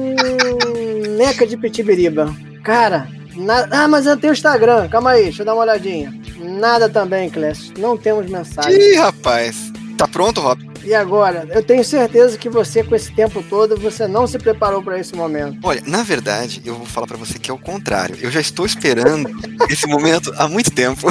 hum, 0.00 1.16
neca 1.16 1.46
de 1.46 1.56
Pitibiriba. 1.56 2.34
Cara, 2.64 3.06
na... 3.34 3.68
ah, 3.70 3.88
mas 3.88 4.06
eu 4.06 4.16
tenho 4.16 4.32
Instagram. 4.32 4.88
Calma 4.88 5.10
aí, 5.10 5.24
deixa 5.24 5.42
eu 5.42 5.46
dar 5.46 5.54
uma 5.54 5.62
olhadinha. 5.62 6.12
Nada 6.38 6.88
também, 6.88 7.28
Clécio. 7.28 7.74
Não 7.78 7.96
temos 7.96 8.30
mensagem. 8.30 8.80
Ih, 8.80 8.96
rapaz. 8.96 9.72
Tá 9.98 10.08
pronto, 10.08 10.40
Rob? 10.40 10.75
E 10.86 10.94
agora? 10.94 11.48
Eu 11.50 11.64
tenho 11.64 11.82
certeza 11.84 12.38
que 12.38 12.48
você, 12.48 12.84
com 12.84 12.94
esse 12.94 13.12
tempo 13.12 13.42
todo, 13.42 13.76
você 13.76 14.06
não 14.06 14.24
se 14.24 14.38
preparou 14.38 14.80
para 14.80 14.96
esse 15.00 15.16
momento. 15.16 15.58
Olha, 15.64 15.82
na 15.84 16.04
verdade, 16.04 16.62
eu 16.64 16.76
vou 16.76 16.86
falar 16.86 17.08
para 17.08 17.16
você 17.16 17.40
que 17.40 17.50
é 17.50 17.54
o 17.54 17.58
contrário. 17.58 18.16
Eu 18.20 18.30
já 18.30 18.40
estou 18.40 18.64
esperando 18.64 19.28
esse 19.68 19.84
momento 19.88 20.32
há 20.38 20.46
muito 20.46 20.70
tempo. 20.70 21.08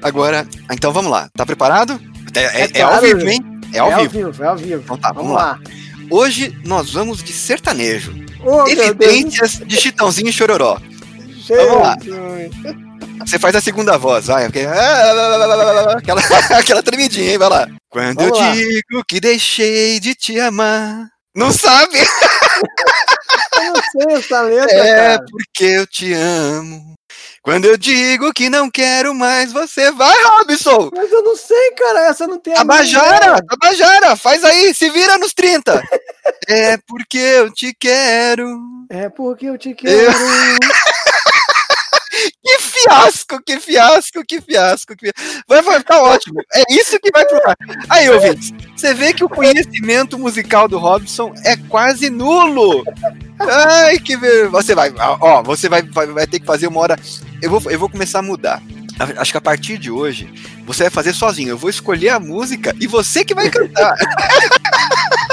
agora, 0.00 0.46
então 0.72 0.92
vamos 0.92 1.10
lá. 1.10 1.28
Tá 1.34 1.44
preparado? 1.44 2.00
É, 2.36 2.40
é, 2.40 2.62
é, 2.62 2.68
claro, 2.68 2.92
é 2.92 2.94
ao 2.94 3.00
vivo, 3.00 3.28
hein? 3.28 3.44
É 3.72 3.78
ao, 3.80 3.90
é 3.90 4.06
vivo. 4.06 4.26
ao 4.26 4.32
vivo. 4.32 4.44
É 4.44 4.46
ao 4.46 4.56
vivo. 4.56 4.82
Então 4.84 4.96
tá, 4.96 5.08
vamos, 5.10 5.32
vamos 5.32 5.42
lá. 5.42 5.52
lá. 5.54 5.60
Hoje 6.08 6.56
nós 6.64 6.92
vamos 6.92 7.20
de 7.20 7.32
sertanejo. 7.32 8.14
Oh. 8.44 8.64
Evidências 8.68 9.58
de 9.58 9.76
Chitãozinho 9.76 10.28
e 10.28 10.32
Chororó. 10.32 10.78
Vamos 11.48 11.82
lá. 11.82 11.96
Você 13.20 13.38
faz 13.38 13.54
a 13.56 13.60
segunda 13.60 13.96
voz, 13.96 14.26
vai. 14.26 14.44
porque- 14.44 14.66
Aquela, 15.96 16.20
aquela 16.58 16.82
tremidinha, 16.82 17.32
hein? 17.32 17.38
Vai 17.38 17.48
lá. 17.48 17.66
Quando 17.90 18.16
Vamos 18.16 18.38
eu 18.38 18.44
lá. 18.44 18.52
digo 18.52 19.04
que 19.08 19.20
deixei 19.20 19.98
de 20.00 20.14
te 20.14 20.38
amar. 20.40 21.06
Não 21.34 21.50
sabe? 21.52 21.98
Eu 23.56 23.72
não 23.72 23.82
sei 23.82 24.16
essa 24.18 24.40
letra, 24.42 24.76
É 24.76 24.94
cara. 25.16 25.24
porque 25.30 25.64
eu 25.64 25.86
te 25.86 26.12
amo. 26.12 26.94
Quando 27.42 27.64
eu 27.66 27.76
digo 27.76 28.32
que 28.32 28.50
não 28.50 28.70
quero 28.70 29.14
mais, 29.14 29.52
você 29.52 29.90
vai, 29.92 30.14
Robson! 30.24 30.90
Mas 30.94 31.10
eu 31.12 31.22
não 31.22 31.36
sei, 31.36 31.70
cara. 31.72 32.06
Essa 32.08 32.26
não 32.26 32.38
tem 32.38 32.52
a 32.52 32.56
Tabajara, 32.56 33.36
Tabajara, 33.46 34.16
faz 34.16 34.42
aí, 34.44 34.74
se 34.74 34.90
vira 34.90 35.16
nos 35.18 35.32
30. 35.34 35.82
É 36.48 36.76
porque 36.86 37.18
eu 37.18 37.52
te 37.52 37.74
quero. 37.78 38.58
É 38.90 39.08
porque 39.08 39.46
eu 39.46 39.56
te 39.58 39.74
quero. 39.74 40.12
Que 40.12 40.83
fiasco, 42.84 43.42
que 43.44 43.60
fiasco, 43.60 44.24
que 44.26 44.40
fiasco. 44.40 44.96
Que... 44.96 45.12
Vai, 45.48 45.62
vai 45.62 45.78
ficar 45.78 46.02
ótimo. 46.02 46.40
É 46.54 46.62
isso 46.70 46.98
que 47.00 47.10
vai 47.10 47.24
pro 47.24 47.40
ar. 47.48 47.56
Aí, 47.88 48.08
ouvintes, 48.10 48.52
você 48.76 48.94
vê 48.94 49.12
que 49.12 49.24
o 49.24 49.28
conhecimento 49.28 50.18
musical 50.18 50.68
do 50.68 50.78
Robson 50.78 51.32
é 51.44 51.56
quase 51.56 52.10
nulo. 52.10 52.84
Ai, 53.40 53.98
que. 53.98 54.16
Você 54.48 54.74
vai, 54.74 54.92
ó, 54.98 55.42
você 55.42 55.68
vai, 55.68 55.82
vai, 55.82 56.06
vai 56.06 56.26
ter 56.26 56.40
que 56.40 56.46
fazer 56.46 56.66
uma 56.66 56.80
hora. 56.80 56.96
Eu 57.42 57.50
vou, 57.50 57.70
eu 57.70 57.78
vou 57.78 57.88
começar 57.88 58.20
a 58.20 58.22
mudar. 58.22 58.62
Acho 59.18 59.32
que 59.32 59.38
a 59.38 59.40
partir 59.40 59.76
de 59.76 59.90
hoje, 59.90 60.32
você 60.64 60.84
vai 60.84 60.90
fazer 60.90 61.12
sozinho. 61.12 61.50
Eu 61.50 61.58
vou 61.58 61.68
escolher 61.68 62.10
a 62.10 62.20
música 62.20 62.74
e 62.80 62.86
você 62.86 63.24
que 63.24 63.34
vai 63.34 63.50
cantar. 63.50 63.94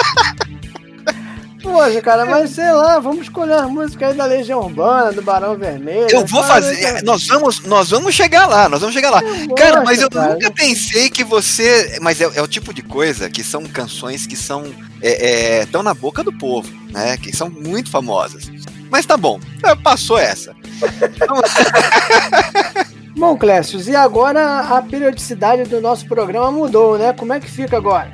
Poxa, 1.71 2.01
cara, 2.01 2.25
mas 2.25 2.51
sei 2.51 2.71
lá, 2.71 2.99
vamos 2.99 3.23
escolher 3.23 3.53
as 3.53 3.69
músicas 3.69 4.09
aí 4.09 4.15
da 4.15 4.25
Legião 4.25 4.59
Urbana, 4.59 5.11
do 5.11 5.21
Barão 5.21 5.55
Vermelho. 5.55 6.07
Eu 6.09 6.25
vou 6.25 6.43
fazer. 6.43 6.79
cara. 6.81 7.01
Nós 7.01 7.25
vamos, 7.27 7.61
nós 7.61 7.89
vamos 7.89 8.13
chegar 8.13 8.45
lá, 8.45 8.67
nós 8.67 8.81
vamos 8.81 8.93
chegar 8.93 9.09
lá. 9.09 9.21
Eu 9.23 9.55
Cara, 9.55 9.77
gosto, 9.77 9.85
mas 9.85 10.01
eu 10.01 10.09
cara. 10.09 10.33
nunca 10.33 10.51
pensei 10.51 11.09
que 11.09 11.23
você. 11.23 11.97
Mas 12.01 12.19
é, 12.19 12.29
é 12.35 12.41
o 12.41 12.47
tipo 12.47 12.73
de 12.73 12.81
coisa 12.81 13.29
que 13.29 13.43
são 13.43 13.63
canções 13.63 14.27
que 14.27 14.35
são. 14.35 14.65
estão 15.01 15.81
na 15.81 15.93
boca 15.93 16.23
do 16.23 16.33
povo, 16.33 16.69
né? 16.91 17.17
Que 17.17 17.35
são 17.35 17.49
muito 17.49 17.89
famosas. 17.89 18.51
Mas 18.89 19.05
tá 19.05 19.15
bom, 19.15 19.39
é, 19.63 19.73
passou 19.75 20.17
essa. 20.17 20.53
Bom, 23.15 23.37
Clécius, 23.37 23.87
e 23.87 23.95
agora 23.95 24.61
a 24.61 24.81
periodicidade 24.81 25.63
do 25.65 25.81
nosso 25.81 26.07
programa 26.07 26.51
mudou, 26.51 26.97
né? 26.97 27.13
Como 27.13 27.33
é 27.33 27.39
que 27.39 27.49
fica 27.49 27.77
agora? 27.77 28.11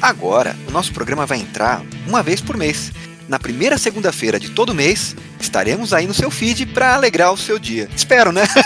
Agora, 0.00 0.54
o 0.68 0.70
nosso 0.70 0.92
programa 0.92 1.26
vai 1.26 1.38
entrar 1.38 1.82
uma 2.06 2.22
vez 2.22 2.40
por 2.40 2.56
mês. 2.56 2.92
Na 3.28 3.38
primeira 3.38 3.76
segunda-feira 3.76 4.38
de 4.38 4.50
todo 4.50 4.72
mês, 4.74 5.16
estaremos 5.40 5.92
aí 5.92 6.06
no 6.06 6.14
seu 6.14 6.30
feed 6.30 6.64
para 6.66 6.94
alegrar 6.94 7.32
o 7.32 7.36
seu 7.36 7.58
dia. 7.58 7.88
Espero, 7.96 8.30
né? 8.30 8.42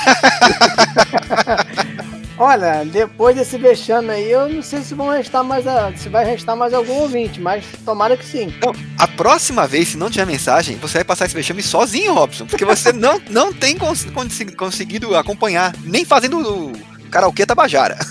Olha, 2.36 2.84
depois 2.86 3.36
desse 3.36 3.58
vexame 3.58 4.08
aí, 4.10 4.30
eu 4.30 4.48
não 4.48 4.62
sei 4.62 4.80
se 4.82 4.94
vão 4.94 5.10
restar 5.10 5.44
mais 5.44 5.66
a- 5.66 5.92
se 5.94 6.08
vai 6.08 6.24
restar 6.24 6.56
mais 6.56 6.72
algum 6.72 6.94
ouvinte, 6.94 7.38
mas 7.38 7.64
tomara 7.84 8.16
que 8.16 8.24
sim. 8.24 8.52
A 8.98 9.06
próxima 9.06 9.66
vez, 9.66 9.88
se 9.88 9.98
não 9.98 10.08
tiver 10.10 10.26
mensagem, 10.26 10.76
você 10.78 10.94
vai 10.98 11.04
passar 11.04 11.26
esse 11.26 11.34
vexame 11.34 11.62
sozinho, 11.62 12.14
Robson. 12.14 12.46
Porque 12.46 12.64
você 12.64 12.92
não, 12.94 13.20
não 13.28 13.52
tem 13.52 13.76
cons- 13.76 14.06
consi- 14.06 14.46
conseguido 14.46 15.14
acompanhar, 15.16 15.74
nem 15.84 16.02
fazendo 16.06 16.38
o 16.38 16.72
karaokê 17.10 17.44
Tabajara. 17.44 17.98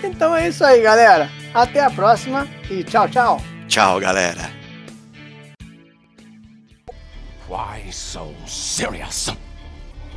Então 0.02 0.36
é 0.36 0.48
isso 0.48 0.62
aí, 0.62 0.82
galera. 0.82 1.30
Até 1.54 1.80
a 1.80 1.90
próxima 1.90 2.46
e 2.70 2.84
tchau, 2.84 3.08
tchau. 3.08 3.42
Tchau, 3.66 3.98
galera. 3.98 4.50
Why 7.48 7.90
so 7.90 8.34
serious? 8.46 9.32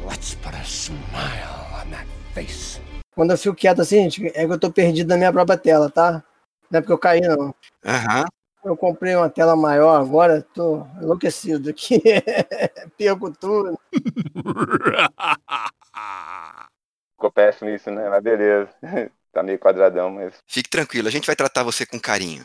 Let's 0.05 0.36
put 0.36 0.53
a 0.53 0.64
smile 0.64 1.68
on 1.74 1.89
that 1.91 2.05
face. 2.36 2.80
Quando 3.18 3.32
eu 3.32 3.38
fico 3.38 3.55
quieto 3.55 3.82
assim, 3.82 4.07
gente, 4.07 4.28
é 4.28 4.45
que 4.45 4.53
eu 4.53 4.59
tô 4.59 4.72
perdido 4.72 5.07
na 5.07 5.18
minha 5.18 5.34
própria 5.34 5.57
tela, 5.57 5.89
tá? 5.89 6.24
Não 6.70 6.78
é 6.78 6.82
porque 6.82 6.93
eu 6.93 6.99
caí, 6.99 7.20
não. 7.20 7.51
Aham. 7.84 8.26
Eu 8.63 8.78
comprei 8.78 9.15
uma 9.15 9.28
tela 9.28 9.55
maior 9.55 9.99
agora, 9.99 10.45
tô 10.53 10.86
enlouquecido 11.01 11.72
aqui. 11.72 11.99
Perco 12.95 13.32
tudo. 13.32 13.80
Ficou 17.13 17.32
péssimo 17.32 17.72
isso, 17.72 17.89
né? 17.89 18.07
Mas 18.07 18.22
beleza. 18.22 18.70
Tá 19.34 19.43
meio 19.43 19.59
quadradão, 19.59 20.09
mas. 20.09 20.34
Fique 20.47 20.70
tranquilo, 20.70 21.07
a 21.07 21.11
gente 21.11 21.28
vai 21.28 21.36
tratar 21.36 21.61
você 21.61 21.86
com 21.86 21.99
carinho. 21.99 22.43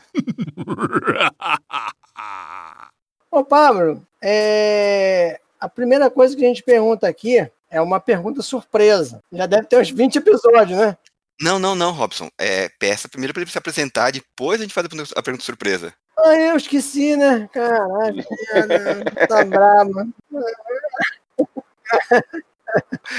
Ô, 3.31 3.43
Pablo, 3.43 4.07
é... 4.23 5.41
a 5.59 5.71
primeira 5.71 6.11
coisa 6.11 6.37
que 6.37 6.45
a 6.45 6.49
gente 6.49 6.63
pergunta 6.63 7.09
aqui 7.09 7.51
é 7.73 7.81
uma 7.81 7.99
pergunta 7.99 8.43
surpresa. 8.43 9.21
Já 9.33 9.47
deve 9.47 9.67
ter 9.67 9.81
uns 9.81 9.91
20 9.91 10.17
episódios, 10.17 10.79
né? 10.79 10.97
Não, 11.41 11.59
não, 11.59 11.75
não, 11.75 11.93
Robson. 11.93 12.29
É, 12.39 12.69
peça 12.79 13.09
primeiro 13.09 13.33
para 13.33 13.43
ele 13.43 13.51
se 13.51 13.57
apresentar, 13.59 14.13
depois 14.13 14.61
a 14.61 14.65
gente 14.65 14.75
faz 14.75 14.87
a 15.17 15.23
pergunta- 15.23 15.45
surpresa. 15.45 15.93
Ah, 16.19 16.35
eu 16.37 16.57
esqueci, 16.57 17.17
né? 17.17 17.49
Caralho, 17.53 18.25
merda, 18.53 19.05
tá 19.27 19.43
brava. 19.45 20.07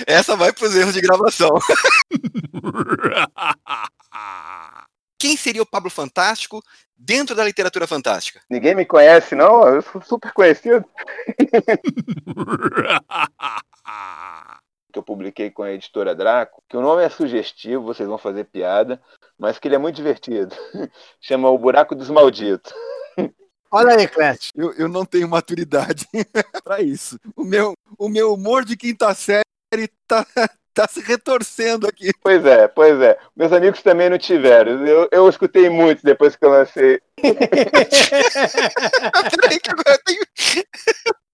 Essa 0.05 0.35
vai 0.35 0.53
pros 0.53 0.75
erros 0.75 0.93
de 0.93 1.01
gravação. 1.01 1.49
Quem 5.17 5.35
seria 5.35 5.63
o 5.63 5.65
Pablo 5.65 5.89
Fantástico 5.89 6.61
dentro 6.95 7.35
da 7.35 7.43
literatura 7.43 7.87
fantástica? 7.87 8.41
Ninguém 8.49 8.75
me 8.75 8.85
conhece, 8.85 9.33
não? 9.35 9.67
Eu 9.67 9.81
sou 9.81 10.01
super 10.01 10.31
conhecido. 10.33 10.85
Que 14.91 14.99
eu 14.99 15.03
publiquei 15.03 15.49
com 15.49 15.63
a 15.63 15.71
editora 15.71 16.13
Draco, 16.15 16.61
que 16.69 16.77
o 16.77 16.81
nome 16.81 17.03
é 17.03 17.09
sugestivo, 17.09 17.83
vocês 17.83 18.07
vão 18.07 18.17
fazer 18.17 18.43
piada, 18.45 19.01
mas 19.37 19.57
que 19.57 19.67
ele 19.67 19.75
é 19.75 19.79
muito 19.79 19.95
divertido. 19.95 20.55
Chama 21.19 21.49
O 21.49 21.57
Buraco 21.57 21.95
dos 21.95 22.09
Malditos. 22.09 22.71
Olha 23.71 23.97
aí, 23.97 24.07
Clécio. 24.07 24.51
Eu, 24.55 24.71
eu 24.73 24.87
não 24.87 25.03
tenho 25.03 25.27
maturidade 25.27 26.07
para 26.63 26.79
isso. 26.79 27.19
O 27.35 27.43
meu, 27.43 27.73
o 27.97 28.07
meu 28.07 28.31
humor 28.35 28.63
de 28.63 28.77
quinta 28.77 29.11
série 29.15 29.41
tá, 30.07 30.23
tá 30.75 30.87
se 30.87 31.01
retorcendo 31.01 31.87
aqui. 31.87 32.11
Pois 32.21 32.45
é, 32.45 32.67
pois 32.67 33.01
é. 33.01 33.17
Meus 33.35 33.51
amigos 33.51 33.81
também 33.81 34.11
não 34.11 34.19
tiveram. 34.19 34.85
Eu, 34.85 35.09
eu 35.11 35.27
escutei 35.27 35.71
muito 35.71 36.03
depois 36.03 36.35
que 36.35 36.45
eu 36.45 36.51
lancei. 36.51 37.01
Peraí 39.41 39.59
que 39.59 39.71
agora 39.71 39.89
eu 39.89 40.03
tenho... 40.05 40.21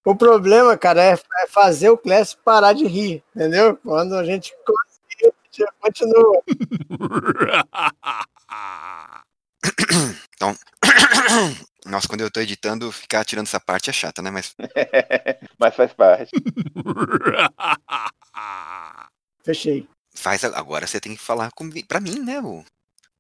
O 0.06 0.16
problema, 0.16 0.78
cara, 0.78 1.04
é 1.04 1.14
é 1.14 1.48
fazer 1.48 1.90
o 1.90 1.98
Clécio 1.98 2.38
parar 2.44 2.74
de 2.74 2.86
rir, 2.88 3.24
entendeu? 3.36 3.76
Quando 3.78 4.16
a 4.16 4.24
gente 4.24 4.54
conseguir, 4.66 5.28
a 5.28 5.32
gente 5.52 5.66
continua. 5.80 6.42
Nossa, 11.86 12.08
quando 12.08 12.22
eu 12.22 12.32
tô 12.32 12.40
editando, 12.40 12.92
ficar 12.92 13.26
tirando 13.26 13.48
essa 13.48 13.60
parte 13.60 13.90
é 13.90 13.94
chata, 13.94 14.22
né? 14.22 14.30
Mas 14.32 14.56
mas 15.58 15.76
faz 15.76 15.92
parte. 15.94 16.32
Fechei. 19.44 19.88
faz 20.14 20.44
agora 20.44 20.86
você 20.86 21.00
tem 21.00 21.16
que 21.16 21.22
falar 21.22 21.50
comigo, 21.52 21.88
pra 21.88 22.00
mim, 22.00 22.20
né? 22.20 22.40
O 22.42 22.64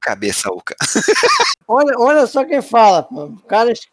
cabeça 0.01 0.49
oca. 0.51 0.75
Olha, 1.67 1.97
olha 1.97 2.27
só 2.27 2.45
quem 2.45 2.61
fala, 2.61 3.03
pô. 3.03 3.25
O 3.25 3.41
cara. 3.43 3.71
es- 3.71 3.87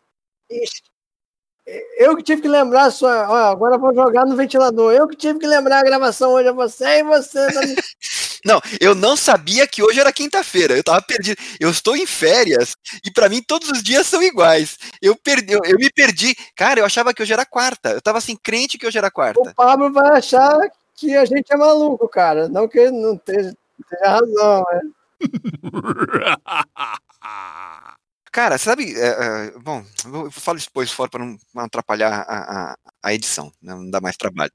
Eu 1.98 2.16
que 2.16 2.22
tive 2.22 2.42
que 2.42 2.48
lembrar 2.48 2.90
só. 2.90 3.08
Ó, 3.08 3.36
agora 3.50 3.74
eu 3.74 3.80
vou 3.80 3.92
jogar 3.92 4.24
no 4.24 4.36
ventilador. 4.36 4.92
Eu 4.92 5.08
que 5.08 5.16
tive 5.16 5.40
que 5.40 5.46
lembrar 5.46 5.80
a 5.80 5.84
gravação 5.84 6.32
hoje 6.32 6.48
a 6.48 6.52
você 6.52 7.00
e 7.00 7.02
você. 7.02 7.52
tá 7.52 7.60
Não, 8.46 8.60
eu 8.80 8.94
não 8.94 9.16
sabia 9.16 9.66
que 9.66 9.82
hoje 9.82 9.98
era 9.98 10.12
quinta-feira. 10.12 10.76
Eu 10.76 10.84
tava 10.84 11.02
perdido. 11.02 11.36
Eu 11.58 11.68
estou 11.68 11.96
em 11.96 12.06
férias 12.06 12.76
e 13.04 13.10
pra 13.10 13.28
mim 13.28 13.42
todos 13.42 13.68
os 13.68 13.82
dias 13.82 14.06
são 14.06 14.22
iguais. 14.22 14.78
Eu 15.02 15.16
perdi, 15.16 15.52
eu, 15.52 15.60
eu 15.64 15.76
me 15.76 15.90
perdi. 15.90 16.32
Cara, 16.54 16.78
eu 16.78 16.84
achava 16.84 17.12
que 17.12 17.20
hoje 17.20 17.32
era 17.32 17.44
quarta. 17.44 17.90
Eu 17.90 18.00
tava 18.00 18.18
assim 18.18 18.36
crente 18.36 18.78
que 18.78 18.86
hoje 18.86 18.98
era 18.98 19.10
quarta. 19.10 19.40
O 19.40 19.52
Pablo 19.52 19.92
vai 19.92 20.18
achar 20.18 20.56
que 20.94 21.16
a 21.16 21.24
gente 21.24 21.52
é 21.52 21.56
maluco, 21.56 22.08
cara. 22.08 22.48
Não 22.48 22.68
que 22.68 22.88
não 22.88 23.14
esteja, 23.14 23.52
tenha 23.90 24.12
razão, 24.12 24.64
né? 24.70 24.80
Cara, 28.36 28.58
sabe, 28.58 28.94
é, 28.94 29.06
é, 29.06 29.50
bom, 29.62 29.82
eu 30.04 30.30
falo 30.30 30.58
isso 30.58 30.66
depois 30.66 30.92
fora 30.92 31.08
para 31.08 31.24
não, 31.24 31.38
não 31.54 31.64
atrapalhar 31.64 32.20
a, 32.28 32.72
a, 32.72 32.76
a 33.02 33.14
edição, 33.14 33.50
né, 33.62 33.74
não 33.74 33.90
dá 33.90 33.98
mais 33.98 34.14
trabalho. 34.14 34.52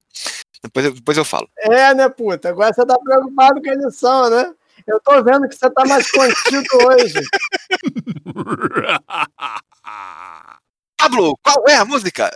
Depois 0.62 0.86
eu, 0.86 0.94
depois 0.94 1.18
eu 1.18 1.26
falo. 1.26 1.50
É, 1.58 1.92
né, 1.96 2.08
puta? 2.08 2.50
Agora 2.50 2.72
você 2.72 2.86
tá 2.86 2.96
preocupado 3.00 3.60
com 3.60 3.68
a 3.68 3.74
edição, 3.74 4.30
né? 4.30 4.54
Eu 4.86 5.00
tô 5.00 5.24
vendo 5.24 5.50
que 5.50 5.56
você 5.56 5.68
tá 5.72 5.84
mais 5.86 6.12
contido 6.12 6.68
hoje. 6.86 7.24
Pablo, 10.96 11.36
qual 11.44 11.66
é 11.68 11.78
a 11.78 11.84
música? 11.84 12.30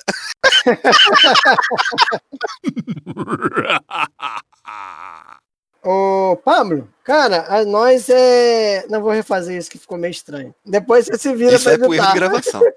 Ô, 5.88 6.36
Pablo, 6.44 6.90
cara, 7.04 7.46
a 7.48 7.64
nós 7.64 8.10
é. 8.10 8.86
Não 8.90 9.02
vou 9.04 9.12
refazer 9.12 9.56
isso 9.56 9.70
que 9.70 9.78
ficou 9.78 9.98
meio 10.00 10.10
estranho. 10.12 10.54
Depois 10.66 11.06
você 11.06 11.16
se 11.18 11.32
vira 11.36 11.56
Isso 11.56 11.66
pra 11.66 11.74
é 11.74 11.76
erro 11.76 11.94
editar. 11.94 12.12
de 12.14 12.20
gravação. 12.20 12.62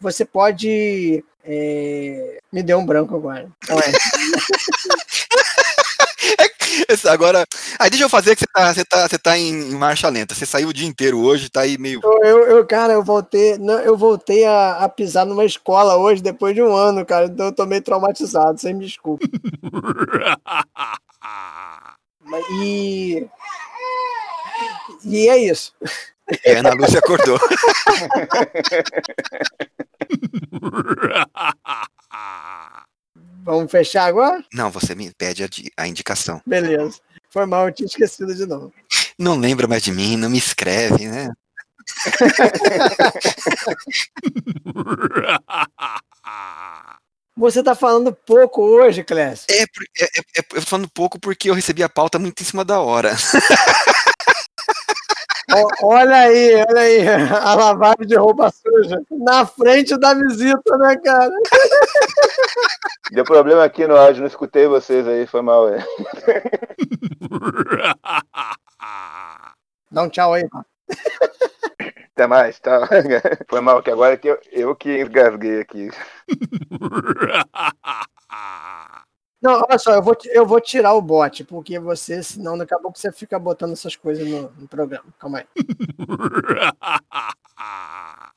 Você 0.00 0.24
pode. 0.24 1.22
é, 1.44 2.38
Me 2.50 2.62
deu 2.62 2.78
um 2.78 2.86
branco 2.86 3.14
agora. 3.14 3.50
Então 3.62 3.78
é. 3.78 3.82
Agora, 7.08 7.44
aí 7.78 7.90
deixa 7.90 8.04
eu 8.04 8.08
fazer 8.08 8.34
que 8.36 8.40
você 8.42 8.46
tá, 8.52 8.72
você 8.72 8.84
tá, 8.84 9.08
você 9.08 9.18
tá 9.18 9.38
em, 9.38 9.70
marcha 9.72 10.08
lenta. 10.08 10.34
Você 10.34 10.46
saiu 10.46 10.68
o 10.68 10.72
dia 10.72 10.88
inteiro 10.88 11.20
hoje, 11.20 11.50
tá 11.50 11.60
aí 11.62 11.76
meio. 11.78 12.00
Eu, 12.22 12.46
eu, 12.46 12.66
cara, 12.66 12.92
eu 12.92 13.02
voltei, 13.02 13.58
não, 13.58 13.78
eu 13.80 13.96
voltei 13.96 14.44
a, 14.44 14.78
a 14.78 14.88
pisar 14.88 15.26
numa 15.26 15.44
escola 15.44 15.96
hoje 15.96 16.22
depois 16.22 16.54
de 16.54 16.62
um 16.62 16.74
ano, 16.74 17.04
cara. 17.04 17.26
Então 17.26 17.46
eu 17.46 17.52
tô 17.52 17.66
meio 17.66 17.82
traumatizado, 17.82 18.60
sem 18.60 18.74
me 18.74 18.86
desculpa. 18.86 19.26
E. 22.52 23.26
E 25.04 25.28
é 25.28 25.38
isso. 25.38 25.72
É, 26.44 26.56
Ana 26.56 26.74
Lúcia 26.74 26.98
acordou. 26.98 27.38
Vamos 33.50 33.70
fechar 33.70 34.04
agora? 34.06 34.42
Não, 34.52 34.70
você 34.70 34.94
me 34.94 35.12
pede 35.12 35.44
a, 35.44 35.48
a 35.76 35.86
indicação. 35.88 36.40
Beleza. 36.46 36.98
Foi 37.30 37.46
mal, 37.46 37.68
eu 37.68 37.72
tinha 37.72 37.86
esquecido 37.86 38.34
de 38.34 38.46
novo. 38.46 38.72
Não 39.18 39.36
lembra 39.38 39.68
mais 39.68 39.82
de 39.82 39.92
mim, 39.92 40.16
não 40.16 40.30
me 40.30 40.38
escreve, 40.38 41.06
né? 41.06 41.30
Você 47.36 47.62
tá 47.62 47.74
falando 47.74 48.12
pouco 48.12 48.62
hoje, 48.62 49.02
Clécio. 49.02 49.46
É, 49.48 49.62
é, 49.62 50.04
é, 50.04 50.06
é- 50.36 50.44
eu 50.52 50.60
tô 50.60 50.66
falando 50.66 50.88
pouco 50.92 51.18
porque 51.18 51.48
eu 51.48 51.54
recebi 51.54 51.82
a 51.82 51.88
pauta 51.88 52.18
muito 52.18 52.42
em 52.42 52.46
cima 52.46 52.64
da 52.64 52.80
hora. 52.80 53.16
Olha 55.82 56.16
aí, 56.16 56.64
olha 56.68 56.80
aí, 56.80 57.00
a 57.42 57.54
lavagem 57.54 58.06
de 58.06 58.16
roupa 58.16 58.50
suja 58.50 59.02
na 59.10 59.46
frente 59.46 59.96
da 59.98 60.14
visita, 60.14 60.78
né, 60.78 60.96
cara? 60.96 61.30
Deu 63.10 63.24
problema 63.24 63.64
aqui 63.64 63.86
no 63.86 63.96
áudio, 63.96 64.20
não 64.20 64.28
escutei 64.28 64.66
vocês 64.66 65.06
aí, 65.06 65.26
foi 65.26 65.42
mal. 65.42 65.68
É. 65.68 65.84
Dá 69.90 70.02
um 70.02 70.08
tchau 70.08 70.34
aí, 70.34 70.48
pá. 70.48 70.64
Até 72.14 72.26
mais, 72.26 72.58
tá? 72.60 72.86
Foi 73.48 73.60
mal, 73.60 73.82
que 73.82 73.90
agora 73.90 74.16
que 74.16 74.28
eu, 74.28 74.38
eu 74.52 74.76
que 74.76 75.00
engasguei 75.00 75.60
aqui. 75.60 75.88
Não, 79.42 79.62
olha 79.68 79.78
só, 79.78 79.92
eu 79.94 80.02
vou, 80.02 80.14
eu 80.26 80.44
vou 80.46 80.60
tirar 80.60 80.92
o 80.94 81.00
bot, 81.00 81.44
porque 81.44 81.78
você, 81.78 82.22
senão 82.22 82.58
daqui 82.58 82.74
a 82.74 82.78
pouco 82.78 82.98
você 82.98 83.10
fica 83.10 83.38
botando 83.38 83.72
essas 83.72 83.96
coisas 83.96 84.26
no, 84.28 84.50
no 84.52 84.68
programa. 84.68 85.06
Calma 85.18 85.38
aí. 85.38 85.46